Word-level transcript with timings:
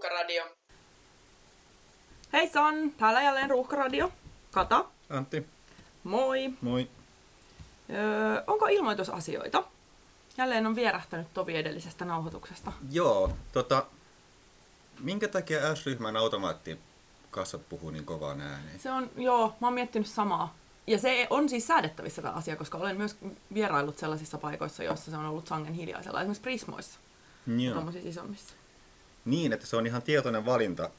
Ruuhkaradio. 0.00 0.44
Hei 2.32 2.48
San, 2.48 2.90
täällä 2.90 3.22
jälleen 3.22 3.50
Ruuhkaradio. 3.50 4.12
Kata, 4.50 4.84
Antti, 5.10 5.46
moi. 6.04 6.50
moi. 6.60 6.88
Öö, 7.90 8.42
onko 8.46 8.66
ilmoitusasioita? 8.66 9.64
Jälleen 10.38 10.66
on 10.66 10.76
vierähtänyt 10.76 11.34
tovi 11.34 11.56
edellisestä 11.56 12.04
nauhoituksesta. 12.04 12.72
Joo, 12.90 13.32
tota, 13.52 13.86
minkä 15.00 15.28
takia 15.28 15.74
S-ryhmän 15.74 16.16
automaattikassat 16.16 17.68
puhuu 17.68 17.90
niin 17.90 18.04
kovaan 18.04 18.40
ääneen? 18.40 18.80
Se 18.80 18.90
on, 18.90 19.10
joo, 19.16 19.54
mä 19.60 19.66
oon 19.66 19.74
miettinyt 19.74 20.08
samaa. 20.08 20.54
Ja 20.86 20.98
se 20.98 21.26
on 21.30 21.48
siis 21.48 21.66
säädettävissä 21.66 22.22
tämä 22.22 22.34
asia, 22.34 22.56
koska 22.56 22.78
olen 22.78 22.96
myös 22.96 23.16
vieraillut 23.54 23.98
sellaisissa 23.98 24.38
paikoissa, 24.38 24.84
joissa 24.84 25.10
se 25.10 25.16
on 25.16 25.26
ollut 25.26 25.46
sangen 25.46 25.74
hiljaisella. 25.74 26.20
Esimerkiksi 26.20 26.42
Prismoissa, 26.42 27.00
Joo. 27.46 27.72
tuommoisissa 27.72 28.08
isommissa. 28.08 28.59
Niin, 29.24 29.52
että 29.52 29.66
se 29.66 29.76
on 29.76 29.86
ihan 29.86 30.02
tietoinen 30.02 30.46
valinta 30.46 30.90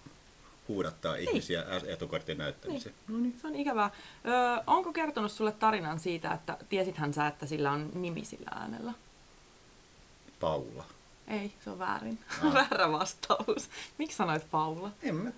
huudattaa 0.68 1.16
ihmisiä 1.16 1.66
S-etukortin 1.80 2.38
näyttämiseen. 2.38 2.96
Niin. 3.08 3.40
Se 3.42 3.48
on 3.48 3.56
ikävää. 3.56 3.92
Öö, 4.26 4.34
onko 4.68 4.94
kertonut 4.94 5.32
sulle 5.32 5.52
tarinan 5.52 6.00
siitä, 6.00 6.34
että 6.34 6.58
tiesithän 6.70 7.14
sä, 7.14 7.28
että 7.28 7.46
sillä 7.46 7.72
on 7.72 7.90
nimi 7.94 8.26
sillä 8.26 8.52
äänellä? 8.56 8.94
Paula. 10.40 10.86
Ei, 11.28 11.52
se 11.64 11.70
on 11.70 11.80
väärin. 11.80 12.20
Ah. 12.44 12.54
Väärä 12.72 12.92
vastaus. 12.92 13.70
Miksi 13.98 14.18
sanoit 14.18 14.52
Paula? 14.52 14.92
En 15.04 15.16
mä, 15.16 15.32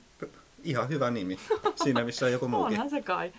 ihan 0.64 0.90
hyvä 0.90 1.12
nimi. 1.12 1.40
Siinä 1.84 2.04
missä 2.04 2.26
on 2.26 2.32
joku 2.32 2.48
muukin. 2.48 2.74
Onhan 2.74 2.90
se 2.90 3.02
kai. 3.02 3.34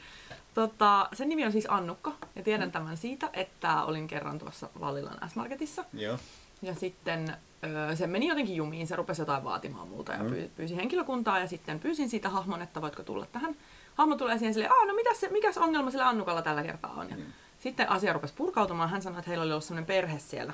Tota, 0.55 1.09
sen 1.13 1.29
nimi 1.29 1.45
on 1.45 1.53
siis 1.53 1.67
Annukka, 1.69 2.13
ja 2.37 2.43
tiedän 2.43 2.73
tämän 2.73 2.97
siitä, 2.97 3.31
että 3.33 3.85
olin 3.85 4.07
kerran 4.07 4.39
tuossa 4.39 4.69
Vallilan 4.81 5.31
S-Marketissa. 5.31 5.85
Joo. 5.93 6.19
Ja 6.63 6.75
sitten 6.75 7.37
öö, 7.65 7.97
se 7.97 8.07
meni 8.07 8.27
jotenkin 8.29 8.57
jumiin, 8.57 8.87
se 8.87 8.97
rupesi 8.97 9.23
jotain 9.23 9.45
vaatimaan 9.45 9.89
multa 9.89 10.13
ja 10.13 10.19
pyy- 10.19 10.51
pyysi 10.57 10.77
henkilökuntaa, 10.77 11.39
ja 11.39 11.47
sitten 11.47 11.81
pyysin 11.81 12.11
siitä 12.11 12.29
hahmon, 12.29 12.63
että 12.63 12.83
voitko 12.83 13.03
tulla 13.03 13.27
tähän. 13.27 13.57
Hahmo 13.95 14.17
tulee 14.17 14.39
siihen 14.39 14.55
silleen, 14.55 14.73
no 14.87 14.95
mitäs 14.95 15.21
se, 15.21 15.29
mikäs 15.29 15.59
ongelma 15.59 15.91
sillä 15.91 16.09
Annukalla 16.09 16.43
tällä 16.43 16.63
kertaa 16.63 16.93
on. 16.93 17.11
Ja 17.11 17.17
Sitten 17.59 17.89
asia 17.91 18.13
rupesi 18.13 18.35
purkautumaan, 18.35 18.91
hän 18.91 19.03
sanoi, 19.03 19.19
että 19.19 19.31
heillä 19.31 19.45
oli 19.45 19.53
ollut 19.53 19.65
sellainen 19.65 19.87
perhe 19.87 20.19
siellä 20.19 20.53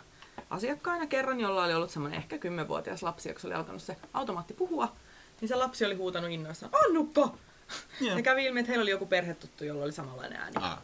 asiakkaina 0.51 1.07
kerran, 1.07 1.41
jolla 1.41 1.65
oli 1.65 1.75
ollut 1.75 1.91
semmoinen 1.91 2.19
ehkä 2.19 2.39
kymmenvuotias 2.39 3.03
lapsi, 3.03 3.29
joka 3.29 3.41
oli 3.45 3.55
alkanut 3.55 3.83
se 3.83 3.97
automaatti 4.13 4.55
puhua. 4.55 4.93
Niin 5.41 5.49
se 5.49 5.55
lapsi 5.55 5.85
oli 5.85 5.95
huutanut 5.95 6.31
innoissaan, 6.31 6.73
Annukka! 6.87 7.29
Joo. 8.01 8.17
Ja 8.17 8.23
kävi 8.23 8.45
ilmi, 8.45 8.61
että 8.61 8.71
heillä 8.71 8.83
oli 8.83 8.91
joku 8.91 9.07
perhetuttu, 9.07 9.65
jolla 9.65 9.85
oli 9.85 9.93
samanlainen 9.93 10.41
ääni. 10.41 10.55
Ah. 10.57 10.79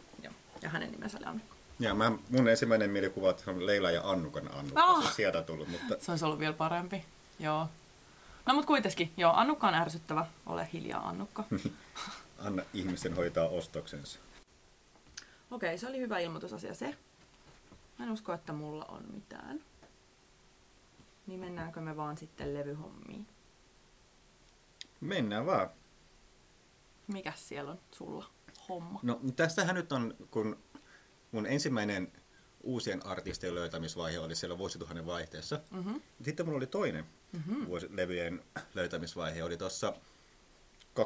Ja 0.62 0.68
hänen 0.68 0.90
nimensä 0.90 1.18
oli 1.18 1.26
Annukka. 1.26 1.55
Ja 1.78 1.94
mä, 1.94 2.12
mun 2.30 2.48
ensimmäinen 2.48 2.90
mielikuva 2.90 3.30
että 3.30 3.44
se 3.44 3.50
on 3.50 3.66
Leila 3.66 3.90
ja 3.90 4.10
Annukan 4.10 4.54
Annukka. 4.54 4.82
Ah. 4.82 5.02
Se 5.02 5.08
on 5.08 5.14
sieltä 5.14 5.42
tullut, 5.42 5.68
mutta 5.68 5.94
Se 5.98 6.10
olisi 6.10 6.24
ollut 6.24 6.38
vielä 6.38 6.52
parempi. 6.52 7.04
Joo. 7.38 7.68
No 8.46 8.54
mut 8.54 8.66
kuitenkin, 8.66 9.12
joo, 9.16 9.32
Annukka 9.32 9.68
on 9.68 9.74
ärsyttävä. 9.74 10.26
Ole 10.46 10.68
hiljaa, 10.72 11.08
Annukka. 11.08 11.44
anna 12.46 12.62
ihmisten 12.74 13.16
hoitaa 13.16 13.48
ostoksensa. 13.48 14.18
Okei, 15.50 15.78
se 15.78 15.88
oli 15.88 15.98
hyvä 15.98 16.18
ilmoitusasia 16.18 16.74
se. 16.74 16.96
Mä 17.98 18.04
en 18.04 18.10
usko, 18.10 18.32
että 18.32 18.52
mulla 18.52 18.84
on 18.84 19.02
mitään. 19.14 19.60
Niin 21.26 21.40
mennäänkö 21.40 21.80
me 21.80 21.96
vaan 21.96 22.16
sitten 22.16 22.54
levyhommiin? 22.54 23.26
Mennään 25.00 25.46
vaan. 25.46 25.70
Mikäs 27.06 27.48
siellä 27.48 27.70
on 27.70 27.78
sulla 27.92 28.26
homma? 28.68 29.00
No 29.02 29.20
tästähän 29.36 29.74
nyt 29.74 29.92
on, 29.92 30.14
kun 30.30 30.58
mun 31.36 31.46
ensimmäinen 31.46 32.12
uusien 32.62 33.06
artistien 33.06 33.54
löytämisvaihe 33.54 34.18
oli 34.18 34.34
siellä 34.34 34.58
vuosituhannen 34.58 35.06
vaihteessa. 35.06 35.60
Mhm. 35.70 35.94
Sitten 36.22 36.46
mulla 36.46 36.56
oli 36.56 36.66
toinen 36.66 37.04
mm-hmm. 37.32 37.66
vuosi, 37.66 37.88
levyjen 37.90 38.42
löytämisvaihe, 38.74 39.44
oli 39.44 39.56
tuossa 39.56 39.92
2006-2010 41.00 41.02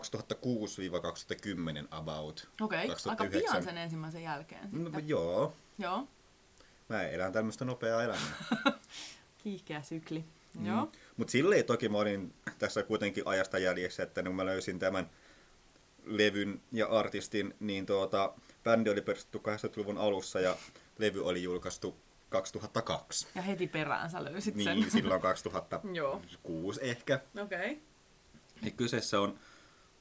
about. 1.90 2.48
Okei, 2.60 2.78
aika 2.78 2.92
2009. 2.92 3.52
pian 3.52 3.64
sen 3.64 3.78
ensimmäisen 3.78 4.22
jälkeen 4.22 4.68
No, 4.72 4.98
joo, 5.06 5.54
Joo, 5.78 6.08
mä 6.88 7.02
elän 7.02 7.32
tämmöistä 7.32 7.64
nopeaa 7.64 8.02
elämää. 8.02 8.32
kiihkeä 9.42 9.82
sykli. 9.82 10.24
Joo. 10.62 10.92
Mutta 11.16 11.30
silleen 11.30 11.64
toki 11.64 11.88
mä 11.88 11.98
olin 11.98 12.34
tässä 12.58 12.82
kuitenkin 12.82 13.26
ajasta 13.26 13.58
jäljessä, 13.58 14.02
että 14.02 14.22
kun 14.22 14.34
mä 14.34 14.46
löysin 14.46 14.78
tämän 14.78 15.10
levyn 16.10 16.62
ja 16.72 16.86
artistin, 16.86 17.54
niin 17.60 17.86
tuota, 17.86 18.34
bändi 18.64 18.90
oli 18.90 19.00
perustettu 19.00 19.38
80-luvun 19.38 19.98
alussa 19.98 20.40
ja 20.40 20.56
levy 20.98 21.24
oli 21.24 21.42
julkaistu 21.42 21.96
2002. 22.28 23.26
Ja 23.34 23.42
heti 23.42 23.66
perään 23.66 24.10
sä 24.10 24.24
löysit 24.24 24.54
sen. 24.62 24.76
Niin, 24.76 24.90
silloin 24.90 25.12
Joo. 25.94 26.12
2006 26.12 26.80
ehkä. 26.82 27.20
Okei. 27.42 27.82
Ja 28.62 28.70
kyseessä 28.70 29.20
on 29.20 29.38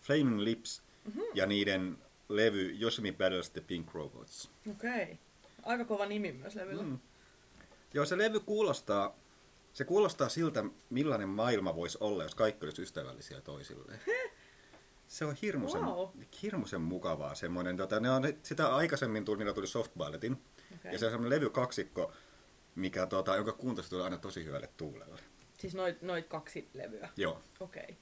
Flaming 0.01 0.39
Lips 0.39 0.81
mm-hmm. 1.05 1.23
ja 1.33 1.45
niiden 1.45 1.97
levy 2.29 2.77
Yoshimi 2.81 3.11
Battles 3.11 3.49
the 3.49 3.61
Pink 3.61 3.93
Robots. 3.93 4.51
Okei. 4.71 5.19
Aika 5.63 5.85
kova 5.85 6.05
nimi 6.05 6.31
myös 6.31 6.55
levyllä. 6.55 6.83
Mm. 6.83 6.99
Joo, 7.93 8.05
se 8.05 8.17
levy 8.17 8.39
kuulostaa, 8.39 9.15
se 9.73 9.85
kuulostaa 9.85 10.29
siltä, 10.29 10.63
millainen 10.89 11.29
maailma 11.29 11.75
voisi 11.75 11.97
olla, 12.01 12.23
jos 12.23 12.35
kaikki 12.35 12.65
olisi 12.65 12.81
ystävällisiä 12.81 13.41
toisilleen. 13.41 13.99
Se 15.09 15.25
on 15.25 15.35
hirmuisen, 15.41 15.81
Wow. 15.81 16.09
hirmuisen 16.41 16.81
mukavaa 16.81 17.35
semmoinen. 17.35 17.77
Tota, 17.77 17.99
ne 17.99 18.09
on, 18.11 18.23
sitä 18.43 18.75
aikaisemmin 18.75 19.25
tuli, 19.25 19.37
niillä 19.37 19.53
tuli 19.53 19.67
Soft 19.67 19.91
Balletin. 19.97 20.33
Okei. 20.75 20.91
Ja 20.91 20.99
se 20.99 21.05
on 21.05 21.11
semmoinen 21.11 21.35
levykaksikko, 21.39 22.11
mikä, 22.75 23.05
tota, 23.05 23.35
jonka 23.35 23.51
kuuntelusta 23.51 23.89
tuli 23.89 24.03
aina 24.03 24.17
tosi 24.17 24.45
hyvälle 24.45 24.69
tuulelle. 24.77 25.21
Siis 25.59 25.75
noit, 25.75 26.01
noit 26.01 26.27
kaksi 26.27 26.69
levyä. 26.73 27.09
Joo. 27.17 27.41
Okei. 27.59 27.97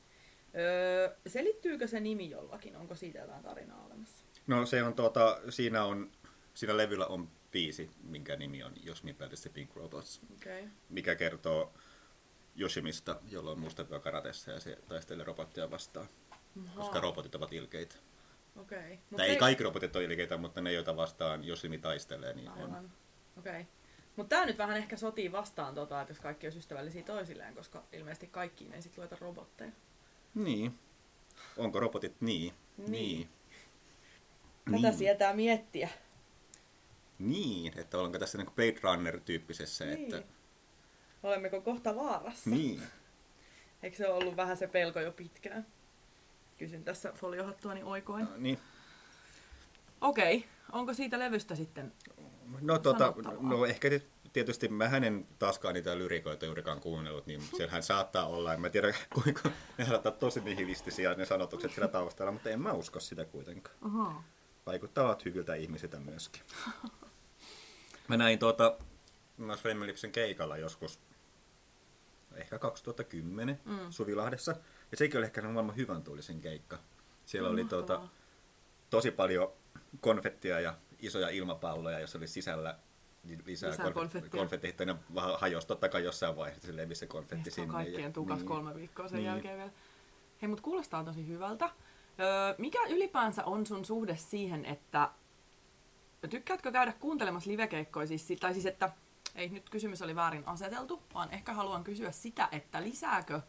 Öö, 0.57 1.16
selittyykö 1.28 1.88
se 1.88 2.00
nimi 2.00 2.29
jollakin? 2.29 2.75
Onko 2.75 2.95
siitä 2.95 3.19
jotain 3.19 3.44
tarinaa 3.44 3.85
olemassa? 3.85 4.25
No 4.47 4.66
se 4.66 4.84
on, 4.84 4.94
tota, 4.94 5.39
siinä 5.50 5.84
on, 5.85 6.12
siinä 6.53 6.78
levyllä 6.78 7.06
on 7.06 7.29
biisi, 7.51 7.89
minkä 8.03 8.35
nimi 8.35 8.63
on 8.63 8.74
Jos 8.84 9.03
Me 9.03 9.13
Battles 9.13 9.41
the 9.41 9.50
Pink 9.50 9.75
Robots. 9.75 10.22
Okay. 10.35 10.63
mikä 10.89 11.16
kertoo 11.16 11.74
Yoshimista, 12.59 13.19
jolla 13.29 13.51
on 13.51 13.59
mustavyö 13.59 14.00
karatessa 14.00 14.51
ja 14.51 14.59
se 14.59 14.78
taistelee 14.88 15.25
robottia 15.25 15.72
vastaan. 15.72 16.07
Koska 16.75 17.00
robotit 17.00 17.35
ovat 17.35 17.53
ilkeitä. 17.53 17.95
Okei. 18.56 18.90
Mut 19.09 19.18
Tai 19.18 19.25
se- 19.25 19.31
ei 19.31 19.38
kaikki 19.38 19.63
robotit 19.63 19.95
ole 19.95 20.03
ilkeitä, 20.03 20.38
mutta 20.38 20.62
ne, 20.62 20.72
joita 20.73 20.95
vastaan 20.97 21.47
Yoshimi 21.47 21.78
taistelee, 21.78 22.34
niin 22.34 22.50
on. 22.50 22.57
Aivan. 22.63 22.91
Okei. 23.38 23.68
Mutta 24.16 24.29
tämä 24.35 24.45
nyt 24.45 24.57
vähän 24.57 24.78
ehkä 24.78 24.97
sotii 24.97 25.31
vastaan, 25.31 25.75
tota, 25.75 26.01
että 26.01 26.12
jos 26.12 26.19
kaikki 26.19 26.45
olisi 26.47 26.59
ystävällisiä 26.59 27.03
toisilleen, 27.03 27.56
koska 27.56 27.84
ilmeisesti 27.94 28.28
kaikkiin 28.28 28.73
ei 28.73 28.81
sitten 28.81 29.01
lueta 29.01 29.18
robotteja. 29.22 29.72
Niin. 30.35 30.79
Onko 31.57 31.79
robotit 31.79 32.22
niin? 32.22 32.53
Niin. 32.78 33.29
Niin. 34.69 34.81
Tätä 34.81 34.97
sietää 34.97 35.34
miettiä. 35.34 35.89
Niin, 37.19 37.79
että 37.79 37.97
onko 37.97 38.19
tässä 38.19 38.38
niin 38.38 38.51
Blade 38.56 38.79
Runner-tyyppisessä, 38.84 39.85
Niin. 39.85 40.16
että... 40.16 40.28
Olemmeko 41.24 41.62
kohta 41.62 41.95
vaarassa? 41.95 42.50
Niin. 42.50 42.81
Eikö 43.84 43.97
se 43.97 44.07
ollut 44.09 44.35
vähän 44.35 44.57
se 44.57 44.68
pelko 44.68 45.00
jo 45.00 45.12
pitkään? 45.12 45.66
Kysyn 46.57 46.84
tässä 46.84 47.13
foliohattuani 47.13 47.84
oikoin. 47.84 48.25
No, 48.25 48.31
niin. 48.38 48.59
Okei, 50.01 50.45
onko 50.72 50.94
siitä 50.94 51.19
levystä 51.19 51.56
sitten? 51.56 51.94
No, 52.62 52.79
tota, 52.79 53.13
no 53.40 53.66
ehkä 53.66 53.90
ti- 53.90 54.07
tietysti 54.34 54.68
mä 54.68 54.90
hänen 54.90 55.28
taaskaan 55.40 55.73
niitä 55.73 55.97
lyrikoita 55.97 56.45
juurikaan 56.45 56.79
kuunnellut, 56.79 57.28
niin 57.28 57.41
siellähän 57.41 57.84
saattaa 57.84 58.28
olla, 58.28 58.53
en 58.53 58.62
mä 58.62 58.69
tiedä 58.69 58.94
kuinka 59.23 59.50
ne 59.78 59.85
saattaa 59.85 60.12
tosi 60.12 60.40
nihilistisiä 60.40 61.13
ne 61.13 61.25
sanotukset 61.25 61.72
siellä 61.72 61.88
taustalla, 61.88 62.31
mutta 62.31 62.50
en 62.50 62.62
mä 62.62 62.72
usko 62.72 63.00
sitä 63.00 63.25
kuitenkaan. 63.25 63.78
Aha. 63.81 64.24
Vaikuttavat 64.66 65.25
hyviltä 65.25 65.56
ihmisiltä 65.56 66.00
myöskin. 66.00 66.41
Mä 68.07 68.18
näin 68.18 68.39
tuota, 68.39 68.78
Flaming 69.57 69.84
Lipsin 69.85 70.12
keikalla 70.12 70.57
joskus, 70.57 71.00
ehkä 72.35 72.59
2010 72.59 73.59
mm. 73.66 73.79
Suvilahdessa, 73.89 74.56
ja 74.92 74.98
sekin 74.98 75.18
oli 75.18 75.25
ehkä 75.25 75.42
maailman 75.42 75.75
hyvän 75.75 76.04
tuulisen 76.04 76.42
keikka. 76.42 76.78
Siellä 77.25 77.50
oli 77.50 77.66
tuota, 77.66 78.01
tosi 78.89 79.12
paljon 79.12 79.51
konfettia 80.01 80.60
ja 80.60 80.74
isoja 81.00 81.30
ilmapalloja, 81.30 82.00
jossa 82.00 82.18
oli 82.18 82.28
sisällä 82.28 82.80
lisää, 83.45 83.69
Lisää 83.72 83.92
konfettia. 83.92 84.30
konfettia. 84.39 84.86
Ne 84.86 84.95
vähän 85.16 85.39
hajosi 85.39 85.68
totta 85.68 85.89
kai 85.89 86.04
jossain 86.04 86.36
vaiheessa, 86.36 86.68
se 86.68 86.75
levisi 86.75 87.00
se 87.00 87.07
konfetti 87.07 87.51
sinne. 87.51 87.74
kaikkien 87.74 88.13
tukas 88.13 88.38
niin. 88.39 88.48
kolme 88.48 88.75
viikkoa 88.75 89.07
sen 89.07 89.16
Niin. 89.18 89.25
jälkeen 89.25 89.57
vielä. 89.57 89.72
Hei, 90.42 90.48
mutta 90.48 90.63
kuulostaa 90.63 91.04
tosi 91.04 91.28
hyvältä. 91.28 91.66
Öö, 92.19 92.56
mikä 92.57 92.80
ylipäänsä 92.89 93.45
on 93.45 93.66
sun 93.66 93.86
suhde 93.86 94.16
siihen, 94.18 94.66
että 94.66 95.10
tykkäätkö 96.30 96.72
käydä 96.72 96.94
kuuntelemassa 97.00 97.51
livekeikkoja? 97.51 98.07
Siis, 98.07 98.28
tai 98.39 98.54
siis, 98.54 98.66
että 98.66 98.89
ei 99.36 99.50
nyt 99.50 99.69
kysymys 99.69 100.01
oli 100.01 100.16
väärin 100.16 100.44
aseteltu, 100.45 101.04
vaan 101.13 101.34
ehkä 101.34 101.54
haluan 101.54 101.84
kysyä 101.84 102.12
sitä, 102.12 102.50
että 102.51 102.84
lisääkö 102.84 103.42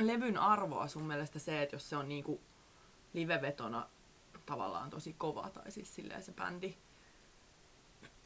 levyn 0.00 0.38
arvoa 0.38 0.88
sun 0.88 1.06
mielestä 1.06 1.38
se, 1.38 1.62
että 1.62 1.76
jos 1.76 1.90
se 1.90 1.96
on 1.96 2.08
niinku 2.08 2.40
livevetona 3.12 3.88
tavallaan 4.46 4.90
tosi 4.90 5.14
kova, 5.18 5.50
tai 5.50 5.70
siis 5.70 5.94
silleen 5.94 6.22
se 6.22 6.32
bändi. 6.32 6.74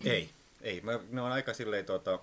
Ei, 0.05 0.31
ei. 0.61 0.81
Mä, 0.81 1.00
ne 1.11 1.21
on 1.21 1.33
aika 1.33 1.55
silleen 1.55 1.85
tota, 1.85 2.19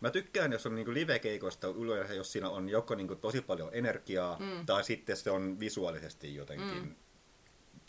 Mä 0.00 0.10
tykkään, 0.10 0.52
jos 0.52 0.66
on 0.66 0.74
niinku 0.74 0.94
live-keikoista 0.94 1.68
yleensä, 1.68 2.14
jos 2.14 2.32
siinä 2.32 2.48
on 2.48 2.68
joko 2.68 2.94
niinku 2.94 3.14
tosi 3.14 3.40
paljon 3.40 3.70
energiaa, 3.72 4.38
mm. 4.38 4.66
tai 4.66 4.84
sitten 4.84 5.16
se 5.16 5.30
on 5.30 5.60
visuaalisesti 5.60 6.34
jotenkin 6.34 6.82
mm. 6.82 6.94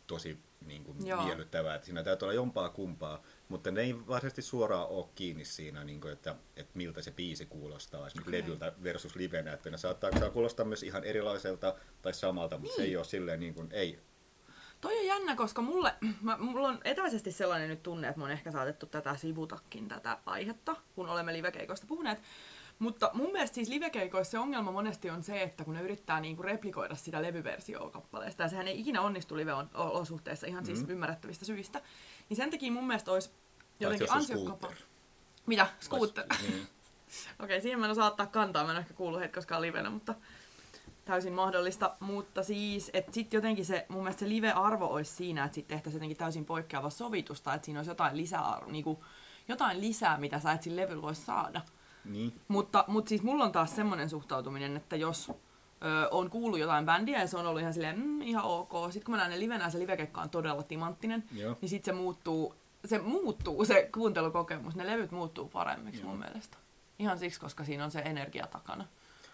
tosi 0.08 0.38
niinku 0.66 0.94
miellyttävää. 0.94 1.76
Että 1.76 1.86
siinä 1.86 2.04
täytyy 2.04 2.26
olla 2.26 2.34
jompaa 2.34 2.70
kumpaa, 2.70 3.24
mutta 3.50 3.72
ne 3.72 3.82
ei 3.82 4.08
varsinaisesti 4.08 4.42
suoraan 4.42 4.88
ole 4.88 5.06
kiinni 5.16 5.46
siinä, 5.46 5.84
niinku, 5.84 6.08
että, 6.08 6.36
että 6.56 6.72
miltä 6.74 7.02
se 7.02 7.12
biisi 7.12 7.46
kuulostaa 7.46 8.08
esimerkiksi 8.08 8.30
Okei. 8.30 8.42
levyltä 8.42 8.74
versus 8.84 9.16
livenä. 9.16 9.54
Että 9.54 9.70
ne 9.70 9.78
saattaa, 9.78 10.20
saa 10.20 10.30
kuulostaa 10.30 10.66
myös 10.66 10.84
ihan 10.84 11.04
erilaiselta 11.04 11.76
tai 12.02 12.14
samalta, 12.14 12.58
mutta 12.58 12.76
se 12.76 12.84
ei 12.84 12.98
ole 12.98 13.06
silleen 13.06 13.40
niin 13.40 13.54
kuin, 13.54 13.70
ei. 13.72 14.00
Toi 14.82 15.00
on 15.00 15.06
jännä, 15.06 15.36
koska 15.36 15.62
mulle, 15.62 15.94
mä, 16.22 16.38
mulla 16.38 16.68
on 16.68 16.80
etäisesti 16.84 17.32
sellainen 17.32 17.70
nyt 17.70 17.84
tunne, 17.84 18.08
että 18.08 18.18
me 18.18 18.24
on 18.24 18.32
ehkä 18.32 18.52
saatettu 18.52 18.86
tätä 18.86 19.16
sivutakin 19.16 19.88
tätä 19.88 20.18
aihetta, 20.26 20.76
kun 20.96 21.10
olemme 21.10 21.34
livekeikoista 21.34 21.88
puhuneet. 21.88 22.20
Mutta 22.80 23.12
mun 23.14 23.32
mielestä 23.32 23.56
siis 23.56 23.70
livekeikoissa 23.70 24.32
se 24.32 24.40
ongelma 24.40 24.72
monesti 24.72 25.10
on 25.10 25.24
se, 25.24 25.42
että 25.44 25.64
kun 25.64 25.74
ne 25.74 25.82
yrittää 25.82 26.20
niinku 26.20 26.44
replikoida 26.44 26.96
sitä 26.96 27.22
levyversioa 27.22 27.90
kappaleesta, 27.90 28.44
ja 28.44 28.50
sehän 28.50 28.68
ei 28.68 28.80
ikinä 28.80 29.02
onnistu 29.02 29.38
live-olosuhteissa 29.38 30.48
ihan 30.48 30.66
siis 30.66 30.84
Mm. 30.84 30.90
ymmärrettävistä 30.90 31.46
syistä, 31.46 31.82
niin 32.30 32.38
sen 32.38 32.52
takia 32.52 32.72
mun 32.72 32.88
mielestä 32.88 33.12
olisi 33.12 33.30
jotenkin 33.80 34.12
ansiokkaampaa. 34.12 34.72
Mitä? 35.46 35.68
Scooter? 35.82 36.26
Niin. 36.42 36.68
Okei, 37.44 37.62
siihen 37.62 37.80
mä 37.80 37.86
en 37.86 37.92
osaa 37.92 38.08
ottaa 38.08 38.26
kantaa, 38.26 38.66
mä 38.66 38.72
en 38.72 38.78
ehkä 38.78 38.94
kuullut 38.94 39.20
heitä 39.20 39.36
koskaan 39.36 39.62
livenä, 39.62 39.90
mutta 39.90 40.16
täysin 41.06 41.34
mahdollista. 41.34 41.96
Mutta 42.00 42.44
siis, 42.44 42.90
että 42.94 43.12
sitten 43.14 43.38
jotenkin 43.38 43.66
se, 43.66 43.86
mun 43.90 44.04
mielestä 44.04 44.20
se 44.20 44.30
live-arvo 44.30 44.86
olisi 44.86 45.14
siinä, 45.16 45.44
että 45.46 45.56
sitten 45.56 45.76
tehtäisiin 45.78 45.98
jotenkin 45.98 46.18
täysin 46.18 46.46
poikkeava 46.46 46.90
sovitusta, 46.90 47.54
että 47.54 47.66
siinä 47.66 47.80
olisi 47.80 47.92
jotain 47.92 48.18
lisää, 48.18 48.62
niinku, 48.66 49.04
jotain 49.48 49.82
lisää, 49.82 50.18
mitä 50.18 50.40
sä 50.40 50.52
et 50.52 50.64
sillä 50.64 50.82
levyllä 50.82 51.02
voisi 51.02 51.22
saada. 51.22 51.62
Niin. 52.08 52.42
Mutta, 52.48 52.86
mutta 52.88 53.10
siis 53.10 53.24
mulla 53.24 53.44
on 53.44 53.52
taas 53.52 53.76
semmoinen 53.76 54.10
suhtautuminen, 54.10 54.78
että 54.78 54.96
jos 54.96 55.30
ö, 55.30 55.34
on 56.12 56.30
kuullut 56.30 56.60
jotain 56.60 56.86
bändiä 56.86 57.20
ja 57.20 57.28
se 57.28 57.38
on 57.38 57.48
ollut 57.48 57.62
ihan 57.62 57.74
silleen, 57.74 58.00
mm, 58.00 58.22
ihan 58.22 58.44
ok. 58.44 58.72
Sitten 58.86 59.06
kun 59.06 59.12
mä 59.12 59.18
näen 59.18 59.32
ne 59.32 59.40
livenä 59.40 59.64
ja 59.64 59.70
se 59.70 59.80
livekeikka 59.80 60.22
on 60.22 60.30
todella 60.30 60.64
timanttinen, 60.64 61.24
Joo. 61.32 61.58
niin 61.62 61.70
sitten 61.70 61.96
se 61.96 62.02
muuttuu, 62.02 62.56
se 62.86 62.98
muuttuu, 62.98 63.66
se 63.66 63.90
kuuntelukokemus, 63.94 64.76
ne 64.76 64.88
levyt 64.88 65.12
muuttuu 65.12 65.48
paremmiksi 65.48 66.02
Joo. 66.02 66.10
mun 66.10 66.20
mielestä. 66.20 66.58
Ihan 67.00 67.20
siksi, 67.20 67.40
koska 67.40 67.64
siinä 67.64 67.84
on 67.86 67.92
se 67.92 68.00
energia 68.00 68.48
takana. 68.48 68.86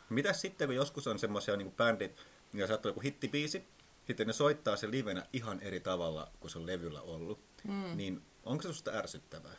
Mitäs 0.09 0.41
sitten, 0.41 0.67
kun 0.67 0.75
joskus 0.75 1.07
on 1.07 1.19
semmoisia 1.19 1.57
niin 1.57 1.71
bändit, 1.71 2.17
ja 2.53 2.67
saattaa 2.67 2.89
joku 2.89 2.99
hittibiisi, 2.99 3.67
sitten 4.07 4.27
ne 4.27 4.33
soittaa 4.33 4.75
sen 4.75 4.91
livenä 4.91 5.25
ihan 5.33 5.59
eri 5.59 5.79
tavalla 5.79 6.27
kuin 6.39 6.51
se 6.51 6.59
on 6.59 6.65
levyllä 6.67 7.01
ollut, 7.01 7.39
mm. 7.63 7.97
niin 7.97 8.21
onko 8.43 8.61
se 8.61 8.67
susta 8.67 8.91
ärsyttävää? 8.91 9.53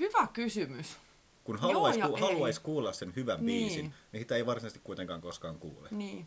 Hyvä 0.00 0.26
kysymys. 0.32 0.96
Kun 1.44 1.56
haluaisi, 1.58 2.00
ku, 2.00 2.16
haluais 2.16 2.58
kuulla 2.58 2.92
sen 2.92 3.12
hyvän 3.16 3.46
Niin. 3.46 3.66
biisin, 3.66 3.94
niin 4.12 4.20
sitä 4.20 4.36
ei 4.36 4.46
varsinaisesti 4.46 4.80
kuitenkaan 4.84 5.20
koskaan 5.20 5.58
kuule. 5.58 5.88
Niin. 5.90 6.26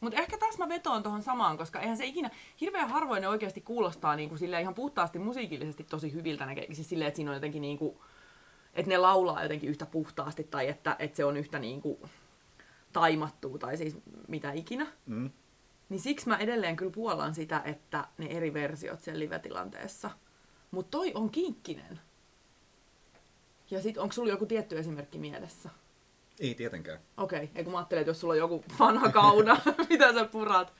Mutta 0.00 0.20
ehkä 0.20 0.38
tässä 0.38 0.58
mä 0.58 0.68
vetoan 0.68 1.02
tuohon 1.02 1.22
samaan, 1.22 1.58
koska 1.58 1.80
eihän 1.80 1.96
se 1.96 2.04
ikinä, 2.04 2.30
hirveän 2.60 2.88
harvoin 2.88 3.20
ne 3.20 3.28
oikeasti 3.28 3.60
kuulostaa 3.60 4.16
niin 4.16 4.28
kuin 4.28 4.38
silleen 4.38 4.62
ihan 4.62 4.74
puhtaasti 4.74 5.18
musiikillisesti 5.18 5.84
tosi 5.84 6.12
hyviltä 6.12 6.54
keikit. 6.54 6.76
Siis 6.76 6.88
silleen, 6.88 7.08
että 7.08 7.16
siinä 7.16 7.30
on 7.30 7.36
jotenkin 7.36 7.62
niin 7.62 7.78
kuin, 7.78 7.96
että 8.74 8.88
ne 8.88 8.98
laulaa 8.98 9.42
jotenkin 9.42 9.70
yhtä 9.70 9.86
puhtaasti 9.86 10.44
tai 10.44 10.68
että, 10.68 10.96
että 10.98 11.16
se 11.16 11.24
on 11.24 11.36
yhtä 11.36 11.58
niin 11.58 11.82
kuin 11.82 11.98
taimattua 12.92 13.58
tai 13.58 13.76
siis 13.76 13.96
mitä 14.28 14.52
ikinä. 14.52 14.86
Mm. 15.06 15.30
Niin 15.88 16.00
siksi 16.00 16.28
mä 16.28 16.36
edelleen 16.36 16.76
kyllä 16.76 16.92
puolan 16.92 17.34
sitä, 17.34 17.62
että 17.64 18.08
ne 18.18 18.26
eri 18.26 18.54
versiot 18.54 19.02
siellä 19.02 19.18
live-tilanteessa. 19.18 20.10
Mutta 20.70 20.90
toi 20.90 21.12
on 21.14 21.30
kinkkinen. 21.30 22.00
Ja 23.70 23.82
sit 23.82 23.98
onko 23.98 24.12
sulla 24.12 24.32
joku 24.32 24.46
tietty 24.46 24.78
esimerkki 24.78 25.18
mielessä? 25.18 25.70
Ei 26.40 26.54
tietenkään. 26.54 26.98
Okei, 27.16 27.44
okay. 27.44 27.64
kun 27.64 27.72
mä 27.72 27.78
ajattelin, 27.78 28.00
että 28.00 28.10
jos 28.10 28.20
sulla 28.20 28.32
on 28.32 28.38
joku 28.38 28.64
vanha 28.78 29.12
kauna, 29.12 29.60
mitä 29.90 30.12
sä 30.12 30.24
purat. 30.24 30.72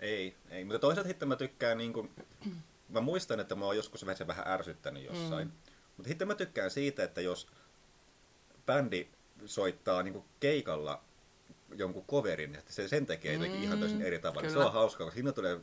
Ei, 0.00 0.34
ei. 0.50 0.64
Mutta 0.64 0.78
toisaalta 0.78 1.08
sitten 1.08 1.28
mä 1.28 1.36
tykkään 1.36 1.78
niin 1.78 1.92
kuin, 1.92 2.10
mä 2.88 3.00
muistan, 3.00 3.40
että 3.40 3.54
mä 3.54 3.64
oon 3.64 3.76
joskus 3.76 4.06
vähän 4.06 4.16
se 4.16 4.26
vähän 4.26 4.48
ärsyttänyt 4.48 5.04
jossain. 5.04 5.48
Mm. 5.48 5.54
Mutta 5.96 6.08
sitten 6.08 6.28
mä 6.28 6.34
tykkään 6.34 6.70
siitä, 6.70 7.04
että 7.04 7.20
jos 7.20 7.48
bändi 8.66 9.08
soittaa 9.46 10.02
niin 10.02 10.24
keikalla 10.40 11.02
jonkun 11.74 12.04
coverin, 12.04 12.54
että 12.54 12.72
se 12.72 12.88
sen 12.88 13.06
tekee 13.06 13.32
jotenkin 13.32 13.60
Mm, 13.60 13.64
ihan 13.64 13.78
täysin 13.78 14.02
eri 14.02 14.18
tavalla. 14.18 14.48
Se 14.48 14.52
kyllä. 14.54 14.66
on 14.66 14.72
hauskaa, 14.72 15.06
koska 15.06 15.14
siinä 15.14 15.32
tulee 15.32 15.60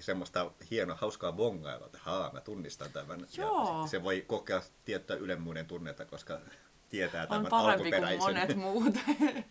semmoista 0.00 0.50
hienoa, 0.70 0.96
hauskaa 0.96 1.32
bongailua, 1.32 1.86
että 1.86 1.98
haa, 2.02 2.32
mä 2.32 2.40
tunnistan 2.40 2.92
tämän. 2.92 3.26
Joo. 3.36 3.80
Ja 3.82 3.86
se 3.86 4.02
voi 4.02 4.24
kokea 4.26 4.62
tiettyä 4.84 5.16
ylemmuuden 5.16 5.66
tunnetta, 5.66 6.04
koska 6.04 6.40
tietää 6.88 7.22
on 7.22 7.28
tämän 7.28 7.46
parempi 7.46 7.90
kuin 7.90 8.18
monet 8.18 8.56
muut. 8.64 8.94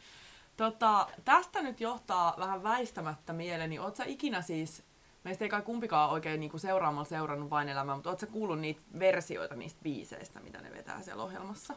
tota, 0.58 1.08
tästä 1.26 1.62
nyt 1.62 1.82
johtaa 1.82 2.36
vähän 2.40 2.64
väistämättä 2.64 3.34
mieleeni. 3.34 3.80
Oot 3.80 3.96
sä 3.96 4.04
ikinä 4.06 4.42
siis, 4.42 4.84
meistä 5.24 5.46
ei 5.46 5.50
kai 5.50 5.62
kumpikaan 5.62 6.10
oikein 6.10 6.40
niinku 6.40 6.58
seuraamalla 6.58 7.10
seurannut 7.10 7.50
vain 7.50 7.70
elämää, 7.70 7.96
mutta 7.96 8.18
sä 8.20 8.28
kuullut 8.28 8.60
niitä 8.60 8.82
versioita 9.00 9.56
niistä 9.56 9.80
biiseistä, 9.84 10.40
mitä 10.40 10.62
ne 10.62 10.72
vetää 10.72 11.02
siellä 11.02 11.24
ohjelmassa? 11.24 11.76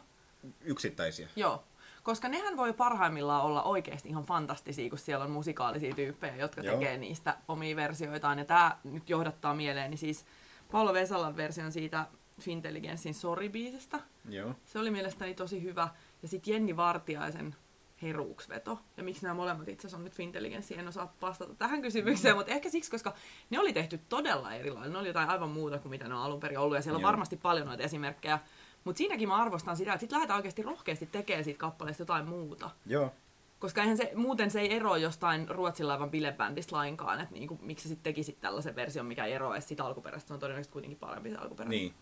Yksittäisiä. 0.61 1.27
Joo. 1.35 1.63
Koska 2.03 2.29
nehän 2.29 2.57
voi 2.57 2.73
parhaimmillaan 2.73 3.43
olla 3.43 3.63
oikeasti 3.63 4.09
ihan 4.09 4.23
fantastisia, 4.23 4.89
kun 4.89 4.99
siellä 4.99 5.25
on 5.25 5.31
musikaalisia 5.31 5.95
tyyppejä, 5.95 6.35
jotka 6.35 6.61
Joo. 6.61 6.75
tekee 6.75 6.97
niistä 6.97 7.37
omia 7.47 7.75
versioitaan. 7.75 8.39
Ja 8.39 8.45
tämä 8.45 8.77
nyt 8.83 9.09
johdattaa 9.09 9.53
mieleeni 9.53 9.97
siis 9.97 10.25
Paolo 10.71 10.93
Vesalan 10.93 11.37
version 11.37 11.71
siitä 11.71 12.05
Fintelligenssin 12.41 13.13
Sorry-biisistä. 13.13 13.99
Joo. 14.29 14.55
Se 14.65 14.79
oli 14.79 14.91
mielestäni 14.91 15.33
tosi 15.33 15.63
hyvä. 15.63 15.89
Ja 16.21 16.27
sitten 16.27 16.53
Jenni 16.53 16.77
Vartiaisen 16.77 17.55
heruuksveto. 18.01 18.79
Ja 18.97 19.03
miksi 19.03 19.23
nämä 19.23 19.33
molemmat 19.33 19.67
itse 19.67 19.81
asiassa 19.81 19.97
on 19.97 20.03
nyt 20.03 20.13
Fintelligenssi, 20.13 20.77
en 20.77 20.87
osaa 20.87 21.13
vastata 21.21 21.55
tähän 21.55 21.81
kysymykseen, 21.81 22.35
mutta 22.35 22.51
ehkä 22.51 22.69
siksi, 22.69 22.91
koska 22.91 23.13
ne 23.49 23.59
oli 23.59 23.73
tehty 23.73 23.99
todella 24.09 24.53
erilailla. 24.53 24.93
Ne 24.93 24.97
oli 24.97 25.07
jotain 25.07 25.29
aivan 25.29 25.49
muuta 25.49 25.79
kuin 25.79 25.89
mitä 25.89 26.07
ne 26.07 26.15
on 26.15 26.21
alun 26.21 26.39
perin 26.39 26.59
ollut, 26.59 26.75
ja 26.75 26.81
siellä 26.81 26.97
on 26.97 27.01
Joo. 27.01 27.07
varmasti 27.07 27.37
paljon 27.37 27.67
noita 27.67 27.83
esimerkkejä. 27.83 28.39
Mutta 28.83 28.97
siinäkin 28.97 29.27
mä 29.27 29.35
arvostan 29.35 29.77
sitä, 29.77 29.93
että 29.93 29.99
sitten 29.99 30.15
lähdetään 30.15 30.37
oikeasti 30.37 30.61
rohkeasti 30.61 31.05
tekemään 31.05 31.43
siitä 31.43 31.59
kappaleesta 31.59 32.01
jotain 32.01 32.27
muuta. 32.27 32.69
Joo. 32.85 33.13
Koska 33.59 33.81
eihän 33.81 33.97
se, 33.97 34.11
muuten 34.15 34.51
se 34.51 34.59
ei 34.59 34.73
eroa 34.73 34.97
jostain 34.97 35.49
Ruotsin 35.49 35.87
laivan 35.87 36.11
bilebändistä 36.11 36.75
lainkaan, 36.75 37.21
että 37.21 37.33
niinku, 37.33 37.59
miksi 37.61 37.83
sä 37.83 37.89
sitten 37.89 38.03
tekisit 38.03 38.41
tällaisen 38.41 38.75
version, 38.75 39.05
mikä 39.05 39.25
ei 39.25 39.33
eroa 39.33 39.55
edes 39.55 39.67
siitä 39.67 39.85
alkuperäistä. 39.85 40.27
Se 40.27 40.33
on 40.33 40.39
todennäköisesti 40.39 40.73
kuitenkin 40.73 40.99
parempi 40.99 41.29
se 41.29 41.35
alkuperäinen. 41.35 41.79
Niin. 41.79 41.93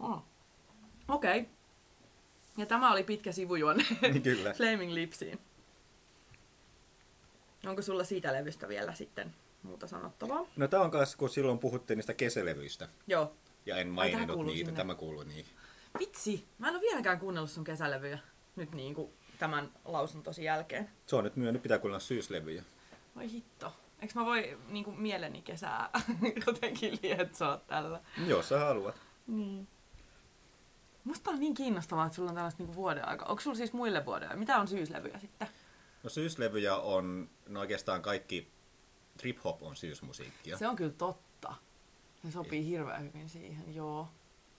Oh. 0.00 0.22
Okei. 1.08 1.40
Okay. 1.40 1.52
Ja 2.56 2.66
tämä 2.66 2.92
oli 2.92 3.02
pitkä 3.02 3.32
sivujuonne 3.32 3.84
Niin 4.02 4.22
kyllä. 4.22 4.52
Flaming 4.58 4.92
Lipsiin. 4.92 5.38
Onko 7.66 7.82
sulla 7.82 8.04
siitä 8.04 8.32
levystä 8.32 8.68
vielä 8.68 8.94
sitten 8.94 9.34
muuta 9.62 9.86
sanottavaa? 9.86 10.46
No 10.56 10.68
tää 10.68 10.80
on 10.80 10.90
kanssa, 10.90 11.18
kun 11.18 11.28
silloin 11.28 11.58
puhuttiin 11.58 11.96
niistä 11.96 12.14
kesälevyistä. 12.14 12.88
Joo. 13.06 13.32
Ja 13.66 13.76
en 13.76 13.88
maininnut 13.88 14.46
niitä, 14.46 14.58
sinne. 14.58 14.72
tämä 14.72 14.94
kuuluu 14.94 15.22
niihin. 15.22 15.46
Vitsi, 15.98 16.44
mä 16.58 16.68
en 16.68 16.74
ole 16.74 16.82
vieläkään 16.82 17.20
kuunnellut 17.20 17.50
sun 17.50 17.64
kesälevyjä 17.64 18.18
nyt 18.56 18.72
niin 18.72 18.94
kuin 18.94 19.12
tämän 19.38 19.72
lausuntosi 19.84 20.44
jälkeen. 20.44 20.90
Se 21.06 21.16
on 21.16 21.24
nyt 21.24 21.36
myönnyt, 21.36 21.62
pitää 21.62 21.78
kuunnella 21.78 22.00
syyslevyjä. 22.00 22.62
Voi 23.16 23.30
hitto. 23.30 23.72
Eikö 24.00 24.14
mä 24.14 24.24
voi 24.24 24.58
niin 24.68 24.84
kuin 24.84 25.00
mieleni 25.00 25.42
kesää 25.42 25.90
jotenkin 26.46 26.98
lietsoa 27.02 27.60
tällä? 27.66 28.00
Jos 28.26 28.48
sä 28.48 28.58
haluat. 28.58 28.96
Niin. 29.26 29.68
Musta 31.04 31.30
on 31.30 31.40
niin 31.40 31.54
kiinnostavaa, 31.54 32.06
että 32.06 32.16
sulla 32.16 32.28
on 32.28 32.34
tällaista 32.34 32.62
niin 32.62 32.74
vuoden 32.74 33.08
aika. 33.08 33.24
Onko 33.24 33.42
sulla 33.42 33.56
siis 33.56 33.72
muille 33.72 34.06
vuoden 34.06 34.38
Mitä 34.38 34.58
on 34.58 34.68
syyslevyjä 34.68 35.18
sitten? 35.18 35.48
No 36.02 36.10
syyslevyjä 36.10 36.76
on, 36.76 37.30
no 37.48 37.60
oikeastaan 37.60 38.02
kaikki, 38.02 38.48
trip-hop 39.22 39.62
on 39.62 39.76
syysmusiikkia. 39.76 40.58
Se 40.58 40.68
on 40.68 40.76
kyllä 40.76 40.92
totta. 40.98 41.54
Se 42.22 42.30
sopii 42.30 42.66
hirveän 42.66 43.02
hyvin 43.02 43.28
siihen, 43.28 43.74
joo. 43.74 44.08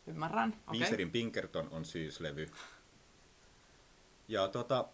Ymmärrän. 0.08 0.56
Okay. 0.68 1.06
Pinkerton 1.06 1.68
on 1.72 1.86
syyslevy. 1.86 2.52
Ja 4.28 4.48
tota, 4.48 4.86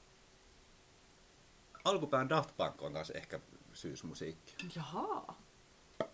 alkupään 1.86 2.29
Daft 2.29 2.58
Punk 2.58 2.82
on 2.82 2.93
taas 2.93 3.10
ehkä 3.10 3.39
syysmusiikki. 3.74 4.55
Jaha. 4.75 5.36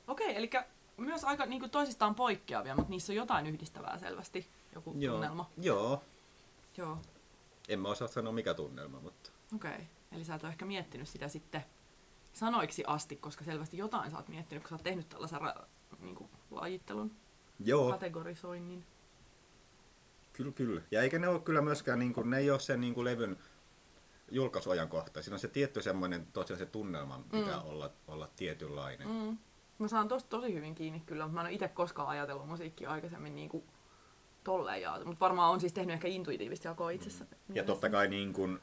Okei, 0.07 0.35
eli 0.35 0.49
myös 0.97 1.23
aika 1.23 1.45
niin 1.45 1.59
kuin 1.59 1.71
toisistaan 1.71 2.15
poikkeavia, 2.15 2.75
mutta 2.75 2.89
niissä 2.89 3.13
on 3.13 3.17
jotain 3.17 3.47
yhdistävää 3.47 3.97
selvästi. 3.97 4.47
Joku 4.75 4.91
tunnelma. 4.91 5.49
Joo. 5.57 6.03
Joo. 6.77 6.97
En 7.69 7.79
mä 7.79 7.87
osaa 7.87 8.07
sanoa 8.07 8.33
mikä 8.33 8.53
tunnelma, 8.53 8.99
mutta 8.99 9.31
Okei. 9.55 9.87
Eli 10.11 10.25
sä 10.25 10.35
et 10.35 10.43
ole 10.43 10.51
ehkä 10.51 10.65
miettinyt 10.65 11.07
sitä 11.07 11.27
sitten 11.27 11.65
sanoiksi 12.33 12.83
asti, 12.87 13.15
koska 13.15 13.43
selvästi 13.43 13.77
jotain 13.77 14.11
sä 14.11 14.17
oot 14.17 14.27
miettinyt, 14.27 14.63
kun 14.63 14.69
sä 14.69 14.75
oot 14.75 14.83
tehnyt 14.83 15.09
tällaisen 15.09 15.39
ra- 15.39 15.65
niin 15.99 16.15
kuin 16.15 16.29
lajittelun, 16.51 17.11
joo, 17.65 17.91
kategorisoinnin. 17.91 18.85
kyllä, 20.33 20.51
kyllä. 20.51 20.81
Ja 20.91 21.01
eikä 21.01 21.19
ne 21.19 21.27
ole 21.27 21.39
kyllä 21.39 21.61
myöskään, 21.61 21.99
niin 21.99 22.13
kuin, 22.13 22.29
ne 22.29 22.37
ei 22.37 22.51
ole 22.51 22.59
sen 22.59 22.81
niin 22.81 22.93
kuin 22.93 23.05
levyn 23.05 23.37
julkaisuajankohta. 24.31 25.21
Siinä 25.21 25.35
on 25.35 25.39
se 25.39 25.47
tietty 25.47 25.81
semmoinen, 25.81 26.27
tosiaan 26.33 26.59
se 26.59 26.65
tunnelma 26.65 27.23
pitää 27.31 27.61
olla, 27.61 27.91
olla 28.07 28.29
tietynlainen. 28.35 29.07
Mm. 29.07 29.13
Mm. 29.13 29.37
Mä 29.79 29.87
saan 29.87 30.07
tosta 30.07 30.29
tosi 30.29 30.53
hyvin 30.53 30.75
kiinni 30.75 30.99
kyllä, 30.99 31.23
mutta 31.23 31.33
mä 31.33 31.41
en 31.41 31.47
ole 31.47 31.53
itse 31.53 31.67
koskaan 31.67 32.07
ajatellut 32.07 32.47
musiikkia 32.47 32.89
aikaisemmin 32.89 33.35
niin 33.35 33.49
kuin 33.49 33.63
tolleen 34.43 34.81
jaa. 34.81 35.05
Mutta 35.05 35.19
varmaan 35.19 35.51
on 35.51 35.59
siis 35.59 35.73
tehnyt 35.73 35.93
ehkä 35.93 36.07
intuitiivisesti 36.07 36.67
jakoa 36.67 36.89
itsessä. 36.89 37.25
Mm. 37.25 37.55
Ja 37.55 37.63
totta 37.63 37.89
kai 37.89 38.07
niin 38.07 38.33
kuin, 38.33 38.59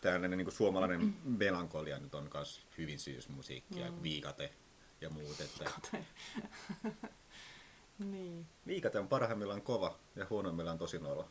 tällainen 0.00 0.38
niin 0.38 0.46
kuin 0.46 0.54
suomalainen 0.54 1.16
melankolia 1.44 1.98
nyt 1.98 2.14
on 2.14 2.30
myös 2.34 2.66
hyvin 2.78 2.98
syysmusiikkia, 2.98 3.90
mm. 3.90 4.02
viikate 4.02 4.52
ja 5.00 5.10
muut. 5.10 5.40
Että... 5.40 5.70
niin. 8.04 8.46
Viikate 8.66 8.98
on 8.98 9.08
parhaimmillaan 9.08 9.62
kova 9.62 9.98
ja 10.16 10.26
huonoimmillaan 10.30 10.78
tosi 10.78 10.98
nolo. 10.98 11.28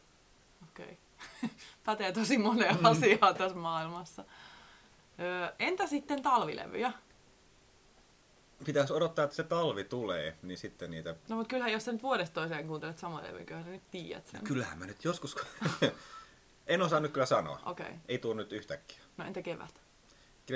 Okei. 0.69 0.85
Okay. 0.85 1.49
Pätee 1.85 2.11
tosi 2.11 2.37
moneen 2.37 2.77
mm. 2.77 2.85
asiaan 2.85 3.35
tässä 3.35 3.57
maailmassa. 3.57 4.25
Öö, 5.19 5.53
entä 5.59 5.87
sitten 5.87 6.21
talvilevyjä? 6.21 6.93
Pitäisi 8.65 8.93
odottaa, 8.93 9.25
että 9.25 9.35
se 9.35 9.43
talvi 9.43 9.83
tulee, 9.83 10.37
niin 10.41 10.57
sitten 10.57 10.91
niitä... 10.91 11.15
No 11.29 11.35
mutta 11.35 11.49
kyllähän 11.49 11.73
jos 11.73 11.85
sä 11.85 11.91
nyt 11.91 12.03
vuodesta 12.03 12.33
toiseen 12.33 12.67
kuuntelet 12.67 12.97
samaa 12.97 13.23
levyä, 13.23 13.45
kyllähän 13.45 13.65
sä 13.65 13.71
nyt 13.71 13.91
tiedät 13.91 14.27
sen. 14.27 14.43
Kyllähän 14.43 14.79
mä 14.79 14.85
nyt 14.85 15.03
joskus... 15.03 15.35
en 16.67 16.81
osaa 16.81 16.99
nyt 16.99 17.11
kyllä 17.11 17.25
sanoa. 17.25 17.59
Okei. 17.65 17.85
Okay. 17.85 17.97
Ei 18.07 18.17
tuu 18.17 18.33
nyt 18.33 18.51
yhtäkkiä. 18.51 18.99
No 19.17 19.25
entä 19.25 19.41
kevät? 19.41 19.81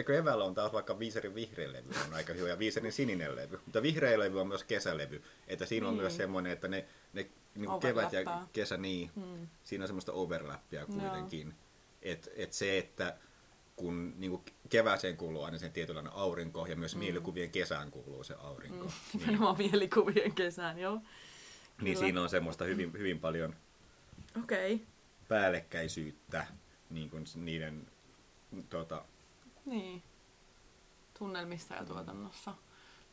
Keväällä 0.04 0.44
on 0.44 0.56
taas 0.56 0.74
vaikka 0.74 1.00
Viiserin 1.00 1.36
vihreä 1.36 1.74
levy 1.74 1.90
on 2.08 2.14
aika 2.14 2.34
hyvä 2.34 2.48
ja 2.48 2.60
Viiserin 2.60 2.92
sininen 2.92 3.36
levy. 3.36 3.60
Mutta 3.66 3.82
vihreä 3.82 4.20
levy 4.20 4.42
on 4.42 4.48
myös 4.48 4.64
kesälevy. 4.64 5.24
Että 5.48 5.66
siinä 5.66 5.88
on 5.88 5.94
niin. 5.94 6.02
myös 6.02 6.18
semmoinen, 6.18 6.52
että 6.52 6.68
ne, 6.68 6.86
ne 7.14 7.28
niin 7.56 7.80
kevät 7.82 8.14
ja 8.14 8.48
kesä, 8.54 8.78
niin 8.78 9.12
hmm. 9.16 9.48
siinä 9.64 9.84
on 9.84 9.88
semmoista 9.88 10.14
overlappia 10.14 10.86
kuitenkin. 10.86 11.48
No. 11.48 11.54
Että 12.02 12.32
et 12.36 12.54
se, 12.54 12.78
että 12.78 13.18
kun 13.76 14.14
niin 14.18 14.32
kuin 14.32 14.42
kevääseen 14.70 15.18
kuuluu 15.18 15.44
aina 15.44 15.58
sen 15.58 15.72
tietynlainen 15.74 16.14
aurinko 16.14 16.66
ja 16.66 16.76
myös 16.76 16.96
mm. 16.96 17.00
mielikuvien 17.00 17.52
kesään 17.52 17.92
kuuluu 17.92 18.24
se 18.24 18.36
aurinko. 18.40 18.86
Mm. 19.14 19.20
Niin. 19.28 19.40
mielikuvien 19.58 20.36
kesään, 20.36 20.80
joo. 20.80 20.96
Niin 20.96 21.04
Kyllä. 21.78 22.00
siinä 22.00 22.22
on 22.22 22.30
semmoista 22.30 22.66
hyvin, 22.66 22.94
hyvin 22.94 23.20
paljon 23.20 23.56
okay. 24.44 24.80
päällekkäisyyttä 25.28 26.48
niin 26.90 27.10
kuin 27.10 27.26
niiden 27.36 27.88
tota, 28.70 29.06
niin. 29.66 30.04
tunnelmissa 31.20 31.76
ja 31.76 31.86
tuotannossa. 31.86 32.54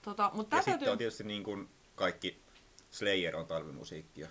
Tota, 0.02 0.30
mutta 0.34 0.56
ja 0.56 0.62
sitten 0.62 0.92
on 0.92 0.98
tietysti 0.98 1.24
niin 1.24 1.44
kuin 1.44 1.68
kaikki 1.94 2.42
Slayer 2.90 3.36
on 3.36 3.46
talvimusiikkia. 3.46 4.28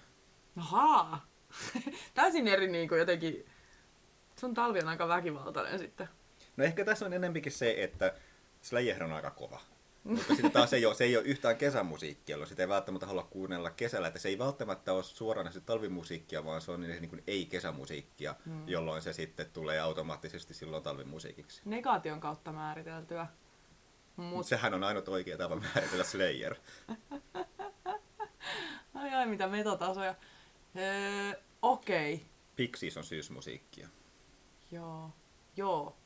Ahaa! 0.58 1.26
Täysin 2.14 2.48
eri 2.48 2.68
niin 2.68 2.90
kuin 2.90 3.00
jotenkin... 3.00 3.46
Sun 4.40 4.54
talvi 4.54 4.80
on 4.80 4.88
aika 4.88 5.08
väkivaltainen 5.08 5.80
sitten. 5.80 6.10
No 6.58 6.64
ehkä 6.64 6.86
tässä 6.86 7.06
on 7.06 7.14
enempikin 7.14 7.52
se, 7.52 7.76
että 7.78 8.14
Slayer 8.62 9.04
on 9.04 9.14
aika 9.14 9.32
kova. 9.32 9.62
Mutta 10.04 10.36
sitten 10.36 10.52
taas 10.52 10.70
se 10.70 10.76
ei 10.76 10.86
ole, 10.86 10.96
se 10.96 11.04
ei 11.04 11.18
ole 11.18 11.26
yhtään 11.26 11.58
kesämusiikkia, 11.58 12.34
jolloin 12.34 12.50
sitä 12.50 12.64
ei 12.64 12.70
välttämättä 12.70 13.06
halua 13.06 13.24
kuunnella 13.24 13.72
kesällä. 13.72 14.08
Että 14.08 14.20
se 14.20 14.30
ei 14.30 14.40
välttämättä 14.40 14.94
ole 14.94 15.04
suoraan 15.04 15.54
se 15.54 15.62
talvimusiikkia, 15.62 16.46
vaan 16.46 16.62
se 16.62 16.72
on 16.72 16.82
niin, 16.82 17.02
niin 17.02 17.10
kuin 17.10 17.24
ei-kesämusiikkia, 17.28 18.36
hmm. 18.46 18.68
jolloin 18.68 19.02
se 19.02 19.14
sitten 19.14 19.52
tulee 19.54 19.80
automaattisesti 19.80 20.54
silloin 20.54 20.84
talvimusiikiksi. 20.84 21.62
Negaation 21.66 22.20
kautta 22.20 22.52
määriteltyä. 22.52 23.28
Mut... 24.16 24.46
Sehän 24.46 24.74
on 24.74 24.84
ainut 24.84 25.08
oikea 25.08 25.38
tapa 25.38 25.56
määritellä 25.56 26.04
Slayer. 26.04 26.54
ai 28.94 29.14
ai, 29.14 29.28
mitä 29.28 29.48
metatasoja. 29.48 30.16
Öö, 30.78 31.42
Okei. 31.62 32.14
Okay. 32.14 32.26
Pixies 32.56 32.98
on 32.98 33.04
syysmusiikkia. 33.04 33.88
Joo. 34.72 35.12
Joo. 35.58 35.98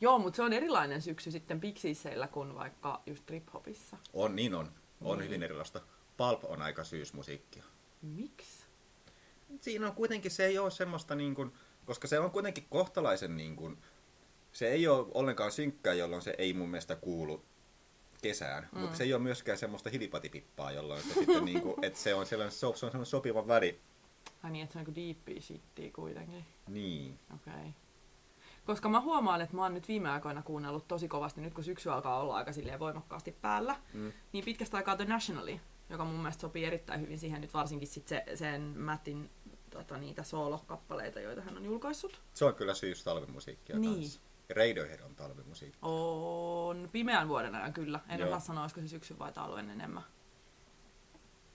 Joo, 0.00 0.18
mutta 0.18 0.36
se 0.36 0.42
on 0.42 0.52
erilainen 0.52 1.02
syksy 1.02 1.30
sitten 1.30 1.60
Pixiesseillä 1.60 2.28
kuin 2.28 2.54
vaikka 2.54 3.02
just 3.06 3.26
trip-hopissa. 3.26 3.96
On, 4.12 4.36
niin 4.36 4.54
on. 4.54 4.72
On 5.00 5.18
niin. 5.18 5.26
hyvin 5.26 5.42
erilaista. 5.42 5.80
Pulp 6.16 6.44
on 6.44 6.62
aika 6.62 6.84
syysmusiikkia. 6.84 7.64
Miksi? 8.02 8.64
Siinä 9.60 9.86
on 9.86 9.94
kuitenkin, 9.94 10.30
se 10.30 10.46
ei 10.46 10.58
ole 10.58 10.70
semmoista 10.70 11.14
niin 11.14 11.34
kuin, 11.34 11.52
koska 11.84 12.08
se 12.08 12.18
on 12.18 12.30
kuitenkin 12.30 12.66
kohtalaisen 12.70 13.36
niin 13.36 13.56
kuin, 13.56 13.78
se 14.52 14.68
ei 14.68 14.88
ole 14.88 15.06
ollenkaan 15.14 15.52
synkkää, 15.52 15.94
jolloin 15.94 16.22
se 16.22 16.34
ei 16.38 16.52
mun 16.52 16.68
mielestä 16.68 16.96
kuulu 16.96 17.44
kesään, 18.22 18.68
mm. 18.72 18.80
mutta 18.80 18.96
se 18.96 19.04
ei 19.04 19.14
ole 19.14 19.22
myöskään 19.22 19.58
semmoista 19.58 19.90
hilipatipippaa, 19.90 20.72
jolloin 20.72 21.02
se 21.02 21.14
sitten 21.14 21.44
niin 21.44 21.60
kuin, 21.60 21.84
että 21.84 21.98
se 21.98 22.14
on 22.14 22.26
sellainen, 22.26 22.52
se 22.52 22.66
on 22.66 22.76
sellainen 22.76 23.06
sopiva 23.06 23.46
väri. 23.46 23.80
Ai 24.42 24.50
niin, 24.50 24.64
että 24.64 24.72
se 24.72 24.78
on 24.78 24.94
niin 24.94 25.16
deep 25.26 25.42
shittiä 25.42 25.90
kuitenkin. 25.92 26.44
Niin. 26.68 27.18
Okei. 27.34 27.52
Okay. 27.54 27.72
Koska 28.68 28.88
mä 28.88 29.00
huomaan, 29.00 29.40
että 29.40 29.56
mä 29.56 29.62
oon 29.62 29.74
nyt 29.74 29.88
viime 29.88 30.10
aikoina 30.10 30.42
kuunnellut 30.42 30.88
tosi 30.88 31.08
kovasti, 31.08 31.40
nyt 31.40 31.54
kun 31.54 31.64
syksy 31.64 31.90
alkaa 31.90 32.20
olla 32.20 32.36
aika 32.36 32.52
silleen 32.52 32.78
voimakkaasti 32.78 33.32
päällä, 33.32 33.76
mm. 33.92 34.12
niin 34.32 34.44
pitkästä 34.44 34.76
aikaa 34.76 34.96
The 34.96 35.04
Nationali, 35.04 35.60
joka 35.90 36.04
mun 36.04 36.16
mielestä 36.16 36.40
sopii 36.40 36.64
erittäin 36.64 37.00
hyvin 37.00 37.18
siihen 37.18 37.40
nyt 37.40 37.54
varsinkin 37.54 37.88
sit 37.88 38.08
se, 38.08 38.24
sen 38.34 38.62
Mattin 38.62 39.30
tota, 39.70 39.98
niitä 39.98 40.22
soolokappaleita, 40.22 41.20
joita 41.20 41.40
hän 41.42 41.56
on 41.56 41.64
julkaissut. 41.64 42.20
Se 42.34 42.44
on 42.44 42.54
kyllä 42.54 42.74
syys 42.74 43.04
talvimusiikkia 43.04 43.78
niin. 43.78 43.94
kanssa. 43.94 44.20
Radiohead 44.56 45.00
on 45.00 45.14
talvimusiikki. 45.14 45.78
On 45.82 46.88
pimeän 46.92 47.28
vuoden 47.28 47.54
ajan 47.54 47.72
kyllä. 47.72 48.00
En 48.08 48.24
osaa 48.24 48.40
sanoa, 48.40 48.62
olisiko 48.62 48.80
se 48.80 48.88
syksy 48.88 49.18
vai 49.18 49.32
talven 49.32 49.70
enemmän. 49.70 50.02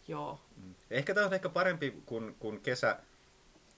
Joo. 0.08 0.39
Mm. 0.58 0.75
Ehkä 0.89 1.13
tämä 1.13 1.27
on 1.27 1.34
ehkä 1.34 1.50
parempi 1.50 2.01
kuin, 2.05 2.36
kuin 2.39 2.62
kesä, 2.62 3.00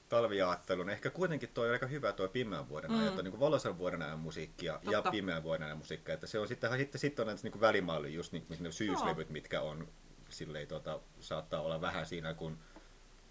talviaattelun. 0.10 0.90
Ehkä 0.90 1.10
kuitenkin 1.10 1.50
tuo 1.50 1.64
on 1.64 1.72
aika 1.72 1.88
hyvä 1.88 2.14
tuo 2.14 2.28
pimeän 2.28 2.70
vuoden 2.70 2.92
mm. 2.92 3.00
ajan, 3.00 3.24
niin 3.24 3.40
valoisen 3.40 3.78
vuoden 3.78 4.02
ajan 4.02 4.20
musiikkia 4.20 4.74
Totta. 4.74 4.92
ja 4.92 5.02
pimeän 5.12 5.44
vuoden 5.44 5.66
ajan 5.66 5.78
musiikkia. 5.78 6.14
Että 6.14 6.28
se 6.28 6.40
on 6.40 6.48
sitten, 6.48 6.78
sitten, 6.78 7.02
sitten 7.02 7.24
on 7.24 7.28
näitä 7.28 7.50
niin 7.50 7.62
välimalli, 7.62 8.14
just 8.14 8.32
niin, 8.32 8.46
ne 8.60 8.72
syyslevyt, 8.72 9.30
mitkä 9.30 9.62
on 9.62 9.88
silleen, 10.30 10.68
tota, 10.68 11.00
saattaa 11.20 11.62
olla 11.62 11.82
vähän 11.82 12.06
siinä, 12.06 12.34
kun, 12.34 12.58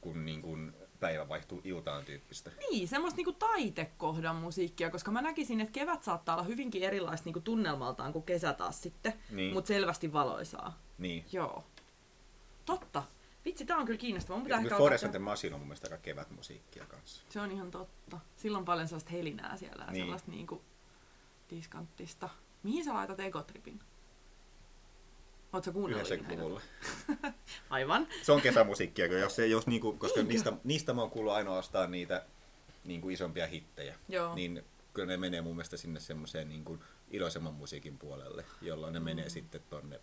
kun 0.01 0.25
niin 0.25 0.43
kuin 0.43 0.73
päivä 1.01 1.29
vaihtuu 1.29 1.61
iltaan 1.65 2.05
tyyppistä. 2.05 2.51
Niin, 2.71 2.89
semmoista 2.89 3.17
niinku 3.17 3.33
taitekohdan 3.33 4.37
musiikkia, 4.37 4.91
koska 4.91 5.11
mä 5.11 5.23
näkisin, 5.23 5.61
että 5.61 5.73
kevät 5.73 6.03
saattaa 6.03 6.35
olla 6.35 6.45
hyvinkin 6.45 6.83
erilaista 6.83 7.25
niinku 7.25 7.41
tunnelmaltaan 7.41 8.13
kuin 8.13 8.25
kesä 8.25 8.53
taas 8.53 8.83
sitten, 8.83 9.13
niin. 9.31 9.53
mutta 9.53 9.69
selvästi 9.69 10.13
valoisaa. 10.13 10.79
Niin. 10.99 11.25
Joo. 11.33 11.65
Totta. 12.65 13.03
Vitsi, 13.45 13.67
tää 13.67 13.77
on 13.77 13.87
kyllä 13.87 13.99
kiinnostavaa. 13.99 14.37
Mun 14.39 14.45
pitää 14.45 14.61
ehkä 14.61 14.77
Forest 14.77 15.11
the 15.11 15.19
Machine 15.19 15.55
on 15.55 15.61
mun 15.61 15.69
mielestä 15.69 15.87
aika 15.87 16.03
kevätmusiikkia 16.03 16.87
kanssa. 16.87 17.23
Se 17.29 17.41
on 17.41 17.53
ihan 17.53 17.71
totta. 17.71 18.21
Silloin 18.37 18.61
on 18.61 18.65
paljon 18.65 18.89
sellaista 18.89 19.11
helinää 19.11 19.57
siellä 19.57 19.85
ja 19.85 19.93
niin. 19.93 20.05
sellaista 20.05 20.31
niinku 20.31 20.63
diskanttista. 21.51 22.29
Mihin 22.63 22.85
sä 22.85 22.95
laitat 22.95 23.21
Egotripin? 23.21 23.81
Oletko 25.53 25.73
kuunnellut 25.73 26.09
90-luvulla. 26.09 26.61
Aivan. 27.71 28.07
Se 28.23 28.33
on 28.33 28.41
kesämusiikkia, 28.41 29.07
jos 29.07 29.37
se, 29.37 29.47
jos 29.47 29.67
niinku, 29.67 29.93
koska 29.93 30.23
niistä, 30.23 30.53
niistä 30.65 30.95
mä 30.95 31.01
oon 31.01 31.11
kuullut 31.11 31.33
ainoastaan 31.33 31.91
niitä 31.91 32.25
niinku 32.85 33.09
isompia 33.09 33.47
hittejä. 33.47 33.95
Joo. 34.09 34.35
Niin 34.35 34.65
kyllä 34.95 35.07
ne 35.07 35.17
menee 35.17 35.41
mun 35.41 35.57
mielestä 35.57 35.77
sinne 35.77 36.01
semmoiseen 36.01 36.49
niinku 36.49 36.79
iloisemman 37.11 37.55
musiikin 37.55 37.99
puolelle, 37.99 38.45
jolloin 38.63 38.93
ne 38.93 38.99
mm. 38.99 39.05
menee 39.05 39.29
sitten 39.29 39.61
tonne 39.71 40.01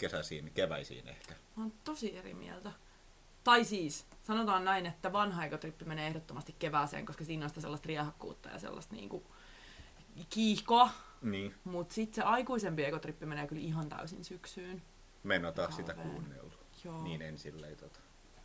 kesäisiin, 0.00 0.50
keväisiin 0.54 1.08
ehkä. 1.08 1.34
Mä 1.56 1.62
oon 1.62 1.72
tosi 1.84 2.16
eri 2.16 2.34
mieltä. 2.34 2.72
Tai 3.44 3.64
siis, 3.64 4.06
sanotaan 4.22 4.64
näin, 4.64 4.86
että 4.86 5.12
vanha 5.12 5.44
ekotrippi 5.44 5.84
menee 5.84 6.06
ehdottomasti 6.06 6.54
kevääseen, 6.58 7.06
koska 7.06 7.24
siinä 7.24 7.44
on 7.44 7.48
sitä 7.50 7.60
sellaista 7.60 7.86
riehakkuutta 7.86 8.48
ja 8.48 8.58
sellaista 8.58 8.94
niinku 8.94 9.24
kiihkoa. 10.30 10.90
Niin. 11.22 11.54
Mutta 11.64 11.94
sitten 11.94 12.14
se 12.14 12.22
aikuisempi 12.22 12.84
ekotrippi 12.84 13.26
menee 13.26 13.46
kyllä 13.46 13.62
ihan 13.62 13.88
täysin 13.88 14.24
syksyyn. 14.24 14.82
Mä 15.22 15.34
en 15.34 15.42
taas 15.54 15.76
sitä 15.76 15.94
kuunnellut. 15.94 16.58
Joo. 16.84 17.02
Niin 17.02 17.22
en 17.22 17.38
silleen 17.38 17.76
tota. 17.76 18.00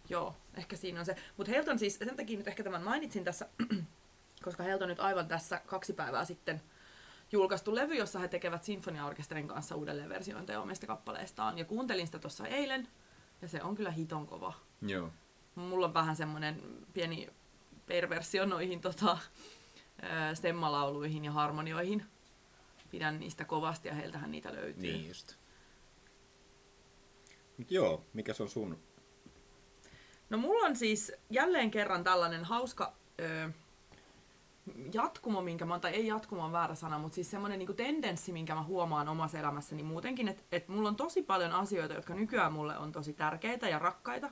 Joo, 0.10 0.36
ehkä 0.58 0.76
siinä 0.76 1.00
on 1.00 1.06
se. 1.06 1.16
Mutta 1.38 1.52
Helton 1.52 1.80
siis, 1.80 1.98
sen 1.98 2.16
takia 2.16 2.38
nyt 2.38 2.48
ehkä 2.48 2.64
tämän 2.64 2.84
mainitsin 2.84 3.24
tässä, 3.24 3.50
koska 4.46 4.64
Helton 4.64 4.90
nyt 4.90 5.00
aivan 5.00 5.28
tässä 5.28 5.62
kaksi 5.66 5.94
päivää 5.94 6.26
sitten– 6.26 6.62
julkaistu 7.32 7.76
levy, 7.76 7.96
jossa 7.96 8.20
he 8.20 8.28
tekevät 8.28 8.64
sinfoniaorkesterin 8.64 9.48
kanssa 9.48 9.76
uudelleen 9.76 10.10
versiointeja 10.10 10.62
omista 10.62 10.88
kappaleistaan. 10.88 11.58
Ja 11.58 11.66
kuuntelin 11.66 12.06
sitä 12.06 12.20
tuossa 12.20 12.48
eilen, 12.48 12.88
ja 13.42 13.48
se 13.48 13.64
on 13.64 13.76
kyllä 13.76 13.92
hiton 13.92 14.28
kova. 14.28 14.54
Joo. 14.82 15.10
Mulla 15.56 15.86
on 15.86 15.94
vähän 15.94 16.16
semmoinen 16.16 16.62
pieni 16.94 17.30
perversio 17.86 18.46
noihin 18.46 18.82
tota, 18.82 19.18
stemmalauluihin 20.34 21.26
ja 21.26 21.32
harmonioihin. 21.32 22.06
Pidän 22.92 23.20
niistä 23.20 23.46
kovasti 23.46 23.88
ja 23.88 23.94
heiltähän 23.94 24.32
niitä 24.32 24.54
löytyy. 24.54 24.82
Niin 24.82 25.08
just. 25.08 25.36
Mut 27.58 27.72
joo, 27.72 28.06
mikä 28.14 28.34
se 28.34 28.44
on 28.44 28.50
sun? 28.50 28.80
No 30.30 30.38
mulla 30.38 30.68
on 30.68 30.76
siis 30.76 31.12
jälleen 31.30 31.72
kerran 31.72 32.04
tällainen 32.04 32.46
hauska 32.46 32.94
ö, 33.20 33.50
jatkumo, 34.94 35.42
minkä 35.42 35.66
mä, 35.66 35.80
tai 35.80 35.92
ei 35.92 36.08
jatkumo 36.08 36.44
on 36.44 36.52
väärä 36.52 36.76
sana, 36.76 37.00
mutta 37.00 37.16
siis 37.16 37.32
semmoinen 37.32 37.60
niin 37.60 37.76
tendenssi, 37.76 38.32
minkä 38.32 38.56
mä 38.56 38.64
huomaan 38.64 39.08
omassa 39.08 39.40
elämässäni 39.40 39.84
muutenkin, 39.84 40.28
että 40.28 40.44
et 40.52 40.68
mulla 40.68 40.90
on 40.90 40.96
tosi 40.96 41.22
paljon 41.22 41.52
asioita, 41.52 41.94
jotka 41.94 42.14
nykyään 42.14 42.54
mulle 42.54 42.78
on 42.78 42.92
tosi 42.92 43.14
tärkeitä 43.14 43.70
ja 43.70 43.80
rakkaita, 43.80 44.30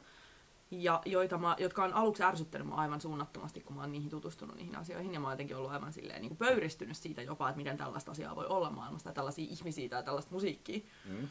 ja 0.72 1.02
joita 1.06 1.38
mä, 1.38 1.56
jotka 1.60 1.84
on 1.84 1.94
aluksi 1.94 2.24
ärsyttänyt 2.24 2.68
mua 2.68 2.78
aivan 2.78 3.02
suunnattomasti, 3.02 3.62
kun 3.62 3.76
mä 3.76 3.82
oon 3.82 3.92
niihin 3.92 4.10
tutustunut 4.10 4.56
niihin 4.56 4.76
asioihin, 4.76 5.14
ja 5.14 5.20
mä 5.20 5.28
oon 5.28 5.34
jotenkin 5.34 5.58
ollut 5.58 5.72
aivan 5.72 5.94
silleen 5.94 6.22
niin 6.22 6.30
kuin 6.30 6.38
pöyristynyt 6.38 6.98
siitä 6.98 7.22
jopa, 7.22 7.50
että 7.50 7.58
miten 7.58 7.78
tällaista 7.78 8.12
asiaa 8.12 8.36
voi 8.36 8.46
olla 8.46 8.70
maailmasta, 8.70 9.10
ja 9.10 9.14
tällaisia 9.14 9.48
ihmisiä 9.50 9.90
tai 9.90 10.04
tällaista 10.04 10.32
musiikkia. 10.32 10.80
Mm. 11.06 11.28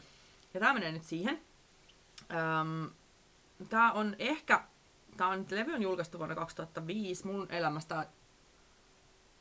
Ja 0.53 0.59
tää 0.59 0.73
menee 0.73 0.91
nyt 0.91 1.03
siihen. 1.03 1.41
Öm, 2.31 2.89
tää 3.69 3.91
on 3.91 4.15
ehkä 4.19 4.63
tää 5.17 5.27
on, 5.27 5.45
levy 5.51 5.73
on 5.73 5.81
julkaistu 5.81 6.17
vuonna 6.17 6.35
2005. 6.35 7.27
Mun 7.27 7.47
elämästä 7.49 8.07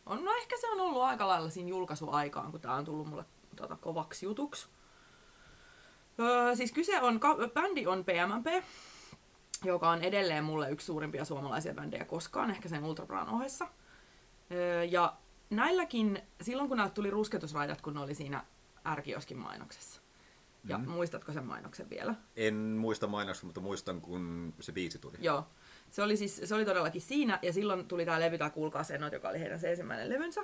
on, 0.06 0.24
no 0.24 0.32
ehkä 0.34 0.56
se 0.60 0.68
on 0.68 0.80
ollut 0.80 1.02
aika 1.02 1.28
lailla 1.28 1.50
siinä 1.50 1.68
julkaisuaikaan, 1.68 2.50
kun 2.50 2.60
tää 2.60 2.74
on 2.74 2.84
tullut 2.84 3.06
mulle 3.06 3.24
tota, 3.56 3.76
kovaksi 3.76 4.26
jutuksi. 4.26 4.68
Öö, 6.20 6.56
siis 6.56 6.72
kyse 6.72 7.00
on, 7.00 7.20
ka- 7.20 7.36
bändi 7.54 7.86
on 7.86 8.04
PMMP, 8.04 8.64
joka 9.64 9.90
on 9.90 10.02
edelleen 10.02 10.44
mulle 10.44 10.70
yksi 10.70 10.86
suurimpia 10.86 11.24
suomalaisia 11.24 11.74
bändejä 11.74 12.04
koskaan, 12.04 12.50
ehkä 12.50 12.68
sen 12.68 12.84
Ultrabran 12.84 13.28
ohessa. 13.28 13.68
Öö, 14.50 14.84
ja 14.84 15.16
näilläkin, 15.50 16.22
silloin 16.40 16.68
kun 16.68 16.76
näiltä 16.76 16.94
tuli 16.94 17.10
rusketusraidat, 17.10 17.80
kun 17.80 17.94
ne 17.94 18.00
oli 18.00 18.14
siinä 18.14 18.44
Ärkioskin 18.86 19.38
mainoksessa. 19.38 20.00
Ja 20.64 20.78
mm. 20.78 20.88
muistatko 20.88 21.32
sen 21.32 21.44
mainoksen 21.44 21.90
vielä? 21.90 22.14
En 22.36 22.54
muista 22.54 23.06
mainoksen, 23.06 23.46
mutta 23.46 23.60
muistan, 23.60 24.00
kun 24.00 24.54
se 24.60 24.72
biisi 24.72 24.98
tuli. 24.98 25.16
Joo. 25.20 25.46
Se 25.92 26.02
oli, 26.02 26.16
siis, 26.16 26.40
se 26.44 26.54
oli 26.54 26.64
todellakin 26.64 27.00
siinä, 27.00 27.38
ja 27.42 27.52
silloin 27.52 27.88
tuli 27.88 28.04
tämä 28.04 28.20
levy, 28.20 28.38
tämä 28.38 28.50
Kuulkaa 28.50 28.84
Senot, 28.84 29.12
joka 29.12 29.28
oli 29.28 29.40
heidän 29.40 29.60
se 29.60 29.70
ensimmäinen 29.70 30.08
levynsä. 30.08 30.40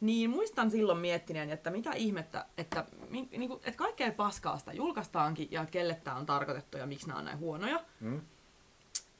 Niin 0.00 0.30
muistan 0.30 0.70
silloin 0.70 0.98
miettineen, 0.98 1.50
että 1.50 1.70
mitä 1.70 1.90
ihmettä, 1.92 2.46
että, 2.58 2.84
mi, 3.08 3.28
niinku, 3.30 3.54
että 3.54 3.78
kaikkea 3.78 4.12
paskaa 4.12 4.58
sitä 4.58 4.72
julkaistaankin, 4.72 5.48
ja 5.50 5.66
kelle 5.66 5.94
tämä 5.94 6.16
on 6.16 6.26
tarkoitettu, 6.26 6.78
ja 6.78 6.86
miksi 6.86 7.06
nämä 7.06 7.18
on 7.18 7.24
näin 7.24 7.38
huonoja. 7.38 7.84
Mm. 8.00 8.20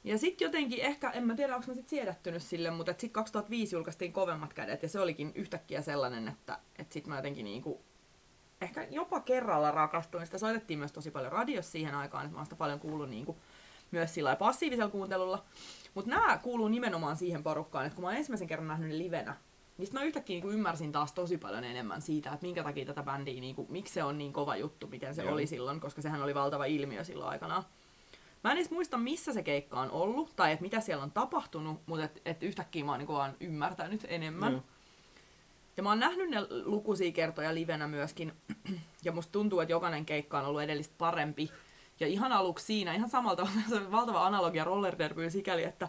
Ja 0.03 0.17
sitten 0.17 0.45
jotenkin 0.45 0.81
ehkä, 0.81 1.09
en 1.09 1.27
mä 1.27 1.35
tiedä 1.35 1.55
onko 1.55 1.67
mä 1.67 1.73
sit 1.73 1.89
siedättynyt 1.89 2.43
sille, 2.43 2.71
mutta 2.71 2.91
sitten 2.91 3.09
2005 3.09 3.75
julkaistiin 3.75 4.13
kovemmat 4.13 4.53
kädet 4.53 4.83
ja 4.83 4.89
se 4.89 4.99
olikin 4.99 5.31
yhtäkkiä 5.35 5.81
sellainen, 5.81 6.27
että, 6.27 6.59
että 6.79 6.93
sitten 6.93 7.09
mä 7.09 7.17
jotenkin 7.17 7.45
niinku, 7.45 7.81
ehkä 8.61 8.87
jopa 8.89 9.19
kerralla 9.19 9.71
rakastuin. 9.71 10.25
Sitä 10.25 10.37
soitettiin 10.37 10.79
myös 10.79 10.91
tosi 10.91 11.11
paljon 11.11 11.31
radiossa 11.31 11.71
siihen 11.71 11.95
aikaan, 11.95 12.25
että 12.25 12.33
mä 12.33 12.39
oon 12.39 12.45
sitä 12.45 12.55
paljon 12.55 12.79
kuullut 12.79 13.09
niinku, 13.09 13.37
myös 13.91 14.13
sillä 14.13 14.35
passiivisella 14.35 14.91
kuuntelulla. 14.91 15.45
Mutta 15.93 16.09
nämä 16.09 16.37
kuuluu 16.37 16.67
nimenomaan 16.67 17.17
siihen 17.17 17.43
porukkaan, 17.43 17.85
että 17.85 17.95
kun 17.95 18.03
mä 18.03 18.07
oon 18.07 18.17
ensimmäisen 18.17 18.47
kerran 18.47 18.67
nähnyt 18.67 18.89
ne 18.89 18.97
livenä, 18.97 19.35
niin 19.77 19.89
mä 19.93 20.03
yhtäkkiä 20.03 20.33
niinku 20.33 20.49
ymmärsin 20.49 20.91
taas 20.91 21.13
tosi 21.13 21.37
paljon 21.37 21.63
enemmän 21.63 22.01
siitä, 22.01 22.29
että 22.29 22.45
minkä 22.45 22.63
takia 22.63 22.85
tätä 22.85 23.03
bändiä, 23.03 23.41
niinku, 23.41 23.67
miksi 23.69 23.93
se 23.93 24.03
on 24.03 24.17
niin 24.17 24.33
kova 24.33 24.55
juttu, 24.55 24.87
miten 24.87 25.15
se 25.15 25.21
Joo. 25.21 25.33
oli 25.33 25.47
silloin, 25.47 25.79
koska 25.79 26.01
sehän 26.01 26.23
oli 26.23 26.35
valtava 26.35 26.65
ilmiö 26.65 27.03
silloin 27.03 27.29
aikanaan. 27.29 27.63
Mä 28.43 28.51
en 28.51 28.57
edes 28.57 28.71
muista, 28.71 28.97
missä 28.97 29.33
se 29.33 29.43
keikka 29.43 29.79
on 29.79 29.91
ollut, 29.91 30.35
tai 30.35 30.51
että 30.51 30.63
mitä 30.63 30.79
siellä 30.79 31.03
on 31.03 31.11
tapahtunut, 31.11 31.81
mutta 31.85 32.05
et, 32.05 32.21
et 32.25 32.43
yhtäkkiä 32.43 32.83
mä 32.83 32.91
oon 32.91 32.99
niinku 32.99 33.13
vaan 33.13 33.35
ymmärtänyt 33.39 34.05
enemmän. 34.09 34.51
Joo. 34.51 34.63
Ja 35.77 35.83
mä 35.83 35.89
oon 35.89 35.99
nähnyt 35.99 36.29
ne 36.29 36.37
lukuisia 36.65 37.11
kertoja 37.11 37.55
livenä 37.55 37.87
myöskin, 37.87 38.33
ja 39.05 39.11
musta 39.11 39.31
tuntuu, 39.31 39.59
että 39.59 39.71
jokainen 39.71 40.05
keikka 40.05 40.39
on 40.39 40.45
ollut 40.45 40.61
edellistä 40.61 40.95
parempi. 40.97 41.51
Ja 41.99 42.07
ihan 42.07 42.31
aluksi 42.31 42.65
siinä, 42.65 42.93
ihan 42.93 43.09
samalta 43.09 43.47
se 43.69 43.75
on 43.75 43.91
valtava 43.91 44.25
analogia 44.25 44.63
roller 44.63 44.97
derbyyn 44.97 45.31
sikäli, 45.31 45.63
että 45.63 45.87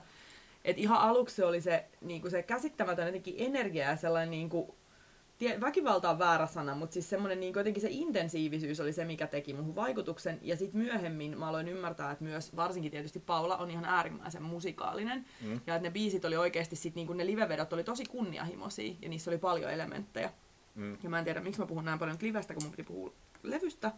et 0.64 0.78
ihan 0.78 1.00
aluksi 1.00 1.36
se 1.36 1.44
oli 1.44 1.60
se, 1.60 1.84
niinku 2.00 2.30
se 2.30 2.42
käsittämätön 2.42 3.06
jotenkin 3.06 3.34
energia 3.38 3.90
ja 3.90 3.96
sellainen 3.96 4.30
niinku, 4.30 4.74
tie, 5.38 5.60
väkivalta 5.60 6.10
on 6.10 6.18
väärä 6.18 6.46
sana, 6.46 6.74
mutta 6.74 6.94
siis 6.94 7.10
semmoinen 7.10 7.40
niin 7.40 7.54
jotenkin 7.56 7.80
se 7.80 7.88
intensiivisyys 7.90 8.80
oli 8.80 8.92
se, 8.92 9.04
mikä 9.04 9.26
teki 9.26 9.54
muhun 9.54 9.74
vaikutuksen. 9.74 10.38
Ja 10.42 10.56
sitten 10.56 10.80
myöhemmin 10.80 11.38
mä 11.38 11.48
aloin 11.48 11.68
ymmärtää, 11.68 12.10
että 12.10 12.24
myös 12.24 12.56
varsinkin 12.56 12.90
tietysti 12.90 13.20
Paula 13.20 13.56
on 13.56 13.70
ihan 13.70 13.84
äärimmäisen 13.84 14.42
musikaalinen. 14.42 15.26
Mm. 15.40 15.60
Ja 15.66 15.74
että 15.74 15.88
ne 15.88 15.90
biisit 15.90 16.24
oli 16.24 16.36
oikeasti 16.36 16.76
sit 16.76 16.94
niin 16.94 17.16
ne 17.16 17.26
livevedot 17.26 17.72
oli 17.72 17.84
tosi 17.84 18.04
kunnianhimoisia 18.04 18.94
ja 19.02 19.08
niissä 19.08 19.30
oli 19.30 19.38
paljon 19.38 19.70
elementtejä. 19.70 20.30
Mm. 20.74 20.98
Ja 21.02 21.10
mä 21.10 21.18
en 21.18 21.24
tiedä, 21.24 21.40
miksi 21.40 21.60
mä 21.60 21.66
puhun 21.66 21.84
näin 21.84 21.98
paljon 21.98 22.14
nyt 22.14 22.22
livestä, 22.22 22.54
kun 22.54 22.62
mun 22.62 22.70
piti 22.70 22.82
puhua 22.82 23.12
levystä. 23.42 23.92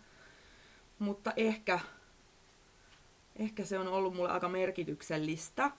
Mutta 0.98 1.32
ehkä, 1.36 1.80
ehkä 3.36 3.64
se 3.64 3.78
on 3.78 3.88
ollut 3.88 4.14
mulle 4.14 4.30
aika 4.30 4.48
merkityksellistä. 4.48 5.70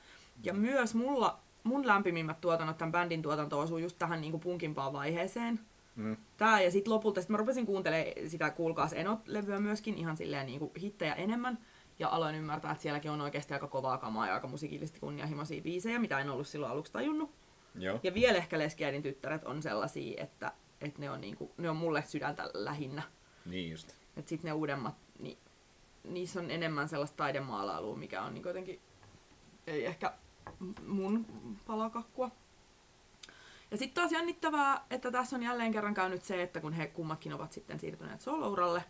Ja 0.43 0.53
myös 0.53 0.95
mulla, 0.95 1.39
mun 1.63 1.87
lämpimimmät 1.87 2.41
tuotannot, 2.41 2.77
tämän 2.77 2.91
bändin 2.91 3.21
tuotanto 3.21 3.59
osuu 3.59 3.77
just 3.77 3.97
tähän 3.99 4.21
niin 4.21 4.31
kuin 4.31 4.41
punkimpaan 4.41 4.93
vaiheeseen. 4.93 5.59
Mm. 5.95 6.17
Tää 6.37 6.61
ja 6.61 6.71
sitten 6.71 6.93
lopulta 6.93 7.21
sit 7.21 7.29
mä 7.29 7.37
rupesin 7.37 7.65
kuuntelemaan 7.65 8.29
sitä 8.29 8.49
Kuulkaas 8.49 8.93
Enot-levyä 8.93 9.59
myöskin 9.59 9.97
ihan 9.97 10.17
silleen 10.17 10.45
niin 10.45 10.59
kuin 10.59 10.71
hittejä 10.81 11.13
enemmän. 11.13 11.57
Ja 11.99 12.09
aloin 12.09 12.35
ymmärtää, 12.35 12.71
että 12.71 12.81
sielläkin 12.81 13.11
on 13.11 13.21
oikeasti 13.21 13.53
aika 13.53 13.67
kovaa 13.67 13.97
kamaa 13.97 14.27
ja 14.27 14.33
aika 14.33 14.47
musiikillisesti 14.47 14.99
kunnianhimoisia 14.99 15.61
biisejä, 15.61 15.99
mitä 15.99 16.19
en 16.19 16.29
ollut 16.29 16.47
silloin 16.47 16.71
aluksi 16.71 16.91
tajunnut. 16.91 17.31
Joo. 17.75 17.99
Ja 18.03 18.13
vielä 18.13 18.37
ehkä 18.37 18.59
Leskiäidin 18.59 19.03
tyttäret 19.03 19.43
on 19.43 19.61
sellaisia, 19.61 20.23
että, 20.23 20.51
että 20.81 20.99
ne, 20.99 21.09
on 21.09 21.21
niinku, 21.21 21.51
ne 21.57 21.69
on 21.69 21.75
mulle 21.75 22.03
sydäntä 22.07 22.49
lähinnä. 22.53 23.01
Niin 23.45 23.71
just. 23.71 23.89
Että 24.17 24.29
sitten 24.29 24.49
ne 24.49 24.53
uudemmat, 24.53 24.95
niin 25.12 25.12
niissä 26.03 26.39
on 26.39 26.51
enemmän 26.51 26.89
sellaista 26.89 27.17
taidemaalailua, 27.17 27.95
mikä 27.95 28.21
on 28.21 28.33
niinku 28.33 28.49
jotenkin, 28.49 28.81
ei 29.67 29.85
ehkä 29.85 30.13
mun 30.87 31.25
palakakkua. 31.65 32.31
Ja 33.71 33.77
sitten 33.77 33.95
taas 33.95 34.11
jännittävää, 34.11 34.85
että 34.89 35.11
tässä 35.11 35.35
on 35.35 35.43
jälleen 35.43 35.71
kerran 35.71 35.93
käynyt 35.93 36.23
se, 36.23 36.43
että 36.43 36.59
kun 36.59 36.73
he 36.73 36.87
kummatkin 36.87 37.33
ovat 37.33 37.51
sitten 37.51 37.79
siirtyneet 37.79 38.21
solouralle, 38.21 38.83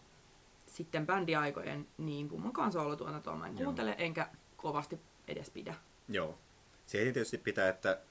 sitten 0.65 1.05
bändiaikojen, 1.05 1.87
niin 1.97 2.29
kummankaan 2.29 2.71
soolotuotantoa 2.71 3.35
mä 3.35 3.47
en 3.47 3.57
Joo. 3.57 3.63
kuuntele, 3.63 3.95
enkä 3.97 4.29
kovasti 4.57 4.99
edes 5.27 5.49
pidä. 5.49 5.75
Joo. 6.09 6.37
Se 6.85 6.97
ei 6.97 7.13
tietysti 7.13 7.37
pitää, 7.37 7.69
että 7.69 8.01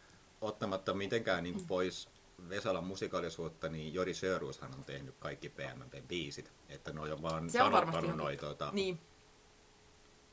ottamatta 0.41 0.95
mitenkään 0.95 1.43
niin 1.43 1.67
pois 1.67 2.09
Vesalan 2.49 2.85
musikaalisuutta, 2.85 3.68
niin 3.68 3.95
Jori 3.95 4.14
Sjöruushan 4.14 4.75
on 4.75 4.85
tehnyt 4.85 5.14
kaikki 5.18 5.49
PMP-biisit. 5.49 6.51
Että 6.68 6.92
ne 6.92 7.01
on 7.01 7.23
vaan 7.23 7.51
Se 7.51 7.62
on 7.62 7.73
sanottanut 7.73 8.16
noi 8.16 8.37
tuota, 8.37 8.71
Niin, 8.73 9.01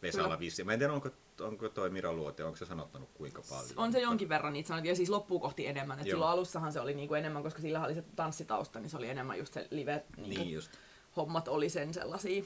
Vesala 0.01 0.39
vissiin. 0.39 0.65
Mä 0.65 0.73
en 0.73 0.79
tiedä, 0.79 0.93
onko, 0.93 1.09
onko 1.41 1.69
toi 1.69 1.89
Mira 1.89 2.13
Luote, 2.13 2.43
onko 2.43 2.55
se 2.57 2.65
sanottanut 2.65 3.09
kuinka 3.13 3.41
paljon. 3.49 3.73
On 3.77 3.91
se 3.91 3.99
jonkin 3.99 4.29
verran 4.29 4.53
niitä 4.53 4.67
sanoja, 4.67 4.85
ja 4.91 4.95
siis 4.95 5.09
loppuu 5.09 5.39
kohti 5.39 5.67
enemmän. 5.67 5.99
Et 5.99 6.05
Joo. 6.05 6.13
silloin 6.15 6.31
alussahan 6.31 6.71
se 6.73 6.79
oli 6.79 6.93
niinku 6.93 7.13
enemmän, 7.13 7.43
koska 7.43 7.62
sillä 7.62 7.85
oli 7.85 7.93
se 7.95 8.03
tanssitausta, 8.15 8.79
niin 8.79 8.89
se 8.89 8.97
oli 8.97 9.09
enemmän 9.09 9.38
just 9.38 9.53
se 9.53 9.67
live 9.71 10.05
niinku, 10.17 10.39
Niin 10.43 10.51
just. 10.53 10.71
hommat 11.17 11.47
oli 11.47 11.69
sen 11.69 11.93
sellaisia. 11.93 12.43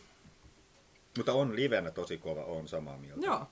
Mutta 1.17 1.33
on 1.33 1.55
livenä 1.55 1.91
tosi 1.91 2.17
kova, 2.17 2.43
on 2.45 2.67
samaa 2.67 2.97
mieltä. 2.97 3.25
Joo. 3.25 3.47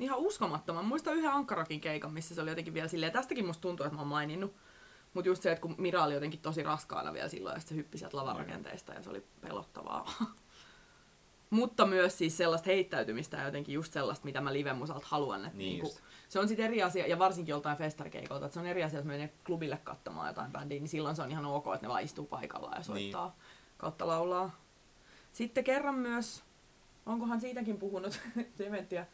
Ihan 0.00 0.18
uskomattoman. 0.18 0.84
Muistan 0.84 1.14
yhden 1.14 1.32
Ankkarakin 1.32 1.80
keikan, 1.80 2.12
missä 2.12 2.34
se 2.34 2.40
oli 2.40 2.50
jotenkin 2.50 2.74
vielä 2.74 2.88
silleen, 2.88 3.12
tästäkin 3.12 3.46
musta 3.46 3.60
tuntuu, 3.60 3.86
että 3.86 3.94
mä 3.96 4.00
oon 4.00 4.08
maininnut. 4.08 4.54
Mutta 5.14 5.28
just 5.28 5.42
se, 5.42 5.52
että 5.52 5.62
kun 5.62 5.74
Mira 5.78 6.04
oli 6.04 6.14
jotenkin 6.14 6.40
tosi 6.40 6.62
raskaana 6.62 7.12
vielä 7.12 7.28
silloin, 7.28 7.54
ja 7.54 7.60
se 7.60 7.74
hyppi 7.74 7.98
sieltä 7.98 8.16
lavarakenteesta, 8.16 8.92
ja 8.92 9.02
se 9.02 9.10
oli 9.10 9.26
pelottavaa. 9.40 10.12
Mutta 11.50 11.86
myös 11.86 12.18
siis 12.18 12.36
sellaista 12.36 12.66
heittäytymistä 12.66 13.36
ja 13.36 13.44
jotenkin 13.44 13.74
just 13.74 13.92
sellaista, 13.92 14.24
mitä 14.24 14.40
mä 14.40 14.52
live-musalta 14.52 15.06
haluan. 15.08 15.44
Että 15.44 15.58
Niin 15.58 15.82
niinku, 15.82 15.98
se 16.28 16.38
on 16.38 16.48
sitten 16.48 16.66
eri 16.66 16.82
asia, 16.82 17.06
ja 17.06 17.18
varsinkin 17.18 17.52
joltain 17.52 17.76
festarikeikolta, 17.76 18.46
että 18.46 18.54
se 18.54 18.60
on 18.60 18.66
eri 18.66 18.84
asia, 18.84 18.98
jos 18.98 19.06
menee 19.06 19.32
klubille 19.46 19.80
katsomaan 19.84 20.28
jotain 20.28 20.52
bändiä, 20.52 20.80
niin 20.80 20.88
silloin 20.88 21.16
se 21.16 21.22
on 21.22 21.30
ihan 21.30 21.46
ok, 21.46 21.66
että 21.74 21.86
ne 21.86 21.88
vaan 21.88 22.02
istuu 22.02 22.26
paikallaan 22.26 22.78
ja 22.78 22.82
soittaa 22.82 23.26
niin. 23.26 23.42
kautta 23.76 24.06
laulaa. 24.06 24.50
Sitten 25.32 25.64
kerran 25.64 25.94
myös, 25.94 26.42
onkohan 27.06 27.40
siitäkin 27.40 27.78
puhunut 27.78 28.20
Dementia 28.58 29.06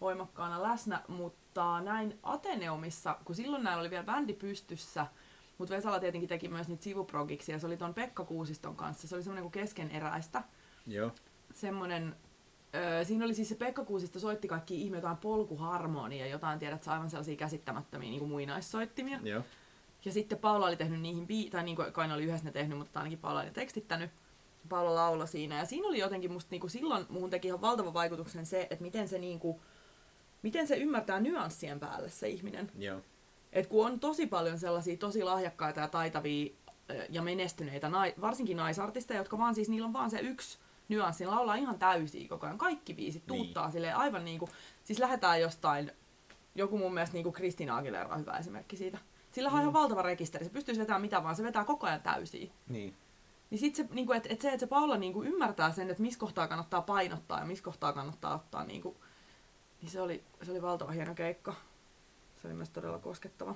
voimakkaana 0.00 0.62
läsnä, 0.62 1.02
mutta 1.08 1.39
näin 1.84 2.18
Ateneumissa, 2.22 3.16
kun 3.24 3.34
silloin 3.34 3.62
näillä 3.62 3.80
oli 3.80 3.90
vielä 3.90 4.04
bändi 4.04 4.32
pystyssä, 4.32 5.06
mutta 5.58 5.74
Vesala 5.74 6.00
tietenkin 6.00 6.28
teki 6.28 6.48
myös 6.48 6.68
niitä 6.68 6.82
sivuprogiksi, 6.82 7.52
ja 7.52 7.58
se 7.58 7.66
oli 7.66 7.76
tuon 7.76 7.94
Pekka 7.94 8.24
Kuusiston 8.24 8.76
kanssa, 8.76 9.08
se 9.08 9.14
oli 9.14 9.22
semmoinen 9.22 9.44
kuin 9.44 9.52
keskeneräistä 9.52 10.42
Joo. 10.86 11.10
semmoinen, 11.54 12.16
öö, 12.74 13.04
siinä 13.04 13.24
oli 13.24 13.34
siis 13.34 13.48
se 13.48 13.54
Pekka 13.54 13.84
Kuusisto 13.84 14.18
soitti 14.18 14.48
kaikki 14.48 14.82
ihme 14.82 14.96
jotain 14.96 15.16
polkuharmonia, 15.16 16.26
jotain 16.26 16.58
tiedät 16.58 16.88
aivan 16.88 17.10
sellaisia 17.10 17.36
käsittämättömiä 17.36 18.10
niin 18.10 18.18
kuin 18.20 18.30
muinaissoittimia. 18.30 19.18
Joo. 19.22 19.42
Ja 20.04 20.12
sitten 20.12 20.38
Paula 20.38 20.66
oli 20.66 20.76
tehnyt 20.76 21.00
niihin, 21.00 21.24
bii- 21.24 21.50
tai 21.50 21.64
niin 21.64 21.76
kuin 21.76 22.12
oli 22.12 22.24
yhdessä 22.24 22.44
ne 22.44 22.52
tehnyt, 22.52 22.78
mutta 22.78 23.00
ainakin 23.00 23.18
Paula 23.18 23.40
oli 23.40 23.50
tekstittänyt. 23.50 24.10
Paula 24.68 24.94
lauloi 24.94 25.28
siinä. 25.28 25.58
Ja 25.58 25.64
siinä 25.64 25.88
oli 25.88 25.98
jotenkin 25.98 26.32
musta 26.32 26.48
niin 26.50 26.60
kuin 26.60 26.70
silloin, 26.70 27.06
muhun 27.08 27.30
teki 27.30 27.48
ihan 27.48 27.60
valtava 27.60 27.94
vaikutuksen 27.94 28.46
se, 28.46 28.62
että 28.70 28.82
miten 28.82 29.08
se, 29.08 29.18
niin 29.18 29.40
kuin, 29.40 29.60
miten 30.42 30.66
se 30.66 30.76
ymmärtää 30.76 31.20
nyanssien 31.20 31.80
päälle 31.80 32.10
se 32.10 32.28
ihminen. 32.28 32.70
Joo. 32.78 33.00
Et 33.52 33.66
kun 33.66 33.86
on 33.86 34.00
tosi 34.00 34.26
paljon 34.26 34.58
sellaisia 34.58 34.96
tosi 34.96 35.22
lahjakkaita 35.22 35.80
ja 35.80 35.88
taitavia 35.88 36.50
ja 37.10 37.22
menestyneitä, 37.22 37.88
nai, 37.88 38.14
varsinkin 38.20 38.56
naisartisteja, 38.56 39.20
jotka 39.20 39.38
vaan 39.38 39.54
siis, 39.54 39.68
niillä 39.68 39.86
on 39.86 39.92
vaan 39.92 40.10
se 40.10 40.20
yksi 40.20 40.58
nyanssi, 40.88 41.24
ne 41.24 41.30
laulaa 41.30 41.54
ihan 41.54 41.78
täysiä 41.78 42.28
koko 42.28 42.46
ajan. 42.46 42.58
Kaikki 42.58 42.94
biisit 42.94 43.26
Niin. 43.26 43.36
tuuttaa 43.36 43.70
silleen 43.70 43.96
aivan 43.96 44.24
niinku, 44.24 44.48
siis 44.84 44.98
lähdetään 44.98 45.40
jostain, 45.40 45.92
joku 46.54 46.78
mun 46.78 46.94
mielestä 46.94 47.14
niinku 47.14 47.32
Kristina 47.32 47.76
Aguilera 47.76 48.14
on 48.14 48.20
hyvä 48.20 48.38
esimerkki 48.38 48.76
siitä. 48.76 48.98
Sillä 49.32 49.50
on 49.50 49.60
ihan 49.60 49.72
valtava 49.72 50.02
rekisteri, 50.02 50.44
se 50.44 50.50
pystyisi 50.50 50.80
vetämään 50.80 51.02
mitä 51.02 51.22
vaan, 51.22 51.36
se 51.36 51.42
vetää 51.42 51.64
koko 51.64 51.86
ajan 51.86 52.02
täysiä. 52.02 52.50
Niin. 52.68 52.96
Niin 53.50 53.58
sit 53.58 53.74
se, 53.74 53.86
niinku, 53.90 54.12
että 54.12 54.28
et 54.32 54.40
se, 54.40 54.48
että 54.48 54.60
se 54.60 54.66
Paula 54.66 54.96
niinku 54.96 55.22
ymmärtää 55.22 55.72
sen, 55.72 55.90
että 55.90 56.02
missä 56.02 56.20
kohtaa 56.20 56.48
kannattaa 56.48 56.82
painottaa 56.82 57.40
ja 57.40 57.46
missä 57.46 57.64
kohtaa 57.64 57.92
kannattaa 57.92 58.34
ottaa, 58.34 58.64
niinku, 58.64 58.96
niin 59.82 59.90
se 59.90 60.00
oli, 60.00 60.24
se 60.42 60.50
oli 60.50 60.62
valtava 60.62 60.90
hieno 60.90 61.14
keikka. 61.14 61.54
Se 62.42 62.48
oli 62.48 62.54
myös 62.54 62.70
todella 62.70 62.98
koskettava. 62.98 63.54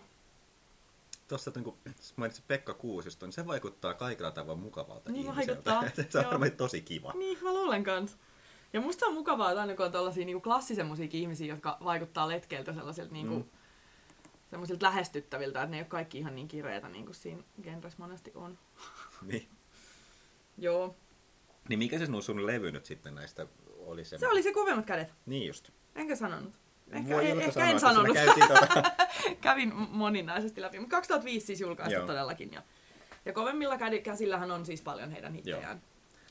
Tuossa 1.28 1.52
niin 1.54 1.64
kun 1.64 1.78
mainitsit 2.16 2.46
Pekka 2.46 2.74
Kuusisto, 2.74 3.26
niin 3.26 3.32
se 3.32 3.46
vaikuttaa 3.46 3.94
kaikilla 3.94 4.30
tavoin 4.30 4.58
mukavalta 4.58 5.12
Niin 5.12 5.26
ihmiseltä. 5.26 5.70
vaikuttaa, 5.74 6.04
se 6.10 6.18
on 6.18 6.24
varmaan 6.24 6.50
tosi 6.50 6.80
kiva. 6.80 7.12
Niin, 7.12 7.38
mä 7.42 7.54
luulen 7.54 7.84
kans. 7.84 8.18
Ja 8.72 8.80
musta 8.80 9.06
on 9.06 9.14
mukavaa, 9.14 9.50
että 9.50 9.60
aina 9.60 9.76
kun 9.76 9.86
on 9.86 9.92
tällaisia 9.92 10.26
niin 10.26 10.42
klassisen 10.42 10.86
musiikin 10.86 11.20
ihmisiä, 11.20 11.46
jotka 11.46 11.78
vaikuttaa 11.84 12.28
letkeiltä 12.28 12.72
sellaisilta 12.72 13.12
niin 13.12 13.28
kuin, 13.28 13.50
mm. 14.52 14.76
lähestyttäviltä, 14.80 15.62
että 15.62 15.70
ne 15.70 15.76
ei 15.76 15.80
ole 15.80 15.88
kaikki 15.88 16.18
ihan 16.18 16.34
niin 16.34 16.48
kireitä 16.48 16.88
niin 16.88 17.04
kuin 17.04 17.14
siinä 17.14 17.42
genressä 17.62 17.98
monesti 17.98 18.32
on. 18.34 18.58
niin. 19.22 19.48
Joo. 20.58 20.96
Niin 21.68 21.78
mikä 21.78 21.98
se 21.98 22.06
sun 22.20 22.46
levy 22.46 22.72
nyt 22.72 22.86
sitten 22.86 23.14
näistä 23.14 23.46
oli 23.78 24.04
se? 24.04 24.18
Se 24.18 24.28
oli 24.28 24.42
se 24.42 24.52
kovemmat 24.52 24.86
kädet. 24.86 25.12
Niin 25.26 25.46
just. 25.46 25.70
Enkä 25.96 26.16
sanonut. 26.16 26.52
Ehkä, 26.92 27.14
Voi 27.14 27.26
ehkä 27.30 27.50
sanoa, 27.52 27.68
en 27.68 27.76
että 27.76 27.80
sanonut. 27.88 28.16
tota- 28.16 28.90
Kävin 29.40 29.72
moninaisesti 29.74 30.60
läpi. 30.60 30.78
Mutta 30.80 30.96
2005 30.96 31.46
siis 31.46 31.60
julkaistu 31.60 31.94
Joo. 31.94 32.06
todellakin. 32.06 32.52
Ja, 32.52 32.62
ja 33.24 33.32
kovemmilla 33.32 33.78
käsillähän 34.02 34.50
on 34.50 34.66
siis 34.66 34.82
paljon 34.82 35.10
heidän 35.10 35.32
hittejään. 35.34 35.82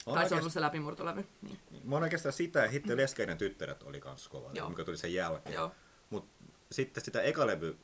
On 0.06 0.13
Tai 0.15 0.30
se 0.30 0.36
on 0.36 0.39
ollut 0.39 0.54
se 0.54 0.62
läpimurtolevy. 0.62 1.26
Niin. 1.41 1.60
Mä 1.84 1.95
oon 1.95 2.04
oikeastaan 2.04 2.34
sitä, 2.34 2.60
ja 2.60 2.71
sitten 2.71 2.97
Leskeinen 2.97 3.38
tyttäret 3.38 3.84
oli 3.84 3.99
kans 3.99 4.28
kova, 4.28 4.49
Joo. 4.54 4.69
mikä 4.69 4.84
tuli 4.84 4.97
sen 4.97 5.13
jälkeen. 5.13 5.56
Joo. 5.56 5.71
Mut 6.10 6.28
sitten 6.71 7.04
sitä 7.04 7.21
eka 7.21 7.47
levy 7.47 7.78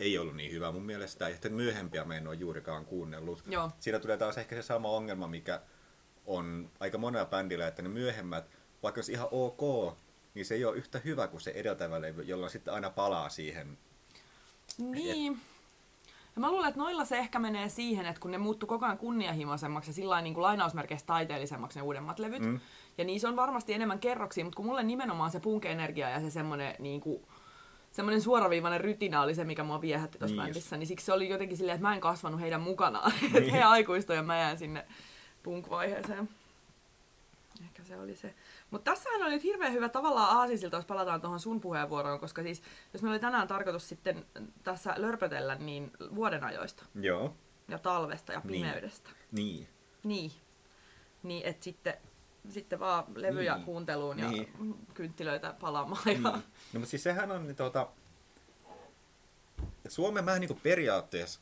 ei 0.00 0.18
ollut 0.18 0.36
niin 0.36 0.52
hyvä 0.52 0.72
mun 0.72 0.82
mielestä, 0.86 1.28
ja 1.28 1.32
sitten 1.34 1.52
myöhempiä 1.52 2.04
mä 2.04 2.16
en 2.16 2.26
ole 2.28 2.34
juurikaan 2.36 2.84
kuunnellut. 2.84 3.42
Joo. 3.46 3.70
Siinä 3.80 3.98
tulee 3.98 4.16
taas 4.16 4.38
ehkä 4.38 4.54
se 4.56 4.62
sama 4.62 4.88
ongelma, 4.88 5.26
mikä 5.26 5.60
on 6.26 6.70
aika 6.80 6.98
monella 6.98 7.26
bändillä, 7.26 7.66
että 7.66 7.82
ne 7.82 7.88
myöhemmät, 7.88 8.50
vaikka 8.82 9.02
se 9.02 9.12
ihan 9.12 9.28
ok, 9.30 9.96
niin 10.34 10.46
se 10.46 10.54
ei 10.54 10.64
ole 10.64 10.76
yhtä 10.76 11.00
hyvä 11.04 11.28
kuin 11.28 11.40
se 11.40 11.50
edeltävä 11.50 12.00
levy, 12.00 12.22
jolloin 12.22 12.52
sitten 12.52 12.74
aina 12.74 12.90
palaa 12.90 13.28
siihen. 13.28 13.78
Niin. 14.78 15.40
Ja 16.36 16.40
mä 16.40 16.50
luulen, 16.50 16.68
että 16.68 16.80
noilla 16.80 17.04
se 17.04 17.18
ehkä 17.18 17.38
menee 17.38 17.68
siihen, 17.68 18.06
että 18.06 18.20
kun 18.20 18.30
ne 18.30 18.38
muuttuu 18.38 18.66
koko 18.66 18.84
ajan 18.86 18.98
kunnianhimoisemmaksi 18.98 19.90
ja 19.90 19.94
sillä 19.94 20.20
niin 20.20 20.34
kuin 20.34 20.42
lainausmerkeissä 20.42 21.06
taiteellisemmaksi 21.06 21.78
ne 21.78 21.82
uudemmat 21.82 22.18
levyt. 22.18 22.42
Mm. 22.42 22.60
Ja 22.98 23.04
niissä 23.04 23.28
on 23.28 23.36
varmasti 23.36 23.72
enemmän 23.72 23.98
kerroksia, 23.98 24.44
mutta 24.44 24.56
kun 24.56 24.66
mulle 24.66 24.82
nimenomaan 24.82 25.30
se 25.30 25.40
punk-energia 25.40 26.10
ja 26.10 26.20
se 26.20 26.30
semmoinen 26.30 26.74
niin 26.78 27.00
kuin, 27.00 27.22
semmoinen 27.90 28.22
suoraviivainen 28.22 28.80
rytinä 28.80 29.22
oli 29.22 29.34
se, 29.34 29.44
mikä 29.44 29.64
mua 29.64 29.80
viehätti 29.80 30.18
tuossa 30.18 30.36
Niin 30.36 30.44
bändissä, 30.44 30.76
niin 30.76 30.86
siksi 30.86 31.06
se 31.06 31.12
oli 31.12 31.28
jotenkin 31.28 31.56
silleen, 31.56 31.74
että 31.74 31.88
mä 31.88 31.94
en 31.94 32.00
kasvanut 32.00 32.40
heidän 32.40 32.60
mukanaan. 32.60 33.12
Niin. 33.20 33.32
Niin. 33.32 33.52
He 33.54 33.62
aikuistuivat 33.62 34.22
ja 34.22 34.26
mä 34.26 34.38
jään 34.38 34.58
sinne 34.58 34.86
punk-vaiheeseen. 35.42 36.28
Ehkä 37.64 37.84
se 37.84 37.96
oli 37.96 38.16
se. 38.16 38.34
Mutta 38.70 38.90
tässähän 38.90 39.22
oli 39.22 39.30
nyt 39.30 39.42
hirveän 39.42 39.72
hyvä 39.72 39.88
tavallaan 39.88 40.36
aasinsilta, 40.36 40.76
jos 40.76 40.84
palataan 40.86 41.20
tuohon 41.20 41.40
sun 41.40 41.60
puheenvuoroon, 41.60 42.20
koska 42.20 42.42
siis, 42.42 42.62
jos 42.92 43.02
meillä 43.02 43.14
oli 43.14 43.20
tänään 43.20 43.48
tarkoitus 43.48 43.88
sitten 43.88 44.26
tässä 44.62 44.94
lörpötellä, 44.96 45.54
niin 45.54 45.90
vuoden 46.14 46.44
ajoista 46.44 46.84
Joo. 46.94 47.34
ja 47.68 47.78
talvesta 47.78 48.32
ja 48.32 48.40
Niin. 48.44 48.62
pimeydestä. 48.66 49.10
Niin. 49.32 49.68
Niin. 50.04 50.32
Niin, 51.22 51.46
että 51.46 51.64
sitten, 51.64 51.94
sitten 52.48 52.80
vaan 52.80 53.04
levyjä 53.14 53.54
Niin. 53.54 53.64
kuunteluun 53.64 54.18
ja 54.18 54.30
Niin. 54.30 54.52
kynttilöitä 54.94 55.54
palaamaan. 55.60 56.02
Ja... 56.06 56.12
Niin. 56.12 56.22
No 56.22 56.40
mutta 56.72 56.86
siis 56.86 57.02
sehän 57.02 57.30
on 57.30 57.46
niin, 57.46 57.56
tota... 57.56 57.88
Suomen 59.88 60.24
mä 60.24 60.38
niin 60.38 60.60
periaatteessa 60.62 61.40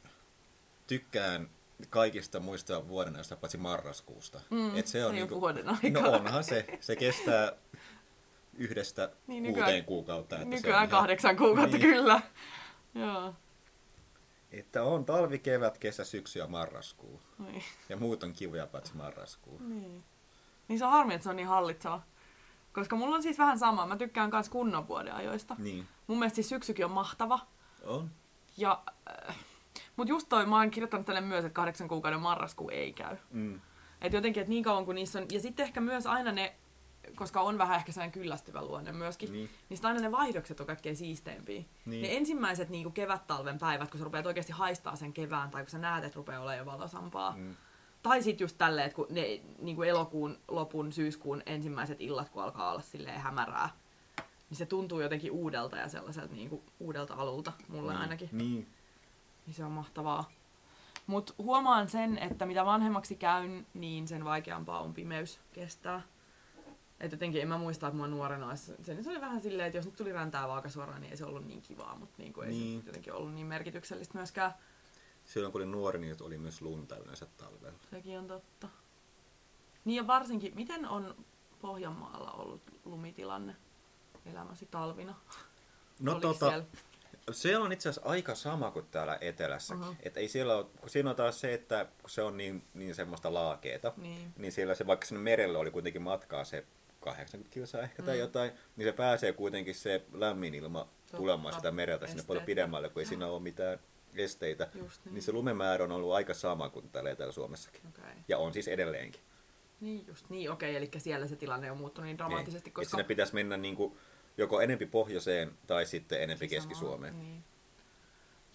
tykkään 0.86 1.50
kaikista 1.90 2.40
muista 2.40 2.88
vuodenajasta 2.88 3.36
paitsi 3.36 3.58
marraskuusta. 3.58 4.40
Mm, 4.50 4.76
Et 4.76 4.86
se 4.86 5.04
on 5.04 5.10
ole 5.10 5.14
niinku- 5.18 5.40
vuoden 5.40 5.68
aika. 5.68 6.00
No 6.00 6.10
onhan 6.10 6.44
se. 6.44 6.66
Se 6.80 6.96
kestää 6.96 7.52
yhdestä 8.54 9.02
Niin, 9.02 9.12
niin, 9.28 9.42
nykyään- 9.42 9.64
kuuteen 9.66 9.84
kuukautta. 9.84 10.36
Että 10.36 10.44
se 10.44 10.46
on 10.46 10.50
Nykyään 10.56 10.76
ihan- 10.78 10.88
kahdeksan 11.00 11.36
kuukautta, 11.36 11.76
Niin. 11.76 11.90
kyllä. 11.90 12.20
Joo. 12.94 13.34
Että 14.52 14.82
on 14.84 15.04
talvi, 15.04 15.38
kevät, 15.38 15.78
kesä, 15.78 16.04
syksy 16.04 16.38
ja 16.38 16.46
marraskuu. 16.46 17.20
Niin. 17.38 17.62
Ja 17.88 17.96
muut 17.96 18.22
on 18.22 18.32
kivoja 18.32 18.66
paitsi 18.66 18.96
marraskuu. 18.96 19.58
Niin. 19.58 20.04
niin 20.68 20.78
se 20.78 20.84
on 20.84 20.92
harmi, 20.92 21.14
että 21.14 21.22
se 21.22 21.30
on 21.30 21.36
niin 21.36 21.48
hallitseva. 21.48 22.02
Koska 22.72 22.96
mulla 22.96 23.16
on 23.16 23.22
siis 23.22 23.38
vähän 23.38 23.58
sama. 23.58 23.86
Mä 23.86 23.96
tykkään 23.96 24.30
myös 24.32 24.48
kunnon 24.48 24.88
vuoden 24.88 25.14
ajoista. 25.14 25.56
Niin. 25.58 25.88
Mun 26.06 26.18
mielestä 26.18 26.34
siis 26.34 26.48
syksykin 26.48 26.84
on 26.84 26.90
mahtava. 26.90 27.38
On. 27.84 28.10
Ja, 28.56 28.82
äh, 29.28 29.36
mut 29.98 30.08
just 30.08 30.28
toi, 30.28 30.46
mä 30.46 30.56
oon 30.56 30.70
kirjoittanut 30.70 31.06
tälle 31.06 31.20
myös, 31.20 31.44
että 31.44 31.54
kahdeksan 31.54 31.88
kuukauden 31.88 32.20
marraskuu 32.20 32.68
ei 32.68 32.92
käy. 32.92 33.16
Mm. 33.30 33.60
Et 34.00 34.12
jotenkin, 34.12 34.40
että 34.40 34.50
niin 34.50 34.64
kauan 34.64 34.84
kuin 34.84 34.94
niissä 34.94 35.18
on, 35.18 35.26
ja 35.32 35.40
sitten 35.40 35.64
ehkä 35.64 35.80
myös 35.80 36.06
aina 36.06 36.32
ne, 36.32 36.54
koska 37.14 37.40
on 37.40 37.58
vähän 37.58 37.76
ehkä 37.76 37.92
sellainen 37.92 38.12
kyllästyvä 38.12 38.62
luonne 38.62 38.92
myöskin, 38.92 39.32
Niin. 39.32 39.50
niin 39.68 39.80
aina 39.82 40.00
ne 40.00 40.12
vaihdokset 40.12 40.60
on 40.60 40.66
kaikkein 40.66 40.96
siisteimpiä. 40.96 41.62
Niin. 41.86 42.02
Ne 42.02 42.16
ensimmäiset 42.16 42.68
niin 42.68 42.92
kevät-talven 42.92 43.58
päivät, 43.58 43.90
kun 43.90 43.98
sä 43.98 44.04
rupeat 44.04 44.26
oikeasti 44.26 44.52
haistaa 44.52 44.96
sen 44.96 45.12
kevään, 45.12 45.50
tai 45.50 45.62
kun 45.62 45.70
sä 45.70 45.78
näet, 45.78 46.04
että 46.04 46.16
rupeaa 46.16 46.40
olemaan 46.42 46.58
jo 46.58 46.66
valosampaa. 46.66 47.34
Mm. 47.36 47.54
Tai 48.02 48.22
sitten 48.22 48.44
just 48.44 48.58
tälleen, 48.58 48.86
että 48.86 48.96
kun 48.96 49.06
ne 49.10 49.40
niin 49.58 49.76
kuin 49.76 49.88
elokuun 49.88 50.38
lopun, 50.48 50.92
syyskuun 50.92 51.42
ensimmäiset 51.46 52.00
illat, 52.00 52.28
kun 52.28 52.42
alkaa 52.42 52.70
olla 52.70 52.80
silleen 52.80 53.20
hämärää, 53.20 53.70
niin 54.50 54.58
se 54.58 54.66
tuntuu 54.66 55.00
jotenkin 55.00 55.32
uudelta 55.32 55.76
ja 55.76 55.88
sellaiselta 55.88 56.34
niin 56.34 56.48
kuin 56.48 56.62
uudelta 56.80 57.14
alulta, 57.14 57.52
mulle 57.68 57.92
niin. 57.92 58.00
ainakin. 58.00 58.28
Niin. 58.32 58.66
Niin 59.48 59.54
se 59.54 59.64
on 59.64 59.72
mahtavaa. 59.72 60.30
Mutta 61.06 61.34
huomaan 61.38 61.88
sen, 61.88 62.18
että 62.18 62.46
mitä 62.46 62.64
vanhemmaksi 62.64 63.16
käyn, 63.16 63.66
niin 63.74 64.08
sen 64.08 64.24
vaikeampaa 64.24 64.80
on 64.80 64.94
pimeys 64.94 65.40
kestää. 65.52 66.02
Et 67.00 67.12
jotenkin 67.12 67.42
en 67.42 67.48
mä 67.48 67.58
muista, 67.58 67.86
että 67.86 67.96
mua 67.96 68.06
nuorena 68.08 68.48
olisi, 68.48 68.72
se, 68.82 68.94
nyt 68.94 69.06
oli 69.06 69.20
vähän 69.20 69.40
silleen, 69.40 69.66
että 69.66 69.78
jos 69.78 69.86
nyt 69.86 69.96
tuli 69.96 70.12
räntää 70.12 70.48
vaakasuoraan, 70.48 71.00
niin 71.00 71.10
ei 71.10 71.16
se 71.16 71.24
ollut 71.24 71.46
niin 71.46 71.62
kivaa, 71.62 71.96
mutta 71.96 72.14
niin 72.18 72.32
kuin 72.32 72.48
ei 72.48 72.54
Niin. 72.54 72.80
se 72.82 72.86
jotenkin 72.88 73.12
ollut 73.12 73.34
niin 73.34 73.46
merkityksellistä 73.46 74.18
myöskään. 74.18 74.54
Silloin 75.24 75.52
kun 75.52 75.58
olin 75.60 75.72
nuori, 75.72 75.98
niin 75.98 76.16
oli 76.20 76.38
myös 76.38 76.62
lunta 76.62 76.96
yleensä 76.96 77.26
talvella. 77.36 77.78
Sekin 77.90 78.18
on 78.18 78.26
totta. 78.26 78.68
Niin 79.84 79.96
ja 79.96 80.06
varsinkin, 80.06 80.54
miten 80.54 80.88
on 80.88 81.14
Pohjanmaalla 81.60 82.30
ollut 82.32 82.62
lumitilanne 82.84 83.56
elämäsi 84.26 84.66
talvina? 84.66 85.14
No 86.00 86.12
Oliko 86.12 86.28
tota, 86.32 86.48
siellä? 86.48 86.64
Se 87.32 87.58
on 87.58 87.72
itse 87.72 87.88
asiassa 87.88 88.08
aika 88.10 88.34
sama 88.34 88.70
kuin 88.70 88.86
täällä 88.90 89.18
etelässäkin. 89.20 89.82
Uh-huh. 89.84 89.96
Et 90.02 90.16
ei 90.16 90.28
siellä 90.28 90.56
ole, 90.56 90.66
kun 90.80 90.90
siinä 90.90 91.10
on 91.10 91.16
taas 91.16 91.40
se, 91.40 91.54
että 91.54 91.86
kun 92.00 92.10
se 92.10 92.22
on 92.22 92.36
niin, 92.36 92.62
niin 92.74 92.94
semmoista 92.94 93.34
laakeeta, 93.34 93.92
Niin. 93.96 94.32
niin 94.36 94.52
siellä 94.52 94.74
se, 94.74 94.86
vaikka 94.86 95.06
sinne 95.06 95.20
merelle 95.22 95.58
oli 95.58 95.70
kuitenkin 95.70 96.02
matkaa 96.02 96.44
se 96.44 96.64
80 97.00 97.54
kilsaa 97.54 97.80
ehkä 97.82 98.02
tai 98.02 98.14
Mm. 98.14 98.20
jotain, 98.20 98.50
niin 98.76 98.88
se 98.88 98.92
pääsee 98.92 99.32
kuitenkin 99.32 99.74
se 99.74 100.02
lämmin 100.12 100.54
ilma 100.54 100.88
tulemaan 101.16 101.54
sitä 101.54 101.70
mereltä 101.70 102.06
sinne 102.06 102.22
paljon 102.26 102.44
pidemmälle, 102.44 102.88
kun 102.88 103.02
ei 103.02 103.06
siinä 103.06 103.26
ole 103.26 103.40
mitään 103.42 103.78
esteitä. 104.16 104.68
Just 104.74 105.04
niin. 105.04 105.14
Niin 105.14 105.22
se 105.22 105.32
lumemäärä 105.32 105.84
on 105.84 105.92
ollut 105.92 106.12
aika 106.12 106.34
sama 106.34 106.68
kuin 106.68 106.88
täällä 106.90 107.10
Etelä-Suomessakin. 107.10 107.82
Okay. 107.88 108.12
Ja 108.28 108.38
on 108.38 108.52
siis 108.52 108.68
edelleenkin. 108.68 109.20
Niin 109.80 110.04
just, 110.06 110.30
niin 110.30 110.50
okei, 110.50 110.76
eli 110.76 110.90
siellä 110.98 111.26
se 111.26 111.36
tilanne 111.36 111.70
on 111.70 111.78
muuttunut 111.78 112.06
niin 112.06 112.18
dramaattisesti, 112.18 112.68
niin. 112.68 112.72
Et 112.72 112.74
koska... 112.74 112.90
sinne 112.90 113.04
pitäisi 113.04 113.34
mennä 113.34 113.56
niin 113.56 113.76
kuin 113.76 113.98
joko 114.38 114.60
enempi 114.60 114.86
pohjoiseen 114.86 115.52
tai 115.66 115.86
sitten 115.86 116.22
enempi 116.22 116.48
Se 116.48 116.54
Keski-Suomeen. 116.54 117.18
Niin. 117.18 117.44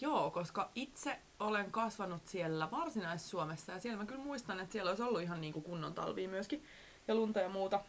Joo, 0.02 0.32
koska 0.32 0.72
itse 0.76 1.20
olen 1.40 1.72
kasvanut 1.72 2.28
siellä 2.28 2.72
Varsinais-Suomessa 2.72 3.72
ja 3.72 3.80
siellä 3.80 4.00
mä 4.00 4.06
kyllä 4.06 4.24
muistan, 4.24 4.60
että 4.60 4.72
siellä 4.74 4.90
olisi 4.90 5.04
ollut 5.04 5.22
ihan 5.22 5.42
niin 5.42 5.54
kuin 5.54 5.64
kunnon 5.64 5.94
talvia 5.94 6.30
myöskin 6.30 6.64
ja 7.08 7.16
lunta 7.16 7.40
ja 7.40 7.50
muuta. 7.50 7.80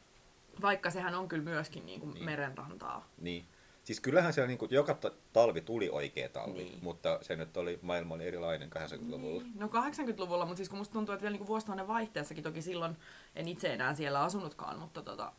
Vaikka 0.62 0.90
sehän 0.90 1.14
on 1.14 1.28
kyllä 1.28 1.44
myöskin 1.44 1.87
niin 1.87 2.00
kuin 2.00 2.14
Niin. 2.14 2.24
merenrantaa. 2.24 3.09
Niin. 3.20 3.44
Siis 3.85 4.00
kyllähän 4.00 4.33
siellä 4.33 4.48
niin 4.48 4.59
kuin, 4.59 4.70
joka 4.70 4.94
ta- 4.94 5.11
talvi 5.33 5.61
tuli 5.61 5.90
oikea 5.90 6.28
talvi, 6.28 6.59
Niin. 6.59 6.68
niin. 6.72 6.85
mutta 6.85 7.18
se 7.22 7.37
nyt 7.37 7.57
oli, 7.57 7.78
maailma 7.83 8.14
oli 8.14 8.26
erilainen 8.26 8.70
80-luvulla. 8.70 9.42
Niin. 9.42 9.59
No 9.59 9.68
80-luvulla, 9.68 10.44
mutta 10.44 10.57
siis 10.57 10.68
kun 10.68 10.78
musta 10.78 10.92
tuntuu, 10.92 11.12
että 11.12 11.22
vielä 11.22 11.33
niin 11.33 11.38
kuin 11.38 11.48
vuosituhannen 11.48 11.88
vaihteessakin 11.88 12.44
toki 12.44 12.62
silloin 12.62 12.96
en 13.37 13.48
itse 13.48 13.72
enää 13.72 13.94
siellä 13.94 14.22
asunutkaan, 14.22 14.78
mutta 14.78 15.02
tota, 15.02 15.33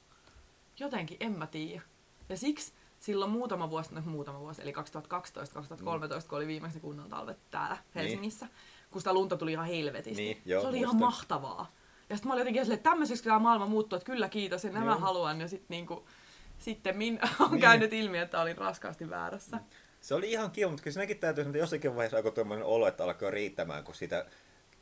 jotenkin 0.80 1.18
en 1.20 1.32
mä 1.38 1.48
tiedä. 1.48 1.82
Ja 2.30 2.38
siksi 2.38 2.74
silloin 3.00 3.32
muutama 3.32 3.70
vuosi, 3.70 3.96
no 3.96 4.02
muutama 4.06 4.40
vuosi, 4.40 4.62
eli 4.62 4.72
2012-2013, 4.72 4.76
kun 6.30 6.38
oli 6.38 6.48
viimeksi 6.48 6.80
kunnon 6.80 7.10
talvet 7.10 7.38
täällä 7.52 7.78
Helsingissä, 7.96 8.48
kun 8.92 9.02
sitä 9.02 9.14
lunta 9.14 9.38
tuli 9.38 9.52
ihan 9.52 9.66
helvetisti. 9.68 10.24
Niin, 10.24 10.42
joo, 10.46 10.62
se 10.62 10.68
oli 10.68 10.78
ihan 10.78 10.96
muistan. 10.96 11.08
mahtavaa. 11.08 11.72
Ja 12.10 12.16
sitten 12.16 12.28
mä 12.30 12.34
olin 12.34 12.42
jotenkin 12.42 12.62
silleen, 12.66 12.78
että 12.78 12.90
tämmöiseksi 12.90 13.24
tämä 13.24 13.40
maailma 13.40 13.66
muuttuu, 13.66 13.98
että 13.98 14.06
kyllä 14.06 14.30
kiitos, 14.30 14.64
ja 14.64 14.72
nämä 14.72 14.86
Joo. 14.92 15.00
haluan. 15.00 15.42
Ja 15.42 15.48
sitten 15.48 15.68
niinku, 15.70 16.06
sitten 16.60 16.98
min 16.98 17.20
on 17.40 17.52
Niin. 17.52 17.62
käynyt 17.62 17.94
ilmi, 17.94 18.18
että 18.18 18.42
olin 18.42 18.58
raskaasti 18.58 19.10
väärässä. 19.10 19.60
Se 20.02 20.16
oli 20.16 20.32
ihan 20.32 20.52
kiva, 20.52 20.70
mutta 20.70 20.84
kyllä 20.84 20.94
sinäkin 20.94 21.18
täytyy 21.18 21.44
sanoa, 21.44 21.52
että 21.52 21.58
jossakin 21.64 21.96
vaiheessa 21.96 22.18
alkoi 22.18 22.32
tuommoinen 22.32 22.66
olo, 22.66 22.88
että 22.88 23.04
alkoi 23.04 23.32
riittämään, 23.32 23.84
kun 23.84 23.96
sitä 23.96 24.26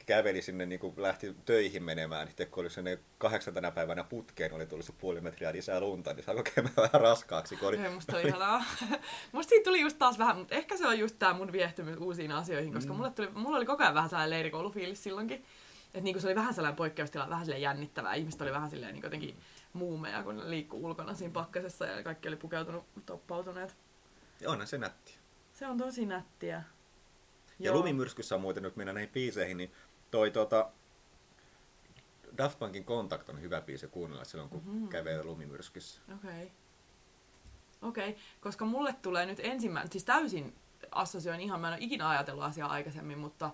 käveli 0.05 0.41
sinne, 0.41 0.65
niin 0.65 0.79
kuin 0.79 0.93
lähti 0.97 1.35
töihin 1.45 1.83
menemään, 1.83 2.21
niin 2.21 2.27
sitten 2.29 2.47
kun 2.47 2.61
oli 2.61 2.69
sinne 2.69 2.99
kahdeksantena 3.17 3.71
päivänä 3.71 4.03
putkeen, 4.03 4.53
oli 4.53 4.65
tullut 4.65 4.85
se 4.85 4.93
puoli 4.93 5.21
metriä 5.21 5.53
lisää 5.53 5.79
lunta, 5.79 6.13
niin 6.13 6.23
se 6.23 6.31
alkoi 6.31 6.51
käymään 6.55 6.75
vähän 6.77 7.01
raskaaksi, 7.01 7.55
kun 7.55 7.67
oli... 7.67 7.77
Ei, 7.77 7.89
musta 7.89 8.17
oli 8.17 8.27
ihanaa. 8.27 8.63
musta 9.31 9.49
siitä 9.49 9.63
tuli 9.63 9.81
just 9.81 9.99
taas 9.99 10.19
vähän, 10.19 10.37
mutta 10.37 10.55
ehkä 10.55 10.77
se 10.77 10.87
on 10.87 10.99
just 10.99 11.15
tää 11.19 11.33
mun 11.33 11.51
viehtymys 11.51 11.97
uusiin 11.97 12.31
asioihin, 12.31 12.73
koska 12.73 12.93
mm. 12.93 12.97
mulle, 12.97 13.11
tuli, 13.11 13.29
mulla 13.33 13.57
oli 13.57 13.65
koko 13.65 13.83
ajan 13.83 13.95
vähän 13.95 14.09
sellainen 14.09 14.29
leirikoulufiilis 14.29 15.03
silloinkin. 15.03 15.45
Että 15.85 16.03
niinku 16.03 16.19
se 16.19 16.27
oli 16.27 16.35
vähän 16.35 16.53
sellainen 16.53 16.75
poikkeustila, 16.75 17.29
vähän 17.29 17.45
silleen 17.45 17.61
jännittävää. 17.61 18.13
Ihmiset 18.13 18.41
oli 18.41 18.51
vähän 18.51 18.69
silleen 18.69 18.93
niinku 18.93 19.05
jotenkin 19.05 19.37
muumeja, 19.73 20.23
kun 20.23 20.49
liikkuu 20.49 20.85
ulkona 20.85 21.13
siinä 21.13 21.33
pakkasessa 21.33 21.85
ja 21.85 22.03
kaikki 22.03 22.27
oli 22.27 22.35
pukeutunut, 22.35 22.85
toppautuneet. 23.05 23.75
Ja 24.41 24.49
onhan 24.49 24.67
se 24.67 24.77
nätti. 24.77 25.17
Se 25.53 25.67
on 25.67 25.77
tosi 25.77 26.05
nättiä. 26.05 26.63
Ja 27.59 27.73
lumimyrskyssä 27.73 28.35
on 28.35 28.41
muuten 28.41 28.63
nyt 28.63 28.75
mennä 28.75 28.93
näihin 28.93 29.09
biiseihin, 29.09 29.57
niin 29.57 29.71
toi 30.13 30.31
tota, 30.31 30.69
Daft 32.37 32.59
Punkin 32.59 32.85
Contact 32.85 33.29
on 33.29 33.41
hyvä 33.41 33.61
biisi 33.61 33.87
kuunnella 33.87 34.23
silloin, 34.23 34.49
kun 34.49 34.61
mm-hmm. 34.65 34.87
kävee 34.87 35.23
lumimyrskyssä. 35.23 36.01
Okei. 36.15 36.29
Okay. 36.29 36.49
Okei, 37.81 38.09
okay. 38.09 38.21
koska 38.41 38.65
mulle 38.65 38.95
tulee 39.01 39.25
nyt 39.25 39.39
ensimmäinen, 39.43 39.91
siis 39.91 40.03
täysin 40.03 40.55
assosioin 40.91 41.39
ihan, 41.39 41.61
mä 41.61 41.67
en 41.67 41.73
ole 41.73 41.83
ikinä 41.83 42.09
ajatellut 42.09 42.43
asiaa 42.43 42.69
aikaisemmin, 42.69 43.17
mutta 43.17 43.51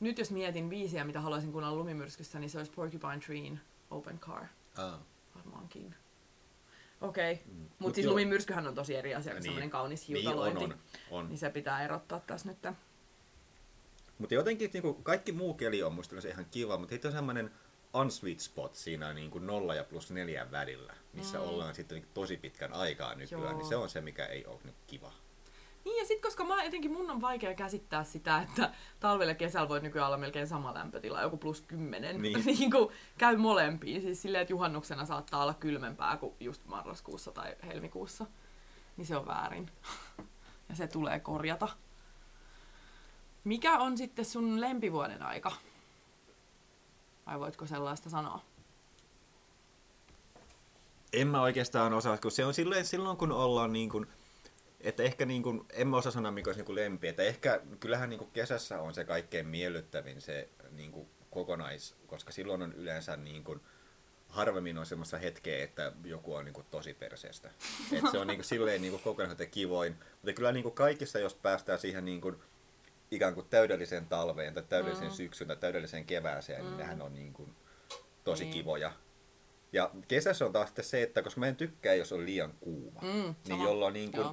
nyt 0.00 0.18
jos 0.18 0.30
mietin 0.30 0.68
biisiä, 0.68 1.04
mitä 1.04 1.20
haluaisin 1.20 1.52
kuunnella 1.52 1.76
lumimyrskyssä, 1.76 2.38
niin 2.38 2.50
se 2.50 2.58
olisi 2.58 2.72
Porcupine 2.72 3.18
Treen 3.26 3.60
Open 3.90 4.18
Car. 4.18 4.44
Ah. 4.76 5.00
Varmaankin. 5.34 5.94
Okei, 7.00 7.32
okay. 7.32 7.44
mm. 7.46 7.60
mutta 7.60 7.76
Mut 7.78 7.94
siis 7.94 8.06
lumimyrskyhän 8.06 8.66
on 8.66 8.74
tosi 8.74 8.94
eri 8.94 9.14
asia 9.14 9.32
kuin 9.32 9.40
niin. 9.40 9.44
semmoinen 9.44 9.70
kaunis 9.70 10.08
hiutalointi. 10.08 10.60
Niin, 10.60 10.72
on, 10.72 10.78
on, 11.10 11.18
on. 11.18 11.28
Niin 11.28 11.38
se 11.38 11.50
pitää 11.50 11.84
erottaa 11.84 12.20
tässä 12.20 12.48
nyt. 12.48 12.76
Mutta 14.18 14.34
jotenkin 14.34 14.70
niin 14.72 14.82
kuin, 14.82 15.02
kaikki 15.02 15.32
muu 15.32 15.54
keli 15.54 15.82
on 15.82 15.92
musta 15.92 16.16
ihan 16.28 16.46
kiva, 16.50 16.78
mutta 16.78 16.92
sitten 16.92 17.08
on 17.08 17.16
semmoinen 17.16 17.50
unsweet 17.94 18.40
spot 18.40 18.74
siinä 18.74 19.12
niin 19.12 19.30
kuin 19.30 19.46
nolla 19.46 19.74
ja 19.74 19.84
plus 19.84 20.10
neljän 20.10 20.50
välillä, 20.50 20.94
missä 21.12 21.38
mm. 21.38 21.44
ollaan 21.44 21.74
sitten 21.74 22.06
tosi 22.14 22.36
pitkän 22.36 22.72
aikaa 22.72 23.14
nykyään, 23.14 23.44
Joo. 23.44 23.52
niin 23.52 23.68
se 23.68 23.76
on 23.76 23.88
se, 23.88 24.00
mikä 24.00 24.26
ei 24.26 24.46
ole 24.46 24.60
nyt 24.64 24.74
kiva. 24.86 25.12
Niin 25.84 25.98
ja 25.98 26.06
sitten 26.06 26.22
koska 26.22 26.44
mä 26.44 26.64
jotenkin 26.64 26.92
mun 26.92 27.10
on 27.10 27.20
vaikea 27.20 27.54
käsittää 27.54 28.04
sitä, 28.04 28.42
että 28.42 28.70
talvella 29.00 29.30
ja 29.30 29.34
kesällä 29.34 29.68
voi 29.68 29.80
nykyään 29.80 30.06
olla 30.06 30.16
melkein 30.16 30.46
sama 30.46 30.74
lämpötila, 30.74 31.22
joku 31.22 31.36
plus 31.36 31.60
kymmenen. 31.60 32.22
Niin. 32.22 32.44
niin 32.46 32.70
kuin 32.70 32.88
käy 33.18 33.36
molempiin. 33.36 34.00
Siis 34.00 34.22
silleen, 34.22 34.42
että 34.42 34.52
juhannuksena 34.52 35.06
saattaa 35.06 35.42
olla 35.42 35.54
kylmempää 35.54 36.16
kuin 36.16 36.34
just 36.40 36.64
marraskuussa 36.64 37.32
tai 37.32 37.56
helmikuussa. 37.66 38.26
Niin 38.96 39.06
se 39.06 39.16
on 39.16 39.26
väärin. 39.26 39.70
ja 40.68 40.76
se 40.76 40.86
tulee 40.86 41.20
korjata. 41.20 41.68
Mikä 43.46 43.78
on 43.78 43.98
sitten 43.98 44.24
sun 44.24 44.60
lempivuoden 44.60 45.22
aika? 45.22 45.52
Vai 47.26 47.40
voitko 47.40 47.66
sellaista 47.66 48.10
sanoa? 48.10 48.44
En 51.12 51.28
mä 51.28 51.42
oikeastaan 51.42 51.92
osaa, 51.92 52.18
kun 52.18 52.30
se 52.30 52.44
on 52.44 52.54
silleen, 52.54 52.86
silloin 52.86 53.16
kun 53.16 53.32
ollaan 53.32 53.72
niin 53.72 53.90
kuin, 53.90 54.06
että 54.80 55.02
ehkä 55.02 55.26
niin 55.26 55.42
kuin, 55.42 55.66
en 55.72 55.88
mä 55.88 55.96
osaa 55.96 56.12
sanoa 56.12 56.30
mikä 56.30 56.48
olisi 56.48 56.58
niin 56.58 56.66
kuin 56.66 56.76
lempi, 56.76 57.08
että 57.08 57.22
ehkä 57.22 57.60
kyllähän 57.80 58.10
niin 58.10 58.18
kuin 58.18 58.30
kesässä 58.30 58.80
on 58.80 58.94
se 58.94 59.04
kaikkein 59.04 59.46
miellyttävin 59.46 60.20
se 60.20 60.48
niin 60.70 60.92
kuin 60.92 61.08
kokonais, 61.30 61.96
koska 62.06 62.32
silloin 62.32 62.62
on 62.62 62.72
yleensä 62.72 63.16
niin 63.16 63.44
kuin, 63.44 63.60
harvemmin 64.28 64.78
on 64.78 64.86
semmoista 64.86 65.18
hetkeä, 65.18 65.64
että 65.64 65.92
joku 66.04 66.34
on 66.34 66.44
niin 66.44 66.54
kuin 66.54 66.66
tosi 66.70 66.94
perseestä. 66.94 67.50
että 67.92 68.10
se 68.10 68.18
on 68.18 68.26
niin 68.26 68.38
kuin, 68.38 68.44
silleen 68.44 68.80
niin 68.80 68.92
kuin 68.92 69.02
kokonaisuuteen 69.02 69.50
kivoin, 69.50 69.92
mutta 69.92 70.32
kyllä 70.32 70.52
niin 70.52 70.62
kuin 70.62 70.74
kaikissa, 70.74 71.18
jos 71.18 71.34
päästään 71.34 71.78
siihen 71.78 72.04
niin 72.04 72.20
kuin, 72.20 72.36
ikään 73.10 73.34
kuin 73.34 73.46
täydelliseen 73.50 74.06
talveen 74.06 74.54
tai 74.54 74.62
täydelliseen 74.68 75.10
mm. 75.10 75.14
syksyyn 75.14 75.48
tai 75.48 75.56
täydelliseen 75.56 76.04
kevääseen, 76.04 76.58
niin 76.58 76.66
mm. 76.66 76.76
niin 76.76 76.78
nehän 76.78 77.02
on 77.02 77.14
niin 77.14 77.32
kuin 77.32 77.54
tosi 78.24 78.44
niin. 78.44 78.52
kivoja. 78.52 78.92
Ja 79.72 79.90
kesässä 80.08 80.46
on 80.46 80.52
taas 80.52 80.72
se, 80.80 81.02
että 81.02 81.22
koska 81.22 81.40
mä 81.40 81.46
en 81.46 81.56
tykkää, 81.56 81.94
jos 81.94 82.12
on 82.12 82.26
liian 82.26 82.54
kuuma, 82.60 83.00
mm, 83.00 83.34
niin 83.48 83.62
jolloin 83.62 83.94
niin 83.94 84.12
kuin, 84.12 84.28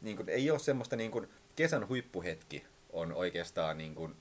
niin 0.00 0.16
kuin, 0.16 0.28
ei 0.28 0.50
ole 0.50 0.58
semmoista 0.58 0.96
niin 0.96 1.10
kuin, 1.10 1.28
kesän 1.56 1.88
huippuhetki 1.88 2.66
on 2.92 3.12
oikeastaan 3.12 3.78
niin 3.78 3.94
kuin, 3.94 4.16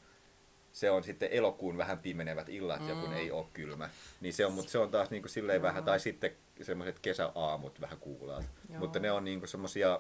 se 0.71 0.91
on 0.91 1.03
sitten 1.03 1.29
elokuun 1.31 1.77
vähän 1.77 1.99
pimenevät 1.99 2.49
illat, 2.49 2.81
mm. 2.81 2.89
ja 2.89 2.95
kun 2.95 3.13
ei 3.13 3.31
ole 3.31 3.45
kylmä. 3.53 3.89
Niin 4.21 4.33
se 4.33 4.45
on, 4.45 4.53
mutta 4.53 4.71
se 4.71 4.77
on 4.77 4.91
taas 4.91 5.09
niin 5.09 5.21
kuin 5.21 5.29
silleen 5.29 5.55
Joo. 5.55 5.63
vähän, 5.63 5.83
tai 5.83 5.99
sitten 5.99 6.31
semmoiset 6.61 6.99
kesäaamut 6.99 7.81
vähän 7.81 7.97
kuulaat. 7.97 8.45
Mutta 8.79 8.99
ne 8.99 9.11
on 9.11 9.23
niin 9.23 9.39
kuin 9.39 9.49
semmoisia, 9.49 9.99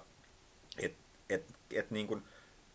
että 0.77 1.03
et, 1.29 1.45
et, 1.73 1.91
niin 1.91 2.07
kuin, 2.07 2.23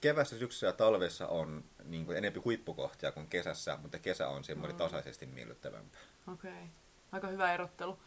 kevässä, 0.00 0.38
syksyssä 0.38 0.66
ja 0.66 0.72
talvessa 0.72 1.28
on 1.28 1.64
niin 1.84 2.06
kuin 2.06 2.18
enempi 2.18 2.40
huippukohtia 2.40 3.12
kuin 3.12 3.26
kesässä, 3.26 3.78
mutta 3.82 3.98
kesä 3.98 4.28
on 4.28 4.44
semmoinen 4.44 4.74
mm. 4.76 4.78
tasaisesti 4.78 5.26
miellyttävämpää. 5.26 6.00
Okei. 6.32 6.50
Okay. 6.50 6.66
Aika 7.12 7.28
hyvä 7.28 7.54
erottelu. 7.54 7.98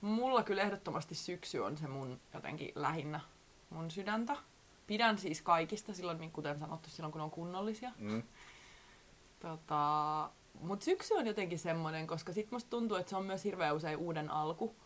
Mulla 0.00 0.42
kyllä 0.42 0.62
ehdottomasti 0.62 1.14
syksy 1.14 1.58
on 1.58 1.76
se 1.76 1.86
mun 1.86 2.20
jotenkin 2.34 2.72
lähinnä 2.74 3.20
mun 3.70 3.90
sydäntä. 3.90 4.36
Pidän 4.86 5.18
siis 5.18 5.42
kaikista 5.42 5.94
silloin, 5.94 6.18
niin 6.18 6.32
kuten 6.32 6.58
sanottu, 6.58 6.90
silloin 6.90 7.12
kun 7.12 7.20
on 7.20 7.30
kunnollisia. 7.30 7.90
Mm. 7.98 8.22
Tota, 9.40 10.30
mutta 10.60 10.84
syksy 10.84 11.14
on 11.14 11.26
jotenkin 11.26 11.58
semmoinen, 11.58 12.06
koska 12.06 12.32
sit 12.32 12.50
musta 12.50 12.70
tuntuu, 12.70 12.96
että 12.96 13.10
se 13.10 13.16
on 13.16 13.24
myös 13.24 13.44
hirveän 13.44 13.76
usein 13.76 13.98
uuden 13.98 14.30
alku 14.30 14.76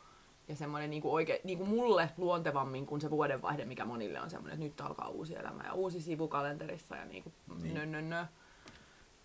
ja 0.48 0.56
semmoinen 0.56 0.90
niinku 0.90 1.14
oike, 1.14 1.40
niinku 1.44 1.66
mulle 1.66 2.10
luontevammin 2.16 2.86
kuin 2.86 3.00
se 3.00 3.10
vuodenvaihde, 3.10 3.64
mikä 3.64 3.84
monille 3.84 4.20
on 4.20 4.30
semmoinen, 4.30 4.54
että 4.54 4.64
nyt 4.64 4.80
alkaa 4.80 5.08
uusi 5.08 5.36
elämä 5.36 5.64
ja 5.64 5.72
uusi 5.72 6.00
sivu 6.00 6.28
kalenterissa 6.28 6.96
ja 6.96 7.04
niinku 7.04 7.32
niin. 7.62 7.74
nö, 7.74 7.86
nö, 7.86 8.02
nö. 8.02 8.24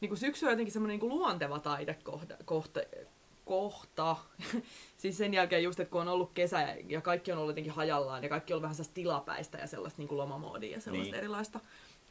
Niinku 0.02 0.16
syksy 0.16 0.46
on 0.46 0.52
jotenkin 0.52 0.74
semmoinen 0.74 0.94
niinku 0.94 1.10
luonteva 1.10 1.60
taidekohta, 1.60 2.36
kohta, 2.46 2.80
kohta. 3.46 4.16
siis 4.98 5.18
sen 5.18 5.34
jälkeen 5.34 5.64
just, 5.64 5.80
että 5.80 5.92
kun 5.92 6.02
on 6.02 6.08
ollut 6.08 6.32
kesä 6.34 6.76
ja 6.88 7.02
kaikki 7.02 7.32
on 7.32 7.38
ollut 7.38 7.52
jotenkin 7.52 7.74
hajallaan 7.74 8.24
ja 8.24 8.30
kaikki 8.30 8.54
on 8.54 8.62
vähän 8.62 8.76
sellaista 8.76 8.94
tilapäistä 8.94 9.58
ja 9.58 9.68
sellaista 9.68 10.02
niinku 10.02 10.18
lomamoodia 10.18 10.76
ja 10.76 10.82
sellaista 10.82 11.12
niin. 11.12 11.20
erilaista. 11.20 11.60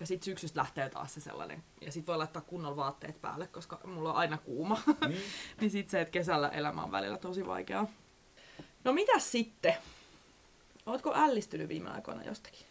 Ja 0.00 0.06
sitten 0.06 0.24
syksystä 0.24 0.60
lähtee 0.60 0.90
taas 0.90 1.14
se 1.14 1.20
sellainen. 1.20 1.62
Ja 1.80 1.92
sitten 1.92 2.06
voi 2.06 2.18
laittaa 2.18 2.42
kunnolla 2.42 2.76
vaatteet 2.76 3.20
päälle, 3.20 3.46
koska 3.46 3.80
mulla 3.84 4.10
on 4.10 4.16
aina 4.16 4.38
kuuma. 4.38 4.78
Niin, 5.08 5.20
niin 5.60 5.70
sitten 5.70 5.90
se, 5.90 6.00
että 6.00 6.12
kesällä 6.12 6.48
elämä 6.48 6.82
on 6.82 6.92
välillä 6.92 7.18
tosi 7.18 7.46
vaikeaa. 7.46 7.86
No 8.86 8.92
mitä 8.92 9.18
sitten? 9.18 9.74
Oletko 10.86 11.14
ällistynyt 11.14 11.68
viime 11.68 11.90
aikoina 11.90 12.24
jostakin? 12.24 12.66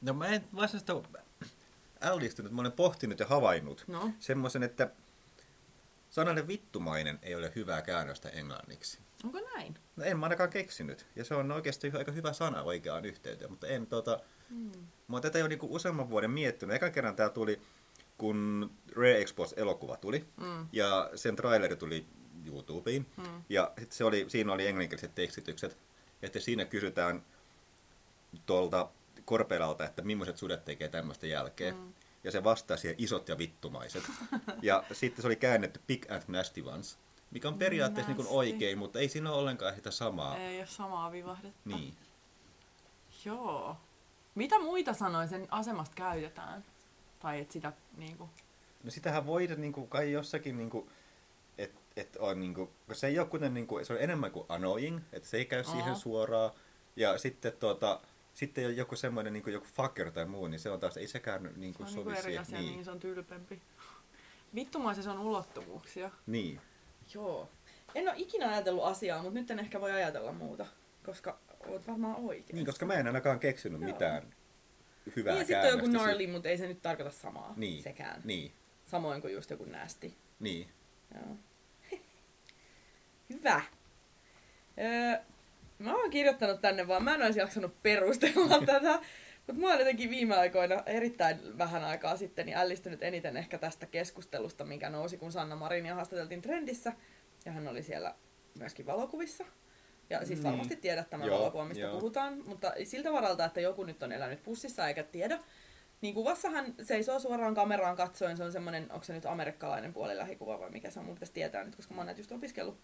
No 0.00 0.14
mä 0.14 0.26
en 0.26 0.44
vasta 0.56 1.02
ällistynyt, 2.00 2.52
mä 2.52 2.60
olen 2.60 2.72
pohtinut 2.72 3.20
ja 3.20 3.26
havainnut 3.26 3.84
no. 3.86 4.10
semmoisen, 4.18 4.62
että 4.62 4.90
sanalle 6.10 6.48
vittumainen 6.48 7.18
ei 7.22 7.34
ole 7.34 7.52
hyvää 7.56 7.82
käännöstä 7.82 8.28
englanniksi. 8.28 8.98
Onko 9.24 9.40
näin? 9.40 9.78
No 9.96 10.04
en 10.04 10.18
mä 10.18 10.26
ainakaan 10.26 10.50
keksinyt. 10.50 11.06
Ja 11.16 11.24
se 11.24 11.34
on 11.34 11.52
oikeasti 11.52 11.92
aika 11.98 12.12
hyvä 12.12 12.32
sana 12.32 12.62
oikeaan 12.62 13.04
yhteyteen, 13.04 13.50
mutta 13.50 13.66
en 13.66 13.86
tota... 13.86 14.20
Mm. 14.50 14.72
Mä 15.08 15.16
oon 15.16 15.22
tätä 15.22 15.38
jo 15.38 15.48
niinku 15.48 15.74
useamman 15.74 16.10
vuoden 16.10 16.30
miettinyt. 16.30 16.76
Ekan 16.76 16.92
kerran 16.92 17.16
tää 17.16 17.30
tuli, 17.30 17.60
kun 18.18 18.70
Rare 18.96 19.20
Expos 19.20 19.54
elokuva 19.56 19.96
tuli. 19.96 20.24
Mm. 20.36 20.66
Ja 20.72 21.10
sen 21.14 21.36
traileri 21.36 21.76
tuli 21.76 22.06
YouTubeen. 22.46 23.06
Hmm. 23.16 23.42
Ja 23.48 23.72
sit 23.78 23.92
se 23.92 24.04
oli, 24.04 24.24
siinä 24.28 24.52
oli 24.52 24.66
englanninkieliset 24.66 25.14
tekstitykset. 25.14 25.78
Että 26.22 26.40
siinä 26.40 26.64
kysytään 26.64 27.22
tuolta 28.46 28.88
Korpelalta, 29.24 29.84
että 29.84 30.02
millaiset 30.02 30.36
sudet 30.36 30.64
tekee 30.64 30.88
tämmöistä 30.88 31.26
jälkeen. 31.26 31.74
Hmm. 31.74 31.92
Ja 32.24 32.30
se 32.30 32.44
vastasi 32.44 32.80
siihen 32.80 32.96
isot 32.98 33.28
ja 33.28 33.38
vittumaiset. 33.38 34.02
ja 34.62 34.84
sitten 34.92 35.22
se 35.22 35.26
oli 35.26 35.36
käännetty 35.36 35.80
Big 35.86 36.10
and 36.10 36.22
Nasty 36.28 36.60
Ones. 36.60 36.98
Mikä 37.30 37.48
on 37.48 37.58
periaatteessa 37.58 38.12
niin 38.12 38.26
oikein, 38.28 38.78
mutta 38.78 38.98
ei 38.98 39.08
siinä 39.08 39.30
ole 39.30 39.38
ollenkaan 39.38 39.74
sitä 39.74 39.90
samaa. 39.90 40.38
Ei 40.38 40.58
ole 40.58 40.66
samaa 40.66 41.12
vivahdetta. 41.12 41.60
Niin. 41.64 41.94
Joo. 43.24 43.76
Mitä 44.34 44.58
muita 44.58 44.92
sanoja 44.92 45.28
sen 45.28 45.46
asemasta 45.50 45.94
käytetään? 45.94 46.64
Tai 47.20 47.40
että 47.40 47.52
sitä 47.52 47.72
niinku... 47.96 48.30
No 48.84 48.90
sitähän 48.90 49.26
voidaan 49.26 49.60
niinku, 49.60 49.86
kai 49.86 50.12
jossakin 50.12 50.56
niinku, 50.56 50.88
että 51.96 52.18
on 52.22 52.40
niinku, 52.40 52.70
se 52.92 53.06
ei 53.06 53.18
ole 53.18 53.26
kuten 53.26 53.54
niinku, 53.54 53.84
se 53.84 53.92
on 53.92 54.00
enemmän 54.00 54.30
kuin 54.30 54.46
annoying, 54.48 55.00
että 55.12 55.28
se 55.28 55.36
ei 55.36 55.44
käy 55.44 55.60
Oho. 55.60 55.72
siihen 55.72 55.96
suoraan. 55.96 56.50
Ja 56.96 57.18
sitten 57.18 57.52
tuota, 57.52 58.00
sitten 58.34 58.76
joku 58.76 58.96
semmoinen 58.96 59.32
niinku 59.32 59.50
joku 59.50 59.66
fucker 59.72 60.10
tai 60.10 60.26
muu, 60.26 60.46
niin 60.46 60.60
se 60.60 60.70
on 60.70 60.80
taas, 60.80 60.96
ei 60.96 61.08
sekään 61.08 61.50
niinku 61.56 61.82
se 61.82 61.88
on 61.88 61.94
sovi 61.94 62.12
niinku 62.12 62.28
eri 62.28 62.38
asia, 62.38 62.58
niin. 62.58 62.72
niin. 62.72 62.84
se 62.84 62.90
on 62.90 63.00
tylpempi. 63.00 63.62
Vittumaisessa 64.54 65.12
on 65.12 65.18
ulottuvuuksia. 65.18 66.10
Niin. 66.26 66.60
Joo. 67.14 67.48
En 67.94 68.08
ole 68.08 68.16
ikinä 68.18 68.48
ajatellut 68.48 68.84
asiaa, 68.84 69.22
mutta 69.22 69.40
nyt 69.40 69.50
en 69.50 69.58
ehkä 69.58 69.80
voi 69.80 69.92
ajatella 69.92 70.32
muuta, 70.32 70.66
koska 71.04 71.38
oot 71.66 71.86
varmaan 71.86 72.16
oikein. 72.16 72.56
Niin, 72.56 72.66
koska 72.66 72.86
mä 72.86 72.94
en 72.94 73.06
ainakaan 73.06 73.38
keksinyt 73.40 73.80
Joo. 73.80 73.90
mitään 73.90 74.34
hyvää 75.16 75.34
Niin, 75.34 75.46
sitten 75.46 75.72
on 75.72 75.78
joku 75.78 75.90
gnarly, 75.90 76.26
mutta 76.26 76.48
ei 76.48 76.58
se 76.58 76.66
nyt 76.66 76.82
tarkoita 76.82 77.12
samaa 77.12 77.54
niin. 77.56 77.82
sekään. 77.82 78.20
Niin. 78.24 78.52
Samoin 78.86 79.20
kuin 79.20 79.32
just 79.32 79.50
joku 79.50 79.64
nästi. 79.64 80.16
Niin. 80.40 80.68
Joo. 81.14 81.36
Hyvä. 83.30 83.62
Öö, 84.78 85.20
mä 85.78 85.94
oon 85.96 86.10
kirjoittanut 86.10 86.60
tänne 86.60 86.88
vaan, 86.88 87.04
mä 87.04 87.14
en 87.14 87.22
olisi 87.22 87.38
jaksanut 87.38 87.82
perustella 87.82 88.62
tätä. 88.66 88.98
Mutta 89.46 89.60
mä 89.60 89.68
oon 89.68 89.78
jotenkin 89.78 90.10
viime 90.10 90.36
aikoina, 90.36 90.82
erittäin 90.86 91.58
vähän 91.58 91.84
aikaa 91.84 92.16
sitten, 92.16 92.46
niin 92.46 92.58
ällistynyt 92.58 93.02
eniten 93.02 93.36
ehkä 93.36 93.58
tästä 93.58 93.86
keskustelusta, 93.86 94.64
mikä 94.64 94.90
nousi, 94.90 95.16
kun 95.16 95.32
Sanna 95.32 95.56
Marinia 95.56 95.94
haastateltiin 95.94 96.42
Trendissä. 96.42 96.92
Ja 97.44 97.52
hän 97.52 97.68
oli 97.68 97.82
siellä 97.82 98.14
myöskin 98.58 98.86
valokuvissa. 98.86 99.44
Ja 100.10 100.18
siis 100.18 100.38
niin. 100.38 100.44
varmasti 100.44 100.76
tiedät 100.76 101.10
tämän 101.10 101.26
joo, 101.26 101.38
valokuvan, 101.38 101.66
mistä 101.66 101.82
joo. 101.82 101.98
puhutaan. 101.98 102.42
Mutta 102.46 102.72
siltä 102.84 103.12
varalta, 103.12 103.44
että 103.44 103.60
joku 103.60 103.84
nyt 103.84 104.02
on 104.02 104.12
elänyt 104.12 104.42
pussissa 104.42 104.88
eikä 104.88 105.02
tiedä, 105.02 105.38
niin 106.00 106.14
kuvassa 106.14 106.50
hän 106.50 106.74
seisoo 106.82 107.18
suoraan 107.18 107.54
kameraan 107.54 107.96
katsoen. 107.96 108.36
Se 108.36 108.44
on 108.44 108.52
semmoinen, 108.52 108.92
onko 108.92 109.04
se 109.04 109.12
nyt 109.12 109.26
amerikkalainen 109.26 109.92
puolilähikuva 109.92 110.60
vai 110.60 110.70
mikä 110.70 110.90
se 110.90 110.98
on, 110.98 111.06
mun 111.06 111.14
pitäisi 111.14 111.32
tietää 111.32 111.64
nyt, 111.64 111.76
koska 111.76 111.94
mä 111.94 112.00
oon 112.00 112.06
näitä 112.06 112.20
just 112.20 112.32
opiskellut. 112.32 112.78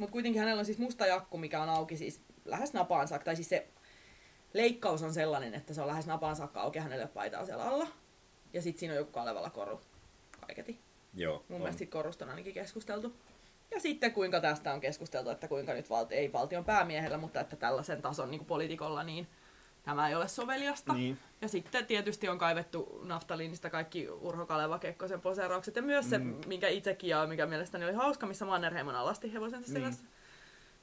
Mutta 0.00 0.12
kuitenkin 0.12 0.40
hänellä 0.40 0.60
on 0.60 0.66
siis 0.66 0.78
musta 0.78 1.06
jakku, 1.06 1.38
mikä 1.38 1.62
on 1.62 1.68
auki 1.68 1.96
siis 1.96 2.20
lähes 2.44 2.72
napaan 2.72 3.08
saakka. 3.08 3.24
Tai 3.24 3.36
siis 3.36 3.48
se 3.48 3.68
leikkaus 4.52 5.02
on 5.02 5.14
sellainen, 5.14 5.54
että 5.54 5.74
se 5.74 5.80
on 5.80 5.86
lähes 5.86 6.06
napaan 6.06 6.36
saakka 6.36 6.60
auki 6.60 6.78
hänelle 6.78 7.06
paitaa 7.06 7.46
siellä 7.46 7.64
alla. 7.64 7.86
Ja 8.52 8.62
sitten 8.62 8.80
siinä 8.80 8.92
on 8.92 8.98
joku 8.98 9.12
Kalevala 9.12 9.50
koru 9.50 9.80
kaiketi. 10.46 10.78
Joo. 11.14 11.44
Mun 11.48 11.56
on. 11.56 11.60
mielestä 11.60 11.78
siitä 11.78 11.92
korusta 11.92 12.24
on 12.24 12.30
ainakin 12.30 12.54
keskusteltu. 12.54 13.16
Ja 13.70 13.80
sitten 13.80 14.12
kuinka 14.12 14.40
tästä 14.40 14.72
on 14.72 14.80
keskusteltu, 14.80 15.30
että 15.30 15.48
kuinka 15.48 15.74
nyt 15.74 15.90
val- 15.90 16.06
ei 16.10 16.32
valtion 16.32 16.64
päämiehellä, 16.64 17.18
mutta 17.18 17.40
että 17.40 17.56
tällaisen 17.56 18.02
tason 18.02 18.30
niin 18.30 18.44
politikolla, 18.44 19.02
niin 19.02 19.28
tämä 19.82 20.08
ei 20.08 20.14
ole 20.14 20.28
soveliasta. 20.28 20.92
Niin. 20.92 21.18
Ja 21.40 21.48
sitten 21.48 21.86
tietysti 21.86 22.28
on 22.28 22.38
kaivettu 22.38 23.00
naftaliinista 23.04 23.70
kaikki 23.70 24.08
Urho 24.08 24.46
Kaleva 24.46 24.78
Kekkosen 24.78 25.20
poseeraukset. 25.20 25.76
Ja 25.76 25.82
myös 25.82 26.10
se, 26.10 26.18
mm. 26.18 26.34
minkä 26.46 26.68
itsekin 26.68 27.10
ja 27.10 27.26
mikä 27.26 27.46
mielestäni 27.46 27.84
oli 27.84 27.92
hauska, 27.94 28.26
missä 28.26 28.44
Mannerheimon 28.44 28.94
alasti 28.94 29.32
hevosensa 29.32 29.72
Niin. 29.72 29.82
selässä. 29.82 30.04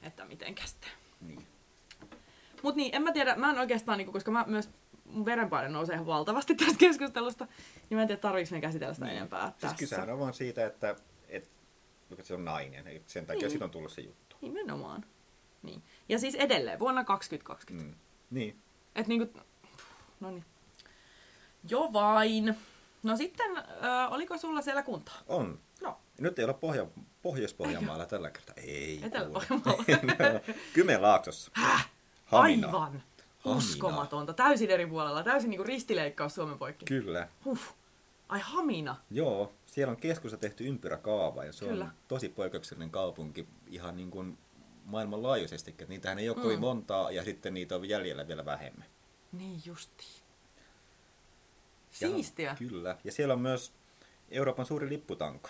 Että 0.02 0.26
miten 0.26 0.56
käsittää. 0.56 0.90
Niin. 1.22 1.48
Mut 2.64 2.76
niin, 2.76 2.96
en 2.96 3.02
mä 3.02 3.12
tiedä, 3.12 3.36
mä 3.36 3.50
en 3.52 3.60
oikeastaan, 3.60 3.98
niinku, 3.98 4.12
koska 4.12 4.32
mä 4.32 4.44
myös 4.48 4.70
mun 5.06 5.26
verenpaine 5.26 5.70
nousee 5.70 5.94
ihan 5.94 6.06
valtavasti 6.06 6.56
tästä 6.56 6.78
keskustelusta, 6.78 7.48
niin 7.90 7.98
mä 7.98 8.02
en 8.02 8.08
tiedä, 8.08 8.22
tarviiko 8.22 8.50
me 8.52 8.62
käsitellä 8.62 8.94
sitä 8.94 9.06
Niin. 9.06 9.18
enempää 9.18 9.42
Siis 9.50 9.56
tässä. 9.62 9.78
kysehän 9.78 10.10
on 10.10 10.20
vaan 10.20 10.34
siitä, 10.34 10.66
että, 10.66 10.90
että, 11.28 11.50
että 12.12 12.24
se 12.24 12.34
on 12.34 12.46
nainen. 12.46 12.88
Eli 12.88 13.04
Sen 13.06 13.26
takia 13.26 13.42
Niin. 13.42 13.50
siitä 13.52 13.66
on 13.66 13.72
tullut 13.72 13.92
se 13.92 14.02
juttu. 14.02 14.36
Nimenomaan. 14.42 15.06
Niin. 15.64 15.84
Ja 16.10 16.20
siis 16.20 16.36
edelleen, 16.36 16.80
vuonna 16.80 17.04
2020. 17.04 17.96
Mm. 17.96 18.00
Niin. 18.30 18.62
Et 18.98 19.08
niinku, 19.08 19.40
no 20.20 20.32
niin. 20.32 20.46
Jo 21.70 21.90
vain. 21.94 22.58
No 23.04 23.18
sitten, 23.18 23.58
ö, 23.58 23.64
oliko 24.10 24.38
sulla 24.38 24.62
siellä 24.62 24.84
kuntaa? 24.84 25.18
On. 25.28 25.60
No, 25.82 25.98
Nyt 26.20 26.40
ei 26.40 26.46
olla 26.46 26.54
Pohja, 26.54 26.86
Pohjois-Pohjanmaalla 27.22 28.06
tällä 28.06 28.30
kertaa. 28.30 28.56
Ei. 28.58 29.00
Etelä-Pohjanmaalla. 29.04 30.40
Kymenlaaksossa. 30.74 31.52
Häh? 31.54 31.90
Hamina. 32.26 32.68
Aivan. 32.68 32.82
Hamina. 32.82 33.04
Uskomatonta. 33.46 34.34
Täysin 34.34 34.70
eri 34.72 34.88
puolella. 34.88 35.24
Täysin 35.24 35.50
niinku 35.50 35.64
ristileikkaus 35.64 36.36
Suomen 36.36 36.58
poikki. 36.58 36.86
Kyllä. 36.86 37.28
Huh. 37.46 37.60
Ai 38.30 38.40
Hamina. 38.40 38.96
Joo, 39.12 39.52
siellä 39.66 39.92
on 39.92 39.98
keskusta 39.98 40.38
tehty 40.38 40.68
ympyräkaava 40.68 41.46
ja 41.46 41.54
se 41.54 41.66
Kyllä. 41.66 41.84
on 41.86 41.92
tosi 42.08 42.30
poikkeuksellinen 42.30 42.90
kaupunki 42.90 43.48
ihan 43.68 43.98
niin 43.98 44.12
kuin 44.12 44.38
maailmanlaajuisestikin. 44.88 45.84
Että 45.84 45.94
niitähän 45.94 46.20
ei 46.20 46.30
ole 46.30 46.38
mm. 46.38 46.44
kovin 46.44 46.60
montaa 46.60 47.12
ja 47.12 47.24
sitten 47.24 47.54
niitä 47.54 47.76
on 47.76 47.90
jäljellä 47.90 48.28
vielä 48.28 48.46
vähemmän. 48.46 48.86
Niin 49.32 49.62
justiin. 49.66 50.22
Ja- 52.02 52.10
Siistiä. 52.10 52.56
Kyllä. 52.60 52.98
Ja 53.04 53.12
siellä 53.12 53.34
on 53.34 53.42
myös 53.42 53.74
Euroopan 54.30 54.66
suuri 54.66 54.90
lipputanko. 54.90 55.50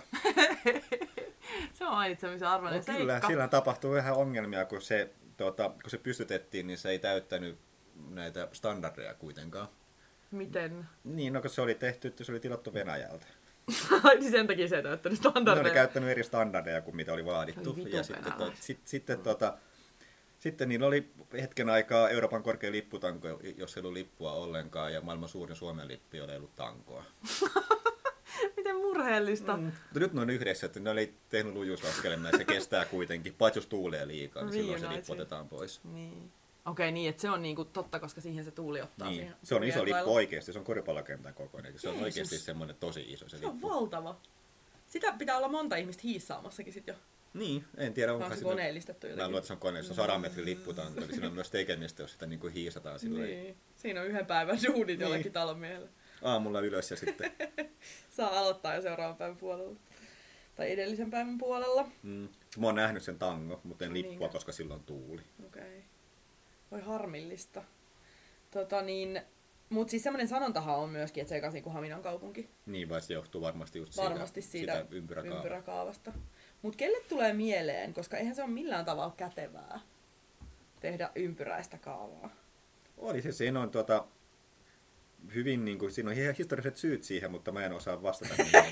Se 1.74 1.86
on 1.86 1.92
mainitsemisen 1.92 2.48
arvoinen 2.48 2.84
No, 2.88 2.94
kyllä, 2.98 3.22
siellä 3.28 3.48
tapahtui 3.48 3.96
vähän 3.96 4.16
ongelmia, 4.16 4.66
kun 4.66 4.82
se, 4.82 5.14
tuota, 5.38 5.70
kun 5.70 5.90
se 5.90 5.98
pystytettiin, 5.98 6.68
niin 6.68 6.78
se 6.78 6.90
ei 6.90 7.00
täyttänyt 7.00 7.58
näitä 8.10 8.48
standardeja 8.52 9.14
kuitenkaan. 9.14 9.68
Miten? 10.32 10.88
Niin, 11.04 11.34
no 11.34 11.42
kun 11.42 11.50
se 11.50 11.62
oli 11.62 11.76
tehty, 11.76 12.08
että 12.08 12.24
se 12.24 12.32
oli 12.32 12.40
tilattu 12.40 12.74
Venäjältä. 12.74 13.28
niin 14.20 14.32
sen 14.32 14.48
takia 14.48 14.68
se 14.68 14.76
ei 14.76 14.84
täyttänyt 14.84 15.24
Ne 15.24 15.28
oli 15.28 15.32
standardeja. 15.34 15.74
käyttänyt 15.74 16.10
eri 16.10 16.24
standardeja 16.24 16.82
kuin 16.82 16.96
mitä 16.96 17.14
oli 17.14 17.26
vaadittu. 17.26 17.76
Vitu 17.76 17.96
ja 17.96 18.04
sitten, 18.04 18.34
to, 18.34 18.54
sit, 18.60 18.80
sitten, 18.84 19.20
tota, 19.20 19.58
sitten 20.40 20.70
niillä 20.70 20.88
oli 20.88 21.12
hetken 21.34 21.70
aikaa 21.70 22.10
Euroopan 22.10 22.44
korkein 22.44 22.74
lipputanko, 22.74 23.28
jos 23.58 23.78
ei 23.78 23.82
ollut 23.82 23.94
lippua 23.94 24.32
ollenkaan, 24.32 24.94
ja 24.94 25.02
maailman 25.02 25.30
suurin 25.30 25.56
Suomen 25.56 25.88
lippu, 25.88 26.18
jolla 26.18 26.32
ei 26.32 26.38
ollut 26.38 26.56
tankoa. 26.56 27.04
Miten 28.58 28.76
murheellista. 28.76 29.58
Mm. 29.58 29.64
Mutta 29.64 30.00
nyt 30.00 30.14
ne 30.14 30.22
on 30.22 30.30
yhdessä, 30.30 30.66
että 30.66 30.80
ne 30.80 30.90
oli 30.90 31.14
tehnyt 31.30 31.54
lujuuslaskelmaa, 31.54 32.32
ja 32.32 32.38
se 32.38 32.46
kestää 32.46 32.86
kuitenkin, 32.86 33.34
paitsi 33.34 33.58
jos 33.58 33.68
tuulee 33.68 34.08
liikaa, 34.08 34.44
niin 34.44 34.54
silloin 34.54 34.80
se 34.80 34.90
lippu 34.90 35.14
otetaan 35.14 35.50
pois. 35.50 35.82
Niin. 35.84 36.32
Okei, 36.68 36.92
niin, 36.92 37.10
että 37.10 37.22
se 37.22 37.30
on 37.30 37.42
niinku 37.42 37.66
totta, 37.66 38.00
koska 38.00 38.22
siihen 38.22 38.46
se 38.46 38.52
tuuli 38.52 38.82
ottaa 38.82 39.10
Niin. 39.10 39.34
Se 39.44 39.56
on 39.56 39.64
iso 39.64 39.86
lippu 39.86 40.16
oikeasti, 40.16 40.54
se 40.54 40.60
on 40.60 40.66
koripallokentän 40.66 41.34
kokoinen. 41.34 41.80
Se 41.80 41.90
on 41.90 41.94
Jeesus. 41.96 42.06
oikeasti 42.06 42.38
semmoinen 42.40 42.76
tosi 42.80 43.02
iso 43.08 43.30
se 43.30 43.38
Se 43.38 43.46
on 43.46 43.54
lippu. 43.54 43.70
valtava. 43.70 44.20
Sitä 44.88 45.12
pitää 45.18 45.38
olla 45.38 45.48
monta 45.48 45.76
ihmistä 45.76 46.02
hiissaamassakin 46.04 46.74
sit 46.74 46.88
jo. 46.88 46.94
Niin, 47.34 47.66
en 47.78 47.94
tiedä 47.94 48.14
onko 48.14 48.36
se 48.36 48.44
koneellistettu 48.44 49.08
Mä 49.08 49.12
jotenkin? 49.12 49.26
luulen, 49.28 49.38
että 49.38 49.48
se 49.48 49.54
on 49.54 49.60
koneessa, 49.60 49.94
se 49.94 50.02
on 50.02 50.08
100 50.08 50.20
metrin 50.20 50.46
lipputanko, 50.46 51.02
eli 51.02 51.12
siinä 51.12 51.28
on 51.28 51.34
myös 51.34 51.52
tekemistä, 51.52 52.04
jos 52.04 52.12
sitä 52.12 52.26
niin 52.26 52.40
kuin 52.40 52.54
hiisataan 52.54 53.00
silleen 53.00 53.30
Niin. 53.30 53.58
Siinä 53.76 54.02
on 54.02 54.08
yhden 54.08 54.26
päivän 54.26 54.58
duunit 54.68 54.88
Niin. 54.88 55.00
jollekin 55.02 55.32
talon 55.32 55.60
miehellä. 55.60 55.88
aamulla 56.22 56.60
ylös 56.60 56.92
ja 56.92 56.98
sitten... 56.98 57.32
Saa 58.18 58.40
aloittaa 58.40 58.76
jo 58.76 58.82
seuraavan 58.82 59.16
päivän 59.18 59.38
puolella. 59.38 59.80
Tai 60.56 60.72
edellisen 60.72 61.10
päivän 61.12 61.38
puolella. 61.38 61.90
Mm. 62.04 62.30
Mä 62.58 62.66
oon 62.68 62.76
nähnyt 62.76 63.04
sen 63.04 63.20
tango, 63.20 63.60
mutta 63.64 63.86
en 63.86 63.94
lippua, 63.94 64.10
niinkö? 64.12 64.30
koska 64.30 64.52
silloin 64.52 64.84
tuuli. 64.84 65.22
Okei. 65.46 65.62
Okay. 65.62 65.82
Voi 66.72 66.82
harmillista. 66.82 67.64
Tota 68.52 68.82
niin, 68.82 69.22
mut 69.70 69.90
siis 69.90 70.04
semmonen 70.04 70.28
sanontahan 70.28 70.78
on 70.78 70.90
myöskin, 70.90 71.22
että 71.22 71.30
se 71.30 71.36
ei 71.36 71.42
kasi 71.42 71.62
kuin 71.62 71.74
Haminan 71.74 72.02
kaupunki. 72.02 72.50
Niin, 72.66 72.90
vai 72.90 73.02
se 73.02 73.14
johtuu 73.14 73.42
varmasti 73.42 73.80
just 73.80 73.98
Varmasti 73.98 74.42
siitä, 74.42 74.52
siitä, 74.52 74.74
siitä 74.74 74.96
ympyräkaavasta. 74.96 75.38
ympyräkaavasta. 75.38 76.14
Mut 76.62 76.76
kelle 76.76 76.98
tulee 77.10 77.34
mieleen, 77.34 77.94
koska 77.94 78.18
eihän 78.18 78.36
se 78.36 78.44
ole 78.44 78.52
millään 78.52 78.86
tavalla 78.86 79.14
kätevää 79.18 79.80
tehdä 80.80 81.12
ympyräistä 81.16 81.78
kaavaa. 81.78 82.30
Oli 82.98 83.22
se, 83.22 83.32
siinä 83.32 83.62
on 83.62 83.70
tuota, 83.70 84.08
hyvin, 85.36 85.66
niin 85.66 85.80
kuin, 85.80 85.92
siinä 85.92 86.10
on 86.10 86.16
historialliset 86.38 86.78
syyt 86.78 87.04
siihen, 87.04 87.32
mutta 87.32 87.52
mä 87.52 87.66
en 87.66 87.74
osaa 87.74 88.04
vastata 88.04 88.34
niihin. 88.38 88.64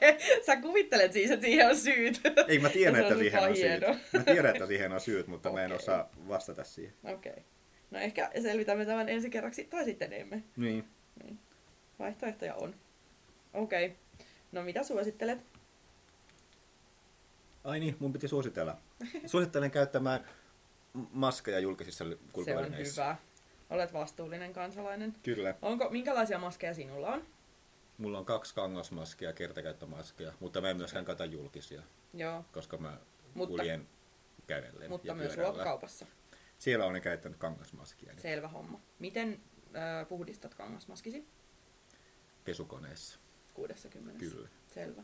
Sä 0.46 0.56
kuvittelet 0.56 1.12
siis, 1.12 1.30
että 1.30 1.46
siihen 1.46 1.68
on 1.68 1.76
syyt. 1.76 2.20
Ei, 2.48 2.58
mä 2.58 2.68
tiedän, 2.68 2.96
että 3.00 3.14
on 3.14 3.20
siihen 3.20 3.42
on 3.42 3.56
syyt. 3.56 4.12
Mä 4.12 4.22
tiedän, 4.24 4.50
että 4.50 4.66
siihen 4.66 4.92
on 4.92 5.00
syyt, 5.00 5.26
mutta 5.26 5.52
mä 5.52 5.64
en 5.64 5.72
osaa 5.72 6.10
vastata 6.28 6.64
siihen. 6.64 6.94
Okei. 7.04 7.32
Okay. 7.32 7.44
No 7.90 7.98
ehkä 7.98 8.30
selvitämme 8.42 8.86
tämän 8.86 9.08
ensi 9.08 9.30
kerraksi, 9.30 9.64
tai 9.64 9.84
sitten 9.84 10.12
emme. 10.12 10.42
Niin. 10.56 10.84
Vaihtoehtoja 11.98 12.54
on. 12.54 12.74
Okei. 13.54 13.86
Okay. 13.86 13.96
No 14.52 14.62
mitä 14.62 14.82
suosittelet? 14.82 15.38
Ai 17.64 17.80
niin, 17.80 17.96
mun 17.98 18.12
piti 18.12 18.28
suositella. 18.28 18.76
Suosittelen 19.26 19.70
käyttämään 19.70 20.24
maskeja 21.12 21.58
julkisissa 21.58 22.04
Se 22.04 22.10
on 22.10 22.18
kulkuvälineissä. 22.32 23.04
hyvä. 23.04 23.16
Olet 23.70 23.92
vastuullinen 23.92 24.52
kansalainen. 24.52 25.14
Kyllä. 25.22 25.54
Onko, 25.62 25.90
minkälaisia 25.90 26.38
maskeja 26.38 26.74
sinulla 26.74 27.08
on? 27.12 27.26
Mulla 27.98 28.18
on 28.18 28.24
kaksi 28.24 28.54
kangasmaskia, 28.54 29.32
kertakäyttömaskeja, 29.32 30.32
mutta 30.40 30.60
mä 30.60 30.70
en 30.70 30.76
myöskään 30.76 31.04
käytä 31.04 31.24
julkisia, 31.24 31.82
Joo, 32.14 32.44
koska 32.52 32.76
mä 32.76 32.98
Mutta- 33.34 33.56
kuljen 33.56 33.88
kävellen 34.46 34.90
mutta 34.90 35.06
ja 35.08 35.14
myös 35.14 35.26
pyörällä. 35.34 35.50
ruokakaupassa. 35.50 36.06
Siellä 36.58 36.84
olen 36.86 37.02
käyttänyt 37.02 37.38
kangasmaskia 37.38 38.12
niin 38.12 38.22
Selvä 38.22 38.48
homma. 38.48 38.80
Miten 38.98 39.40
ö, 40.02 40.04
puhdistat 40.04 40.54
kangasmaskisi? 40.54 41.26
pesukoneessa. 42.44 43.18
60. 43.54 44.18
Kyllä. 44.18 44.48
Selvä. 44.66 45.02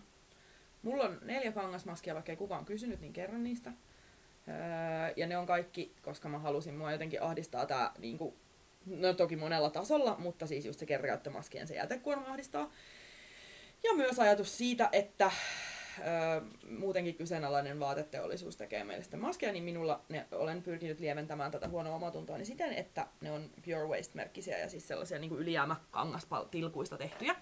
Mulla 0.82 1.04
on 1.04 1.18
neljä 1.22 1.52
kangasmaskia, 1.52 2.14
vaikka 2.14 2.32
ei 2.32 2.36
kukaan 2.36 2.64
kysynyt, 2.64 3.00
niin 3.00 3.12
kerron 3.12 3.42
niistä. 3.44 3.70
Öö, 4.48 4.54
ja 5.16 5.26
ne 5.26 5.38
on 5.38 5.46
kaikki, 5.46 5.94
koska 6.02 6.28
mä 6.28 6.38
halusin, 6.38 6.74
mua 6.74 6.92
jotenkin 6.92 7.22
ahdistaa 7.22 7.66
tää, 7.66 7.92
niinku, 7.98 8.36
no 8.86 9.14
toki 9.14 9.36
monella 9.36 9.70
tasolla, 9.70 10.16
mutta 10.18 10.46
siis 10.46 10.64
just 10.64 10.78
se 10.78 10.86
kertakäyttömaskien 10.86 11.66
se 11.66 11.74
jätekuorma 11.74 12.26
ahdistaa. 12.26 12.70
Ja 13.84 13.94
myös 13.94 14.18
ajatus 14.18 14.58
siitä, 14.58 14.88
että 14.92 15.30
öö, 15.98 16.40
muutenkin 16.78 17.14
kyseenalainen 17.14 17.80
vaateteollisuus 17.80 18.56
tekee 18.56 18.84
meille 18.84 19.02
sitten 19.02 19.20
maskeja, 19.20 19.52
niin 19.52 19.64
minulla 19.64 20.00
ne, 20.08 20.26
olen 20.32 20.62
pyrkinyt 20.62 21.00
lieventämään 21.00 21.50
tätä 21.50 21.68
huonoa 21.68 21.94
omatuntoa 21.94 22.44
siten, 22.44 22.72
että 22.72 23.06
ne 23.20 23.30
on 23.30 23.50
Pure 23.64 23.86
Waste-merkkisiä 23.86 24.58
ja 24.58 24.68
siis 24.68 24.88
sellaisia 24.88 25.18
niin 25.18 25.32
ylijäämäkangastilkuista 25.32 26.98
tehtyjä. 26.98 27.36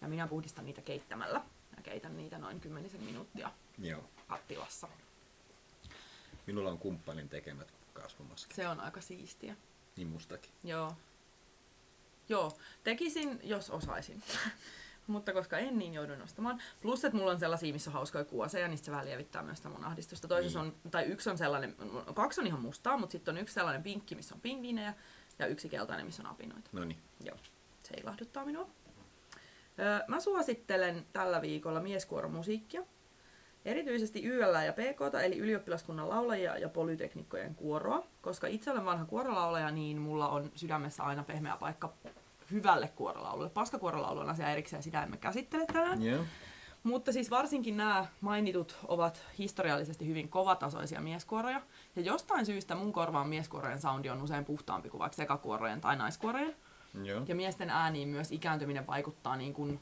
Ja 0.00 0.08
minä 0.08 0.26
puhdistan 0.26 0.64
niitä 0.64 0.82
keittämällä. 0.82 1.42
Ja 1.76 1.82
keitän 1.82 2.16
niitä 2.16 2.38
noin 2.38 2.60
kymmenisen 2.60 3.02
minuuttia 3.02 3.50
Joo. 3.78 4.04
kattilassa. 4.28 4.88
Minulla 6.46 6.70
on 6.70 6.78
kumppanin 6.78 7.28
tekemät 7.28 7.72
kasvomaskit. 7.92 8.56
Se 8.56 8.68
on 8.68 8.80
aika 8.80 9.00
siistiä. 9.00 9.56
Niin 9.96 10.08
mustakin. 10.08 10.52
Joo. 10.64 10.92
Joo, 12.28 12.56
tekisin, 12.84 13.40
jos 13.42 13.70
osaisin. 13.70 14.22
Mutta 15.06 15.32
koska 15.32 15.58
en, 15.58 15.78
niin 15.78 15.94
joudun 15.94 16.22
ostamaan. 16.22 16.62
Plus, 16.82 17.04
että 17.04 17.16
mulla 17.18 17.30
on 17.30 17.38
sellaisia, 17.38 17.72
missä 17.72 17.90
on 17.90 17.94
hauskoja 17.94 18.24
kuoseja, 18.24 18.68
niin 18.68 18.78
se 18.78 18.90
vähän 18.90 19.06
lievittää 19.06 19.42
myös 19.42 19.56
sitä 19.58 19.68
mun 19.68 19.84
ahdistusta. 19.84 20.28
Toisessa 20.28 20.62
Niin. 20.62 20.74
on, 20.84 20.90
tai 20.90 21.04
yksi 21.04 21.30
on 21.30 21.38
sellainen, 21.38 21.76
kaksi 22.14 22.40
on 22.40 22.46
ihan 22.46 22.60
mustaa, 22.60 22.96
mutta 22.96 23.12
sitten 23.12 23.34
on 23.34 23.40
yksi 23.40 23.54
sellainen 23.54 23.82
pinkki, 23.82 24.14
missä 24.14 24.34
on 24.34 24.40
pingviinejä, 24.40 24.94
ja 25.38 25.46
yksi 25.46 25.68
keltainen, 25.68 26.06
missä 26.06 26.22
on 26.22 26.28
apinoita. 26.28 26.70
No 26.72 26.84
niin. 26.84 26.98
Joo, 27.24 27.36
se 27.82 27.94
ilahduttaa 28.02 28.44
minua. 28.44 28.68
Öö, 29.78 29.98
mä 30.08 30.20
suosittelen 30.20 31.06
tällä 31.12 31.42
viikolla 31.42 31.80
mieskuoromusiikkia. 31.80 32.82
Erityisesti 33.64 34.22
YL 34.22 34.54
ja 34.66 34.72
PK, 34.72 35.14
eli 35.24 35.38
ylioppilaskunnan 35.38 36.08
laulajia 36.08 36.58
ja 36.58 36.68
polyteknikkojen 36.68 37.54
kuoroa. 37.54 38.06
Koska 38.22 38.46
itse 38.46 38.70
olen 38.70 38.84
vanha 38.84 39.04
kuorolaulaja, 39.04 39.70
niin 39.70 39.98
mulla 39.98 40.28
on 40.28 40.50
sydämessä 40.54 41.02
aina 41.02 41.22
pehmeä 41.22 41.56
paikka 41.56 41.92
hyvälle 42.50 42.88
kuorolaululle. 42.88 43.50
Paskakuorolaulu 43.50 44.20
on 44.20 44.28
asia 44.30 44.50
erikseen, 44.50 44.82
sitä 44.82 45.02
emme 45.02 45.16
käsittele 45.16 45.66
tänään. 45.66 46.02
Joo. 46.02 46.24
Mutta 46.82 47.12
siis 47.12 47.30
varsinkin 47.30 47.76
nämä 47.76 48.06
mainitut 48.20 48.76
ovat 48.88 49.26
historiallisesti 49.38 50.06
hyvin 50.06 50.28
kovatasoisia 50.28 51.00
mieskuoroja. 51.00 51.62
Ja 51.96 52.02
jostain 52.02 52.46
syystä 52.46 52.74
mun 52.74 52.92
korvaan 52.92 53.28
mieskuorojen 53.28 53.80
soundi 53.80 54.10
on 54.10 54.22
usein 54.22 54.44
puhtaampi 54.44 54.90
kuin 54.90 54.98
vaikka 54.98 55.16
sekakuorojen 55.16 55.80
tai 55.80 55.96
naiskuorojen. 55.96 56.56
Joo. 57.02 57.22
Ja 57.28 57.34
miesten 57.34 57.70
ääniin 57.70 58.08
myös 58.08 58.32
ikääntyminen 58.32 58.86
vaikuttaa 58.86 59.36
niin 59.36 59.54
kuin, 59.54 59.80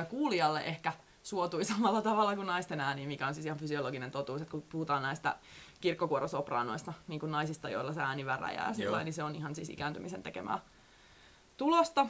ö, 0.00 0.04
kuulijalle 0.04 0.60
ehkä 0.60 0.92
suotuisamalla 1.22 2.02
tavalla 2.02 2.34
kuin 2.34 2.46
naisten 2.46 2.80
ääni, 2.80 3.06
mikä 3.06 3.26
on 3.26 3.34
siis 3.34 3.46
ihan 3.46 3.58
fysiologinen 3.58 4.10
totuus, 4.10 4.40
että 4.40 4.50
kun 4.50 4.62
puhutaan 4.62 5.02
näistä 5.02 5.36
kirkkokuorosopraanoista, 5.80 6.92
niin 7.08 7.20
kuin 7.20 7.32
naisista, 7.32 7.68
joilla 7.68 7.92
se 7.92 8.00
ääni 8.00 8.26
väräjää, 8.26 8.74
sillä 8.74 9.04
niin 9.04 9.14
se 9.14 9.22
on 9.22 9.34
ihan 9.34 9.54
siis 9.54 9.70
ikääntymisen 9.70 10.22
tekemää 10.22 10.58
tulosta. 11.56 12.06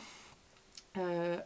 Öö, 0.96 1.44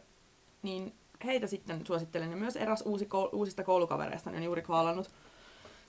niin 0.61 0.93
heitä 1.23 1.47
sitten 1.47 1.85
suosittelen, 1.87 2.31
ja 2.31 2.37
myös 2.37 2.55
eräs 2.55 2.81
uusi, 2.85 3.07
uusista 3.31 3.63
koulukavereista 3.63 4.29
on 4.29 4.43
juuri 4.43 4.61
kvaalannut 4.61 5.11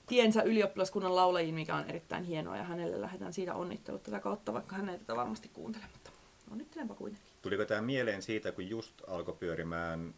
tiensä 0.07 0.41
ylioppilaskunnan 0.41 1.15
laulajiin, 1.15 1.55
mikä 1.55 1.75
on 1.75 1.85
erittäin 1.89 2.23
hienoa, 2.23 2.57
ja 2.57 2.63
hänelle 2.63 3.01
lähdetään 3.01 3.33
siitä 3.33 3.55
onnittelut 3.55 4.03
tätä 4.03 4.19
kautta, 4.19 4.53
vaikka 4.53 4.75
hän 4.75 4.89
ei 4.89 4.97
tätä 4.99 5.15
varmasti 5.15 5.49
kuuntele, 5.53 5.83
mutta 5.93 6.11
onnittelenpa 6.51 6.95
kuitenkin. 6.95 7.27
Tuliko 7.41 7.65
tämä 7.65 7.81
mieleen 7.81 8.21
siitä, 8.21 8.51
kun 8.51 8.69
just 8.69 8.93
alkoi 9.07 9.35
pyörimään... 9.39 10.13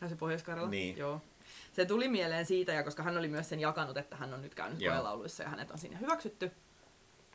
Ja 0.00 0.08
se 0.08 0.16
pohjois 0.16 0.44
Niin. 0.68 0.96
Joo. 0.96 1.20
Se 1.72 1.84
tuli 1.84 2.08
mieleen 2.08 2.46
siitä, 2.46 2.72
ja 2.72 2.82
koska 2.82 3.02
hän 3.02 3.18
oli 3.18 3.28
myös 3.28 3.48
sen 3.48 3.60
jakanut, 3.60 3.96
että 3.96 4.16
hän 4.16 4.34
on 4.34 4.42
nyt 4.42 4.54
käynyt 4.54 4.80
lauluissa 5.02 5.42
ja 5.42 5.48
hänet 5.48 5.70
on 5.70 5.78
sinne 5.78 6.00
hyväksytty, 6.00 6.50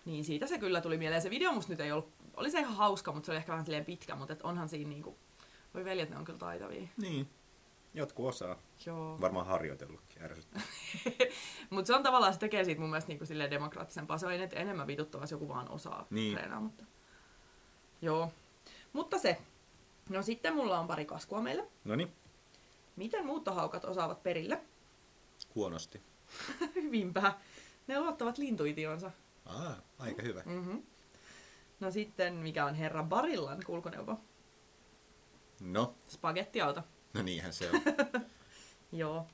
niin 0.06 0.26
siitä 0.26 0.48
se 0.48 0.58
kyllä 0.58 0.82
tuli 0.82 0.98
mieleen. 0.98 1.22
Se 1.22 1.30
video 1.30 1.52
musta 1.52 1.74
nyt 1.74 1.80
ei 1.80 1.92
ollut, 1.92 2.10
oli 2.36 2.52
se 2.52 2.60
ihan 2.60 2.76
hauska, 2.76 3.12
mutta 3.12 3.26
se 3.26 3.32
oli 3.32 3.38
ehkä 3.38 3.52
vähän 3.52 3.86
pitkä, 3.86 4.16
mutta 4.16 4.34
et 4.34 4.42
onhan 4.42 4.70
siinä 4.70 4.90
niinku, 4.90 5.18
voi 5.74 5.86
veljet, 5.86 6.10
ne 6.10 6.18
on 6.18 6.26
kyllä 6.26 6.40
taitavia. 6.40 6.88
Niin. 6.98 7.30
Jotkut 7.94 8.26
osaa. 8.26 8.56
Joo. 8.86 9.22
Varmaan 9.22 9.46
harjoitellutkin 9.46 10.24
ärsyttää. 10.24 10.62
mutta 11.70 11.88
se 11.88 11.96
on 11.96 12.04
tavallaan, 12.04 12.34
se 12.34 12.40
tekee 12.40 12.64
siitä 12.64 12.82
mun 12.82 12.90
mielestä 12.90 13.10
niinku 13.10 13.26
demokraattisempaa. 13.50 14.18
Se 14.18 14.26
on 14.26 14.34
enemmän 14.34 14.88
vituttavaa, 14.88 15.24
jos 15.24 15.32
joku 15.32 15.48
vaan 15.48 15.70
osaa 15.70 16.08
niin. 16.10 16.38
treenaa. 16.38 16.60
Mutta... 16.60 16.84
Joo. 18.02 18.32
Mutta 18.94 19.20
se. 19.20 19.38
No 20.10 20.22
sitten 20.22 20.56
mulla 20.56 20.80
on 20.80 20.88
pari 20.88 21.06
kaskua 21.06 21.42
meille. 21.42 21.68
No 21.86 21.96
niin. 21.96 22.14
Miten 23.00 23.26
muuttohaukat 23.26 23.86
osaavat 23.86 24.24
perille? 24.24 24.62
Huonosti. 25.56 26.02
Hyvinpä. 26.76 27.34
Ne 27.88 28.00
luottavat 28.00 28.38
lintuitionsa. 28.38 29.12
Ah, 29.46 29.78
aika 30.00 30.22
hyvä. 30.22 30.44
Mm-hmm. 30.46 30.84
No 31.80 31.92
sitten, 31.92 32.34
mikä 32.34 32.66
on 32.66 32.76
herra 32.76 33.04
Barillan 33.04 33.60
kulkuneuvo? 33.66 34.20
No? 35.62 35.96
Spagettiauto. 36.10 36.82
No 37.14 37.22
niinhän 37.22 37.54
se 37.54 37.70
on. 37.70 37.82
Joo. 39.00 39.28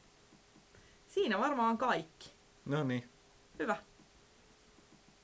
Siinä 1.08 1.40
varmaan 1.40 1.78
kaikki. 1.78 2.34
No 2.66 2.84
niin. 2.84 3.10
Hyvä. 3.60 3.78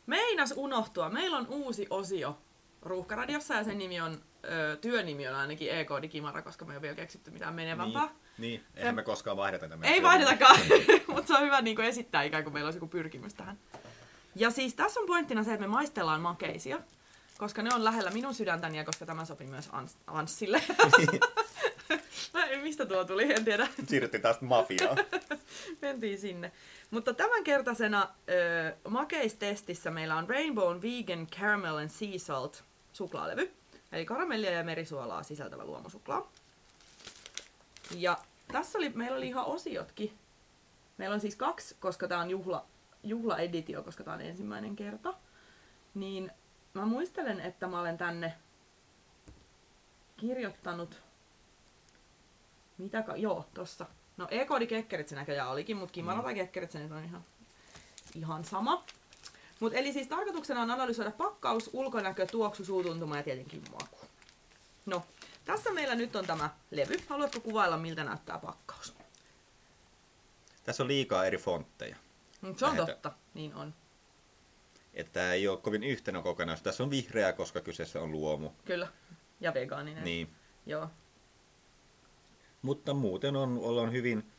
Meinas 0.06 0.54
unohtua. 0.56 1.10
Meillä 1.10 1.38
on 1.38 1.48
uusi 1.48 1.88
osio 1.90 2.38
Ruuhkaradiossa 2.82 3.54
ja 3.54 3.64
sen 3.64 3.78
nimi 3.78 4.02
on, 4.02 4.22
ö, 4.46 4.78
työnimi 4.82 5.28
on 5.28 5.36
ainakin 5.36 5.72
EK 5.72 5.90
Digimara, 6.02 6.42
koska 6.42 6.66
me 6.66 6.74
ei 6.74 6.76
ole 6.76 6.82
vielä 6.82 6.96
keksitty 6.96 7.32
mitään 7.32 7.54
menevämpää. 7.54 8.06
Niin, 8.06 8.16
niin. 8.38 8.64
eihän 8.76 8.96
me 8.96 9.04
koskaan 9.04 9.38
vaihdeta 9.38 9.70
tätä. 9.70 9.88
Ei 9.88 10.04
vaihdetakaan, 10.04 10.60
mutta 11.14 11.28
se 11.28 11.34
on 11.38 11.44
hyvä 11.44 11.62
niin 11.62 11.82
esittää 11.82 12.24
ikään 12.24 12.44
kuin 12.44 12.54
meillä 12.54 12.68
olisi 12.68 12.78
joku 12.78 12.88
pyrkimys 12.88 13.34
tähän. 13.34 13.58
Ja 14.36 14.52
siis 14.52 14.76
tässä 14.76 15.00
on 15.00 15.08
pointtina 15.08 15.44
se, 15.44 15.54
että 15.54 15.68
me 15.68 15.72
maistellaan 15.72 16.22
makeisia, 16.22 16.80
koska 17.38 17.62
ne 17.62 17.70
on 17.76 17.84
lähellä 17.84 18.12
minun 18.12 18.34
sydäntäni 18.34 18.78
ja 18.78 18.84
koska 18.84 19.06
tämä 19.06 19.26
sopii 19.26 19.48
myös 19.48 19.68
Ans- 19.70 19.98
Anssille. 20.08 20.62
Mä 22.34 22.46
en, 22.46 22.60
mistä 22.62 22.86
tuo 22.86 23.06
tuli, 23.06 23.34
en 23.34 23.46
tiedä. 23.46 23.68
Siirryttiin 23.88 24.22
taas 24.22 24.42
mafiaan. 24.42 24.98
Mentiin 25.82 26.20
sinne. 26.20 26.52
Mutta 26.92 27.14
tämänkertaisena 27.14 28.08
ö, 28.30 28.90
makeistestissä 28.90 29.92
meillä 29.92 30.16
on 30.16 30.30
Rainbow 30.30 30.78
Vegan 30.82 31.28
Caramel 31.28 31.78
and 31.78 31.90
Sea 31.90 32.20
Salt 32.20 32.64
suklaalevy. 32.94 33.54
Eli 33.92 34.06
karamellia 34.06 34.52
ja 34.52 34.64
merisuolaa 34.64 35.24
sisältävä 35.24 35.66
luomusuklaa. 35.66 36.32
Ja 37.96 38.18
tässä 38.52 38.78
oli, 38.78 38.90
meillä 38.90 39.18
oli 39.18 39.28
ihan 39.28 39.46
osiotkin. 39.46 40.18
Meillä 40.98 41.14
on 41.14 41.20
siis 41.20 41.36
kaksi, 41.36 41.76
koska 41.80 42.08
tämä 42.08 42.22
on 42.22 42.30
juhla, 42.30 42.66
juhlaeditio, 43.04 43.84
koska 43.84 44.04
tämä 44.04 44.16
on 44.16 44.22
ensimmäinen 44.22 44.76
kerta. 44.76 45.14
Niin 45.94 46.32
mä 46.74 46.86
muistelen, 46.86 47.40
että 47.40 47.68
mä 47.68 47.80
olen 47.80 47.98
tänne 47.98 48.34
kirjoittanut... 50.18 51.02
Mitä 52.78 53.02
ka- 53.02 53.16
Joo, 53.16 53.46
tossa. 53.54 53.86
No 54.18 54.28
E-koodi 54.32 54.68
Kekkeritse 54.68 55.16
näköjään 55.16 55.50
olikin, 55.50 55.78
mutta 55.78 55.94
Kimara 55.94 56.18
mm. 56.18 56.24
tai 56.24 56.34
Kekkeritse 56.34 56.88
on 56.92 57.04
ihan, 57.04 57.26
ihan 58.16 58.46
sama. 58.46 58.84
Mut 59.62 59.74
eli 59.74 59.94
siis 59.94 60.08
tarkoituksena 60.08 60.62
on 60.62 60.72
analysoida 60.72 61.12
pakkaus, 61.12 61.70
ulkonäkö, 61.74 62.26
tuoksu, 62.26 62.66
suutuntuma 62.66 63.18
ja 63.18 63.24
tietenkin 63.24 63.64
maku. 63.72 63.98
No, 64.86 65.04
tässä 65.46 65.72
meillä 65.72 65.96
nyt 65.96 66.16
on 66.16 66.26
tämä 66.26 66.50
levy. 66.72 66.98
Haluatko 67.10 67.40
kuvailla, 67.40 67.78
miltä 67.78 68.04
näyttää 68.04 68.38
pakkaus? 68.38 68.96
Tässä 70.64 70.84
on 70.84 70.88
liikaa 70.88 71.26
eri 71.26 71.38
fontteja. 71.38 71.96
Mm, 72.42 72.56
se 72.56 72.66
on 72.66 72.72
Lähetä. 72.72 72.92
totta, 72.94 73.12
niin 73.34 73.56
on. 73.56 73.74
Että 74.94 75.14
tämä 75.14 75.34
ei 75.34 75.48
ole 75.48 75.58
kovin 75.58 75.84
yhtenä 75.84 76.22
kokonaisuus. 76.22 76.64
Tässä 76.64 76.84
on 76.84 76.90
vihreä, 76.90 77.34
koska 77.34 77.62
kyseessä 77.62 78.02
on 78.02 78.12
luomu. 78.12 78.50
Kyllä, 78.66 78.88
ja 79.40 79.54
vegaaninen. 79.54 80.04
Niin. 80.04 80.36
Joo. 80.66 80.90
Mutta 82.62 82.94
muuten 82.94 83.36
on, 83.36 83.58
ollaan 83.58 83.92
hyvin, 83.92 84.32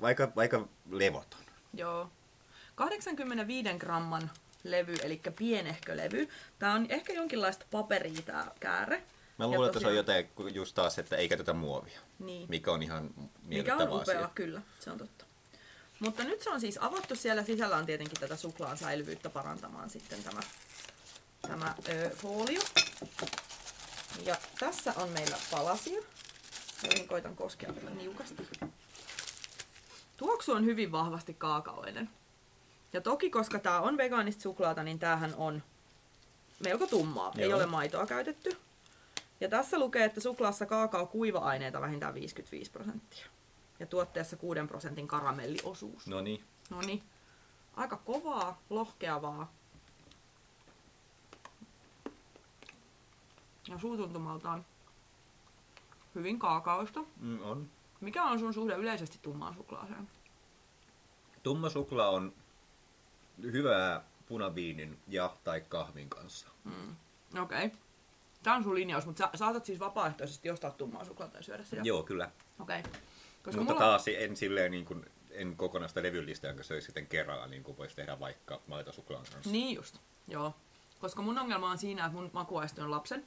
vaikka, 0.00 0.32
vaikka 0.36 0.68
levoton. 0.90 1.40
Joo. 1.74 2.10
85 2.88 3.78
gramman 3.78 4.30
levy, 4.64 4.96
eli 5.02 5.20
pienehkö 5.36 5.96
levy. 5.96 6.28
Tämä 6.58 6.74
on 6.74 6.86
ehkä 6.88 7.12
jonkinlaista 7.12 7.66
paperia 7.70 8.22
tämä 8.22 8.46
kääre. 8.60 9.02
Mä 9.38 9.46
luulen, 9.46 9.66
että 9.66 9.80
se 9.80 9.86
on 9.86 9.96
jotain 9.96 10.28
just 10.54 10.74
taas, 10.74 10.98
että 10.98 11.16
ei 11.16 11.28
käytetä 11.28 11.52
muovia. 11.52 12.00
Niin. 12.18 12.46
Mikä 12.48 12.72
on 12.72 12.82
ihan 12.82 13.10
Mikä 13.42 13.76
on 13.76 13.82
upea, 13.88 14.00
asia. 14.00 14.30
kyllä. 14.34 14.62
Se 14.80 14.90
on 14.90 14.98
totta. 14.98 15.24
Mutta 16.00 16.24
nyt 16.24 16.42
se 16.42 16.50
on 16.50 16.60
siis 16.60 16.78
avattu. 16.80 17.16
Siellä 17.16 17.44
sisällä 17.44 17.76
on 17.76 17.86
tietenkin 17.86 18.20
tätä 18.20 18.36
suklaan 18.36 18.78
säilyvyyttä 18.78 19.30
parantamaan 19.30 19.90
sitten 19.90 20.22
tämä, 20.22 20.40
tämä 21.42 21.74
ö, 21.88 22.10
folio. 22.16 22.60
Ja 24.24 24.36
tässä 24.58 24.92
on 24.96 25.08
meillä 25.08 25.36
palasia, 25.50 26.02
joihin 26.84 27.08
koitan 27.08 27.36
koskea 27.36 27.74
vielä 27.74 27.90
niukasti. 27.90 28.48
Tuoksu 30.16 30.52
on 30.52 30.64
hyvin 30.64 30.92
vahvasti 30.92 31.34
kaakaoinen. 31.34 32.10
Ja 32.92 33.00
toki, 33.00 33.30
koska 33.30 33.58
tämä 33.58 33.80
on 33.80 33.96
vegaanista 33.96 34.42
suklaata, 34.42 34.82
niin 34.82 34.98
tämähän 34.98 35.34
on 35.36 35.62
melko 36.64 36.86
tummaa. 36.86 37.32
Joo. 37.34 37.44
Ei 37.44 37.52
ole 37.52 37.66
maitoa 37.66 38.06
käytetty. 38.06 38.56
Ja 39.40 39.48
tässä 39.48 39.78
lukee, 39.78 40.04
että 40.04 40.20
suklaassa 40.20 40.66
kaakao 40.66 41.06
kuiva-aineita 41.06 41.80
vähintään 41.80 42.14
55 42.14 42.70
prosenttia. 42.70 43.26
Ja 43.80 43.86
tuotteessa 43.86 44.36
6 44.36 44.60
prosentin 44.68 45.08
karamelliosuus. 45.08 46.06
No 46.06 46.20
niin. 46.20 46.44
No 46.70 46.80
niin. 46.80 47.02
Aika 47.76 47.96
kovaa, 47.96 48.60
lohkeavaa. 48.70 49.52
Ja 53.68 53.78
suutuntumaltaan 53.78 54.66
hyvin 56.14 56.38
kaakaoista. 56.38 57.00
Mm, 57.16 57.42
on. 57.42 57.70
Mikä 58.00 58.24
on 58.24 58.38
sun 58.38 58.54
suhde 58.54 58.74
yleisesti 58.74 59.18
tummaan 59.22 59.54
suklaaseen? 59.54 60.08
Tumma 61.42 61.70
suklaa 61.70 62.10
on 62.10 62.32
hyvää 63.42 64.04
punaviinin 64.26 64.98
ja 65.08 65.36
tai 65.44 65.60
kahvin 65.60 66.10
kanssa. 66.10 66.48
Mm. 66.64 66.96
Okei. 67.42 67.66
Okay. 67.66 67.78
Tämä 68.42 68.56
on 68.56 68.62
sun 68.62 68.74
linjaus, 68.74 69.06
mutta 69.06 69.24
sä 69.32 69.38
saatat 69.38 69.64
siis 69.64 69.80
vapaaehtoisesti 69.80 70.50
ostaa 70.50 70.70
tummaa 70.70 71.04
suklaata 71.04 71.36
ja 71.36 71.42
syödä 71.42 71.64
sitä? 71.64 71.82
Joo, 71.84 72.02
kyllä. 72.02 72.30
Okei. 72.60 72.80
Okay. 72.80 72.92
Koska 73.42 73.60
mutta 73.60 73.74
mulla... 73.74 73.86
taas 73.86 74.08
en 74.08 74.36
silleen 74.36 74.70
niin 74.70 74.84
kuin, 74.84 75.06
en 75.30 75.56
kokonaista 75.56 76.02
levyllistä, 76.02 76.48
jonka 76.48 76.62
söisi 76.62 76.84
sitten 76.84 77.06
kerralla, 77.06 77.46
niin 77.46 77.62
kuin 77.62 77.78
voisi 77.78 77.96
tehdä 77.96 78.20
vaikka 78.20 78.60
maitosuklaan 78.66 79.24
kanssa. 79.32 79.50
Niin 79.50 79.76
just, 79.76 79.98
joo. 80.28 80.54
Koska 81.00 81.22
mun 81.22 81.38
ongelma 81.38 81.70
on 81.70 81.78
siinä, 81.78 82.06
että 82.06 82.18
mun 82.18 82.30
makuaisti 82.32 82.80
on 82.80 82.90
lapsen. 82.90 83.24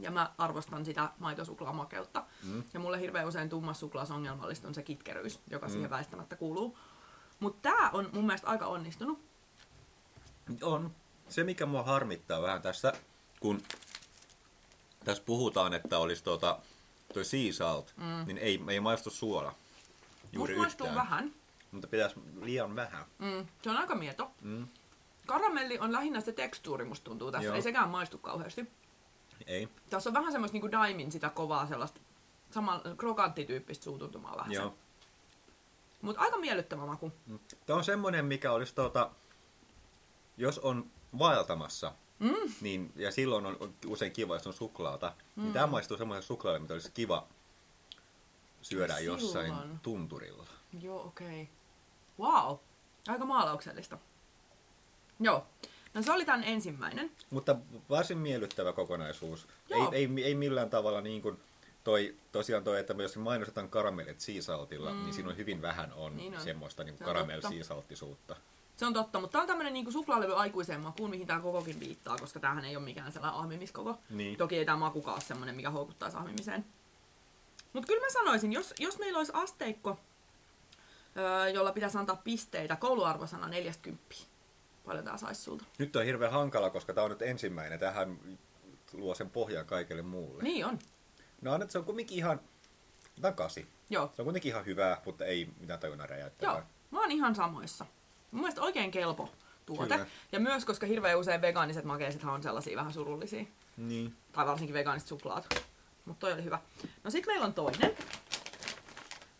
Ja 0.00 0.10
mä 0.10 0.32
arvostan 0.38 0.84
sitä 0.84 1.10
maitosuklaamakeutta. 1.18 2.24
Mm. 2.42 2.62
Ja 2.74 2.80
mulle 2.80 3.00
hirveän 3.00 3.28
usein 3.28 3.48
tummas 3.48 3.80
suklaas 3.80 4.10
ongelmallista 4.10 4.68
on 4.68 4.74
se 4.74 4.82
kitkeryys, 4.82 5.40
joka 5.50 5.66
mm. 5.66 5.72
siihen 5.72 5.90
väistämättä 5.90 6.36
kuuluu. 6.36 6.78
Mutta 7.40 7.70
tää 7.70 7.90
on 7.90 8.10
mun 8.12 8.26
mielestä 8.26 8.46
aika 8.46 8.66
onnistunut. 8.66 9.25
On. 10.62 10.90
Se, 11.28 11.44
mikä 11.44 11.66
mua 11.66 11.82
harmittaa 11.82 12.42
vähän 12.42 12.62
tässä, 12.62 12.92
kun 13.40 13.62
tässä 15.04 15.22
puhutaan, 15.26 15.74
että 15.74 15.98
olisi 15.98 16.24
tuota, 16.24 16.58
toi 17.14 17.24
sea 17.24 17.52
salt, 17.52 17.94
mm. 17.96 18.26
niin 18.26 18.38
ei, 18.38 18.64
ei 18.68 18.80
maistu 18.80 19.10
suola. 19.10 19.54
Juuri 20.32 20.54
Musta 20.54 20.62
maistuu 20.62 20.94
vähän. 20.94 21.32
Mutta 21.70 21.88
pitäisi 21.88 22.16
liian 22.40 22.76
vähän. 22.76 23.04
Mm. 23.18 23.46
Se 23.62 23.70
on 23.70 23.76
aika 23.76 23.94
mieto. 23.94 24.30
Mm. 24.42 24.66
Karamelli 25.26 25.78
on 25.78 25.92
lähinnä 25.92 26.20
se 26.20 26.32
tekstuuri, 26.32 26.84
musta 26.84 27.04
tuntuu 27.04 27.32
tässä. 27.32 27.46
Joo. 27.46 27.54
Ei 27.56 27.62
sekään 27.62 27.88
maistu 27.88 28.18
kauheasti. 28.18 28.70
Ei. 29.46 29.68
Tässä 29.90 30.10
on 30.10 30.14
vähän 30.14 30.32
semmoista 30.32 30.52
niinku 30.54 30.70
daimin 30.70 31.12
sitä 31.12 31.28
kovaa 31.28 31.66
sellaista 31.66 32.00
saman 32.50 32.80
krokanttityyppistä 32.96 33.84
suutuntumaa 33.84 34.36
vähän. 34.36 34.52
Joo. 34.52 34.74
Mutta 36.02 36.20
aika 36.20 36.38
miellyttävä 36.38 36.86
maku. 36.86 37.12
Mm. 37.26 37.38
Tämä 37.66 37.76
on 37.76 37.84
semmoinen, 37.84 38.24
mikä 38.24 38.52
olisi 38.52 38.74
tuota, 38.74 39.10
jos 40.36 40.58
on 40.58 40.86
vaeltamassa, 41.18 41.92
mm. 42.18 42.34
niin, 42.60 42.92
ja 42.96 43.12
silloin 43.12 43.46
on 43.46 43.74
usein 43.86 44.12
kiva, 44.12 44.34
jos 44.34 44.46
on 44.46 44.52
suklaata, 44.52 45.06
niin 45.06 45.24
mm. 45.36 45.42
niin 45.42 45.52
tämä 45.52 45.66
maistuu 45.66 45.96
semmoisen 45.96 46.22
suklaalle, 46.22 46.58
mitä 46.60 46.74
olisi 46.74 46.90
kiva 46.92 47.26
jossain 49.04 49.46
Silloin. 49.46 49.78
tunturilla. 49.82 50.46
Joo, 50.80 51.06
okei. 51.06 51.42
Okay. 51.42 52.28
Wow. 52.28 52.56
Aika 53.08 53.24
maalauksellista. 53.24 53.98
Joo. 55.20 55.46
No 55.94 56.02
se 56.02 56.12
oli 56.12 56.24
tämän 56.24 56.44
ensimmäinen. 56.44 57.10
Mutta 57.30 57.56
varsin 57.90 58.18
miellyttävä 58.18 58.72
kokonaisuus. 58.72 59.48
Ei, 59.70 59.78
Joo. 59.78 59.92
ei, 59.92 60.08
ei 60.24 60.34
millään 60.34 60.70
tavalla 60.70 61.00
niin 61.00 61.22
kuin 61.22 61.40
toi, 61.84 62.14
tosiaan 62.32 62.64
toi, 62.64 62.80
että 62.80 62.94
jos 62.98 63.16
mainostetaan 63.16 63.68
karamellit 63.68 64.20
siisaltilla, 64.20 64.92
mm. 64.92 65.02
niin 65.02 65.14
siinä 65.14 65.28
on 65.30 65.36
hyvin 65.36 65.62
vähän 65.62 65.92
on, 65.92 66.16
Niin 66.16 66.36
on. 66.36 66.40
semmoista 66.40 66.84
niin 66.84 66.98
Se 66.98 67.04
on 67.04 67.06
karamell 67.06 67.40
totta. 67.40 67.48
siisalttisuutta. 67.54 68.36
Se 68.76 68.86
on 68.86 68.94
totta, 68.94 69.20
mutta 69.20 69.32
tämä 69.32 69.42
on 69.42 69.48
tämmöinen 69.48 69.72
niinku 69.72 69.92
suklaalevy 69.92 70.36
aikuiseen 70.36 70.80
makuun, 70.80 71.10
mihin 71.10 71.26
tämä 71.26 71.40
kokokin 71.40 71.80
viittaa, 71.80 72.16
koska 72.16 72.40
tämähän 72.40 72.64
ei 72.64 72.76
ole 72.76 72.84
mikään 72.84 73.12
sellainen 73.12 73.40
ahmimiskoko. 73.40 73.98
Niin. 74.10 74.36
Toki 74.36 74.58
ei 74.58 74.64
tämä 74.64 74.78
makukaan 74.78 75.14
ole 75.14 75.22
semmoinen, 75.22 75.56
mikä 75.56 75.70
houkuttaisi 75.70 76.16
ahmimiseen. 76.16 76.64
Mutta 77.72 77.86
kyllä 77.86 78.06
mä 78.06 78.12
sanoisin, 78.12 78.52
jos, 78.52 78.74
jos 78.78 78.98
meillä 78.98 79.18
olisi 79.18 79.32
asteikko, 79.34 79.98
öö, 81.16 81.48
jolla 81.48 81.72
pitäisi 81.72 81.98
antaa 81.98 82.16
pisteitä, 82.24 82.76
kouluarvosana 82.76 83.48
40. 83.48 84.14
Paljon 84.84 85.04
tämä 85.04 85.16
saisi 85.16 85.42
sulta? 85.42 85.64
Nyt 85.78 85.96
on 85.96 86.04
hirveän 86.04 86.32
hankala, 86.32 86.70
koska 86.70 86.94
tämä 86.94 87.04
on 87.04 87.10
nyt 87.10 87.22
ensimmäinen. 87.22 87.78
Tähän 87.78 88.18
luo 88.92 89.14
sen 89.14 89.30
pohjan 89.30 89.66
kaikelle 89.66 90.02
muulle. 90.02 90.42
Niin 90.42 90.66
on. 90.66 90.78
No 91.40 91.52
annet, 91.52 91.70
se 91.70 91.78
on 91.78 91.84
kuitenkin 91.84 92.18
ihan, 92.18 92.40
kasi. 93.34 93.66
Joo. 93.90 94.12
Se 94.16 94.22
on 94.22 94.26
kuitenkin 94.26 94.50
ihan 94.50 94.66
hyvää, 94.66 95.02
mutta 95.04 95.24
ei 95.24 95.48
mitään 95.60 95.80
tajunnan 95.80 96.08
räjäyttävää. 96.08 96.54
Joo, 96.54 96.62
mä 96.90 97.00
oon 97.00 97.12
ihan 97.12 97.34
samoissa. 97.34 97.86
Mun 98.30 98.40
mielestä 98.40 98.62
oikein 98.62 98.90
kelpo 98.90 99.32
tuote. 99.66 99.94
Kyllä. 99.94 100.06
Ja 100.32 100.40
myös, 100.40 100.64
koska 100.64 100.86
hirveän 100.86 101.18
usein 101.18 101.40
vegaaniset 101.40 101.84
makeisethan 101.84 102.34
on 102.34 102.42
sellaisia 102.42 102.76
vähän 102.76 102.92
surullisia. 102.92 103.44
Niin. 103.76 104.16
Tai 104.32 104.46
varsinkin 104.46 104.74
vegaaniset 104.74 105.08
suklaat. 105.08 105.62
Mutta 106.04 106.20
toi 106.20 106.32
oli 106.32 106.44
hyvä. 106.44 106.58
No 107.04 107.10
sit 107.10 107.26
meillä 107.26 107.46
on 107.46 107.54
toinen. 107.54 107.96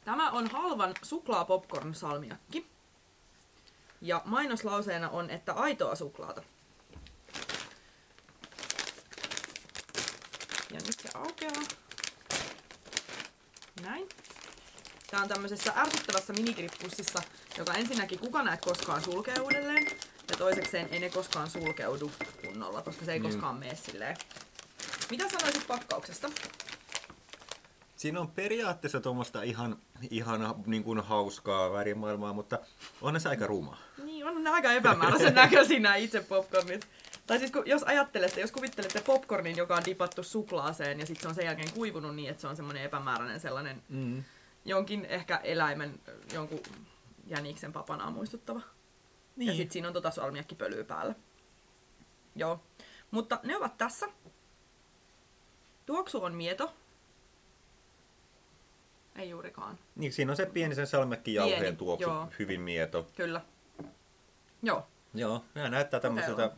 Tämä 0.04 0.30
on 0.30 0.50
halvan 0.50 0.94
suklaa 1.02 1.44
popcorn 1.44 1.94
salmiakki. 1.94 2.66
Ja 4.00 4.22
mainoslauseena 4.24 5.10
on, 5.10 5.30
että 5.30 5.52
aitoa 5.52 5.94
suklaata. 5.94 6.42
Ja 10.70 10.80
nyt 10.86 11.00
se 11.02 11.08
aukeaa. 11.14 11.62
Näin. 13.82 14.08
Tää 15.10 15.22
on 15.22 15.28
tämmöisessä 15.28 15.72
ärsyttävässä 15.76 16.32
minikirippussissa, 16.32 17.22
joka 17.58 17.74
ensinnäkin 17.74 18.18
kuka 18.18 18.42
näet 18.42 18.60
koskaan 18.60 19.02
sulkee 19.02 19.34
uudelleen. 19.40 19.86
Ja 20.30 20.36
toisekseen 20.38 20.88
ei 20.90 20.98
ne 21.00 21.10
koskaan 21.10 21.50
sulkeudu 21.50 22.12
kunnolla, 22.44 22.82
koska 22.82 23.04
se 23.04 23.12
ei 23.12 23.18
Niin. 23.18 23.32
koskaan 23.32 23.56
mene 23.56 23.74
silleen. 23.74 24.16
Mitä 25.10 25.24
sanoisit 25.28 25.66
pakkauksesta? 25.66 26.30
Siinä 27.96 28.20
on 28.20 28.28
periaatteessa 28.30 29.00
tuommoista 29.00 29.42
ihan, 29.42 29.76
ihan 30.10 30.54
niin 30.66 30.84
kuin 30.84 31.00
hauskaa 31.00 31.72
värimaailmaa, 31.72 32.32
mutta 32.32 32.58
on 33.02 33.20
se 33.20 33.28
aika 33.28 33.46
ruma. 33.46 33.78
Niin, 34.04 34.26
on 34.26 34.44
ne 34.44 34.50
aika 34.50 34.72
epämääräisen 34.72 35.34
näköisiä 35.44 35.80
nämä 35.80 35.96
itse 35.96 36.20
popcornit. 36.20 36.88
Tai 37.26 37.38
siis 37.38 37.50
kun, 37.50 37.62
jos 37.66 37.82
ajattelette, 37.82 38.40
jos 38.40 38.52
kuvittelette 38.52 39.00
popcornin, 39.00 39.56
joka 39.56 39.76
on 39.76 39.84
dipattu 39.84 40.22
suklaaseen 40.22 41.00
ja 41.00 41.06
sitten 41.06 41.22
se 41.22 41.28
on 41.28 41.34
sen 41.34 41.44
jälkeen 41.44 41.72
kuivunut 41.72 42.16
niin, 42.16 42.30
että 42.30 42.40
se 42.40 42.46
on 42.48 42.56
semmoinen 42.56 42.82
epämääräinen 42.84 43.40
sellainen 43.40 43.82
Mm. 43.88 44.24
Jonkin 44.66 45.04
ehkä 45.04 45.36
eläimen, 45.36 46.00
jonkun 46.32 46.60
jäniksen 47.26 47.72
papanaa 47.72 48.10
muistuttava. 48.10 48.60
Niin. 49.36 49.48
Ja 49.48 49.54
sitten 49.54 49.72
siinä 49.72 49.88
on 49.88 49.94
tota 49.94 50.10
salmiakkipölyä 50.10 50.84
päällä. 50.84 51.14
Joo. 52.34 52.60
Mutta 53.10 53.40
ne 53.42 53.56
ovat 53.56 53.78
tässä. 53.78 54.08
Tuoksu 55.86 56.24
on 56.24 56.34
mieto. 56.34 56.74
Ei 59.16 59.30
juurikaan. 59.30 59.78
Niin, 59.96 60.12
siinä 60.12 60.32
on 60.32 60.36
se 60.36 60.46
pieni 60.46 60.74
sen 60.74 60.86
salmekkijauheen 60.86 61.76
tuoksu, 61.76 62.08
joo. 62.08 62.28
hyvin 62.38 62.60
mieto. 62.60 63.06
Kyllä. 63.16 63.40
Joo. 64.62 64.86
Joo, 65.14 65.44
nämä 65.54 65.68
näyttää 65.68 66.00
tämmöiseltä 66.00 66.50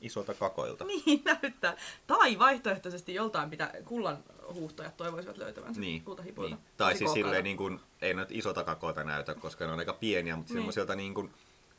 isolta 0.00 0.34
kakoilta. 0.34 0.84
Niin 0.84 1.22
näyttää. 1.42 1.76
Tai 2.06 2.38
vaihtoehtoisesti 2.38 3.14
joltain 3.14 3.50
pitää 3.50 3.72
kullan 3.84 4.24
huuhtojat 4.54 4.96
toivoisivat 4.96 5.36
löytävänsä 5.38 5.80
Niin, 5.80 6.02
kultahipoilta. 6.04 6.56
niin. 6.56 6.64
Tai 6.76 6.96
siis 6.96 7.12
silleen, 7.12 7.44
niin 7.44 7.56
kuin, 7.56 7.80
ei 8.02 8.14
nyt 8.14 8.28
isota 8.32 8.64
kakoilta 8.64 9.04
näytä, 9.04 9.34
koska 9.34 9.66
ne 9.66 9.72
on 9.72 9.78
aika 9.78 9.92
pieniä, 9.92 10.36
mutta 10.36 10.52
Niin. 10.52 10.58
semmoiselta 10.58 10.94
niin 10.94 11.14
kuin, 11.14 11.34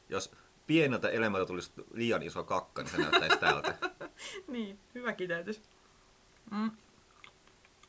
jos 0.09 0.31
pieneltä 0.67 1.09
elämältä 1.09 1.45
tulisi 1.47 1.71
liian 1.93 2.23
iso 2.23 2.43
kakka, 2.43 2.81
niin 2.81 2.91
se 2.91 2.97
näyttäisi 2.97 3.37
tältä. 3.37 3.73
Niin, 4.47 4.79
hyvä 4.95 5.13
kiteytys. 5.13 5.61
Mm. 6.51 6.71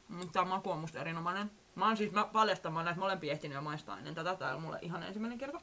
Mm, 0.09 0.28
Tämä 0.33 0.45
maku 0.47 0.70
on 0.70 0.78
musta 0.78 0.99
erinomainen. 1.01 1.51
Mä 1.74 1.87
oon 1.87 1.97
siis 1.97 2.12
mä 2.12 2.24
paljastamaan 2.24 2.85
näitä 2.85 3.01
molempia 3.01 3.33
ehtinyt 3.33 3.55
jo 3.55 3.62
maistaa 3.62 3.99
ennen 3.99 4.14
tätä. 4.14 4.37
Tää 4.37 4.55
on 4.57 4.62
mulle 4.62 4.78
ihan 4.83 5.03
ensimmäinen 5.03 5.39
kerta. 5.39 5.61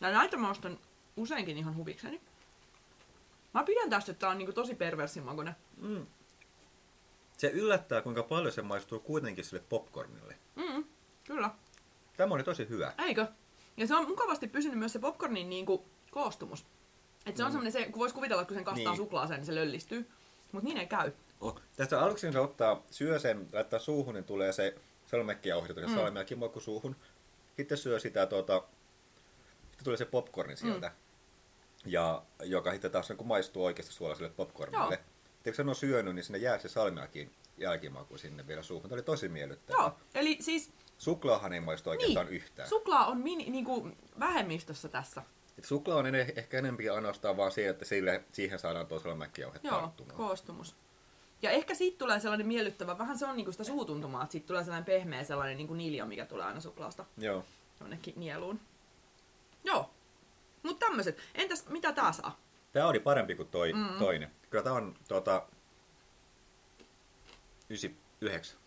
Ja 0.00 0.10
näitä 0.10 0.36
mä 0.36 0.50
ostan 0.50 0.78
useinkin 1.16 1.58
ihan 1.58 1.76
huvikseni. 1.76 2.20
Mä 3.54 3.62
pidän 3.64 3.90
tästä, 3.90 4.12
että 4.12 4.20
tää 4.20 4.30
on 4.30 4.38
niinku 4.38 4.52
tosi 4.52 4.74
perversin 4.74 5.22
makuinen. 5.22 5.56
Mm. 5.76 6.06
Se 7.40 7.48
yllättää, 7.48 8.02
kuinka 8.02 8.22
paljon 8.22 8.52
se 8.52 8.62
maistuu 8.62 9.00
kuitenkin 9.00 9.44
sille 9.44 9.62
popcornille. 9.68 10.36
Mm, 10.56 10.84
kyllä. 11.26 11.50
Tämä 12.16 12.34
oli 12.34 12.42
tosi 12.42 12.68
hyvä. 12.68 12.92
Eikö? 12.98 13.26
Ja 13.76 13.86
se 13.86 13.94
on 13.96 14.08
mukavasti 14.08 14.48
pysynyt 14.48 14.78
myös 14.78 14.92
se 14.92 14.98
popcornin 14.98 15.50
niinku 15.50 15.86
koostumus. 16.10 16.66
Et 17.26 17.36
se 17.36 17.42
on 17.44 17.48
Mm. 17.48 17.52
semmonen 17.52 17.72
se, 17.72 17.84
kun 17.84 17.98
vois 18.00 18.12
kuvitella, 18.12 18.42
että 18.42 18.48
kun 18.48 18.56
sen 18.56 18.64
kastaa 18.64 18.92
Niin. 18.92 18.96
suklaaseen, 18.96 19.38
niin 19.40 19.46
se 19.46 19.54
löllistyy. 19.54 20.10
Mut 20.52 20.62
niin 20.62 20.76
ei 20.76 20.86
käy. 20.86 21.12
Oh. 21.40 21.60
Tästä 21.76 22.00
aluksi 22.00 22.26
kun 22.26 22.32
se 22.32 22.38
ottaa, 22.40 22.82
syö 22.90 23.18
sen, 23.18 23.48
laittaa 23.52 23.78
suuhun, 23.78 24.14
niin 24.14 24.24
tulee 24.24 24.52
se 24.52 24.74
salmekkijauhe, 25.06 25.68
mm. 25.68 25.82
Mm. 25.90 25.94
salmiakki 25.94 26.34
moikku 26.34 26.60
suuhun. 26.60 26.96
Sitten 27.56 27.78
syö 27.78 27.98
sitä, 27.98 28.26
tuota, 28.26 28.62
sitten 29.70 29.84
tulee 29.84 29.96
se 29.96 30.04
popcorni 30.04 30.56
sieltä. 30.56 30.88
Mm. 30.88 30.94
Ja 31.86 32.22
joka 32.44 32.72
sitten 32.72 32.90
taas 32.90 33.08
niin 33.08 33.26
maistuu 33.26 33.64
oikeasti 33.64 33.92
suolaiselle 33.92 34.30
popcornille. 34.30 34.94
Joo. 34.94 35.04
Kun 35.44 35.54
sen 35.54 35.68
on 35.68 35.74
syönyt, 35.74 36.14
niin 36.14 36.24
sinne 36.24 36.38
jää 36.38 36.58
se 36.58 36.68
salmiakin 36.68 37.30
jälkimaku 37.58 38.18
sinne 38.18 38.46
vielä 38.46 38.62
suuhun. 38.62 38.88
Tämä 38.90 38.96
oli 38.96 39.02
tosi 39.02 39.28
miellyttävä. 39.28 39.82
Joo, 39.82 39.92
eli 40.14 40.36
siis 40.40 40.70
Suklaahan 40.98 41.52
ei 41.52 41.60
maistu 41.60 41.90
oikeastaan 41.90 42.26
niin. 42.26 42.36
yhtään. 42.36 42.68
suklaa 42.68 43.06
on 43.06 43.18
mini, 43.18 43.50
niinku 43.50 43.88
vähemmistössä 44.20 44.88
tässä. 44.88 45.22
Et 45.58 45.64
Suklaa 45.64 45.96
on 45.98 46.06
ene- 46.06 46.32
ehkä 46.36 46.58
enempi 46.58 46.88
ainoastaan 46.88 47.36
vaan 47.36 47.52
siihen, 47.52 47.70
että 47.70 47.84
sille, 47.84 48.24
siihen 48.32 48.58
saadaan 48.58 48.86
tuo 48.86 48.98
salmiakkijauhe 48.98 49.60
Joo, 49.62 49.80
tarttumaan. 49.80 50.16
koostumus. 50.16 50.74
Ja 51.42 51.50
ehkä 51.50 51.74
siitä 51.74 51.98
tulee 51.98 52.20
sellainen 52.20 52.46
miellyttävä, 52.46 52.98
vähän 52.98 53.18
se 53.18 53.26
on 53.26 53.36
niinku 53.36 53.52
sitä 53.52 53.64
suutuntumaa, 53.64 54.22
että 54.22 54.32
siitä 54.32 54.46
tulee 54.46 54.64
sellainen 54.64 54.84
pehmeä 54.84 55.24
sellainen 55.24 55.56
niinku 55.56 55.74
niljo, 55.74 56.06
mikä 56.06 56.26
tulee 56.26 56.46
aina 56.46 56.60
suklaasta 56.60 57.04
Joo. 57.18 57.44
jonnekin 57.80 58.14
nieluun. 58.16 58.60
Joo. 59.64 59.90
Mutta 60.62 60.86
tämmöiset. 60.86 61.18
Entäs 61.34 61.66
mitä 61.68 61.92
tää 61.92 62.12
saa? 62.12 62.38
Tämä 62.72 62.86
oli 62.88 63.00
parempi 63.00 63.34
kuin 63.34 63.48
toi 63.48 63.72
Mm. 63.72 63.98
toinen. 63.98 64.30
Kyllä 64.50 64.64
tämä 64.64 64.76
on 64.76 64.94
tuota, 65.08 65.42
9. 68.20 68.58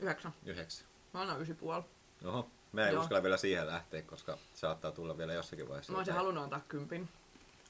Yhdeksän. 0.00 0.32
9. 0.46 0.86
Mä 1.14 1.20
annan 1.20 1.40
ysi 1.42 1.54
puoli. 1.54 1.84
Oho, 2.24 2.48
mä 2.72 2.86
en 2.88 2.92
Joo. 2.92 3.02
uskalla 3.02 3.22
vielä 3.22 3.36
siihen 3.36 3.66
lähteä, 3.66 4.02
koska 4.02 4.38
saattaa 4.54 4.92
tulla 4.92 5.18
vielä 5.18 5.32
jossakin 5.32 5.68
vaiheessa. 5.68 5.92
Mä 5.92 5.98
olisin 5.98 6.14
halunnut 6.14 6.44
antaa 6.44 6.60
kympin. 6.68 7.08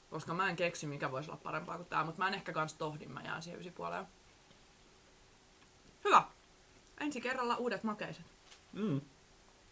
Koska 0.09 0.33
mä 0.33 0.49
en 0.49 0.55
keksi, 0.55 0.87
mikä 0.87 1.11
voisi 1.11 1.31
olla 1.31 1.39
parempaa 1.43 1.77
kuin 1.77 1.87
tää, 1.89 2.03
mutta 2.03 2.21
mä 2.21 2.27
en 2.27 2.33
ehkä 2.33 2.53
kans 2.53 2.73
tohdin, 2.73 3.11
mä 3.11 3.21
jään 3.21 3.43
siihen 3.43 3.59
ysi 3.59 3.71
puoleen. 3.71 4.05
Hyvä. 6.05 6.23
Ensi 6.99 7.21
kerralla 7.21 7.55
uudet 7.55 7.83
makeiset. 7.83 8.25
Mm. 8.73 9.01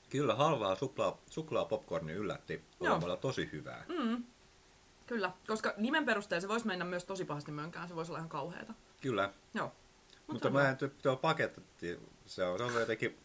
Kyllä, 0.09 0.35
halvaa 0.35 0.75
suklaa, 0.75 1.17
suklaa 1.29 1.65
popcorni 1.65 2.13
yllätti 2.13 2.63
olemalla 2.79 3.17
tosi 3.17 3.49
hyvää. 3.51 3.85
Mm. 3.87 4.23
Kyllä, 5.14 5.32
koska 5.47 5.74
nimen 5.78 6.05
perusteella 6.05 6.41
se 6.41 6.47
voisi 6.47 6.68
mennä 6.68 6.86
myös 6.86 7.05
tosi 7.05 7.26
pahasti 7.26 7.51
mönkään, 7.51 7.88
se 7.88 7.95
voisi 7.95 8.11
olla 8.11 8.20
ihan 8.20 8.30
kauheata. 8.30 8.74
Kyllä, 9.01 9.34
Joo. 9.53 9.72
mutta 10.28 10.47
on 10.47 10.53
mä 10.53 10.76
ty- 10.86 10.91
tuo 11.01 11.16
paketti, 11.16 11.61
se 12.26 12.43
on, 12.45 12.57
se 12.59 12.64
on 12.64 12.74
jotenkin 12.74 13.18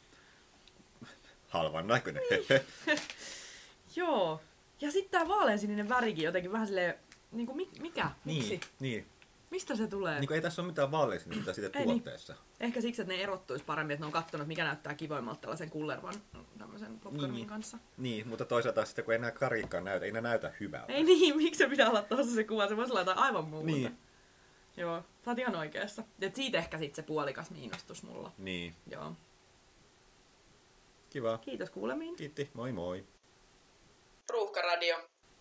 halvan 1.49 1.87
näköinen. 1.87 2.23
Joo. 3.97 4.41
Ja 4.81 4.91
sitten 4.93 5.11
tää 5.21 5.29
vaaleansininen 5.29 5.89
värikin 5.89 6.25
jotenkin 6.25 6.53
vähän 6.53 6.67
silleen, 6.67 6.95
niinku 7.33 7.55
mi- 7.55 7.71
mikä? 7.81 8.11
Miksi? 8.25 8.49
niin, 8.49 8.61
niin. 8.81 9.07
Mistä 9.51 9.77
se 9.77 9.87
tulee? 9.87 10.21
Niin 10.21 10.33
ei 10.33 10.41
tässä 10.41 10.63
ole 10.63 10.67
mitään 10.71 10.91
vaaleista 10.91 11.31
siitä 11.55 11.79
Ei 11.79 11.87
niin. 11.87 12.03
tuotteessa. 12.03 12.35
Ehkä 12.61 12.81
siksi, 12.81 13.03
että 13.03 13.15
ne 13.15 13.23
erottuisi 13.23 13.65
paremmin, 13.65 13.95
että 13.95 14.03
ne 14.03 14.07
on 14.07 14.13
kattonut, 14.13 14.47
mikä 14.47 14.65
näyttää 14.65 14.95
kivoimmalta 14.95 15.41
tällaisen 15.41 15.71
kullervan 15.71 16.15
tämmöisen 16.59 17.01
popcornin 17.01 17.35
Niin. 17.35 17.47
kanssa. 17.47 17.79
Niin, 17.97 18.29
mutta 18.29 18.45
toisaalta 18.45 18.85
sitten 18.85 19.05
kun 19.05 19.15
ei 19.15 19.19
enää 19.19 19.31
karikkaan 19.31 19.85
näytä, 19.85 20.07
ei 20.07 20.13
ne 20.13 20.21
näytä 20.21 20.53
hyvältä. 20.61 20.93
Ei 20.93 21.05
niin, 21.05 21.37
miksi 21.43 21.59
se 21.59 21.69
pitää 21.69 21.89
olla 21.89 22.03
tuossa 22.03 22.35
se 22.35 22.45
kuva? 22.45 22.69
Se 22.69 22.77
voisi 22.77 22.93
olla 22.93 23.01
jotain 23.01 23.19
aivan 23.19 23.45
muuta. 23.45 23.67
Niin. 23.67 23.99
Joo, 24.77 25.03
sä 25.25 25.31
oot 25.31 25.39
ihan 25.39 25.57
oikeassa. 25.57 26.03
Et 26.21 26.35
siitä 26.35 26.59
ehkä 26.59 26.79
sitten 26.79 26.97
se 26.97 27.03
puolikas 27.07 27.51
miinnostus 27.51 28.03
mulla. 28.03 28.33
Niin, 28.39 28.75
Joo. 28.87 29.13
kiva. 31.11 31.39
Kiitos 31.39 31.71
kuulemiin. 31.71 32.17
Kiitti, 32.17 32.51
moi 32.55 32.73
moi. 32.73 33.07
Ruuhkaradio. 34.33 35.09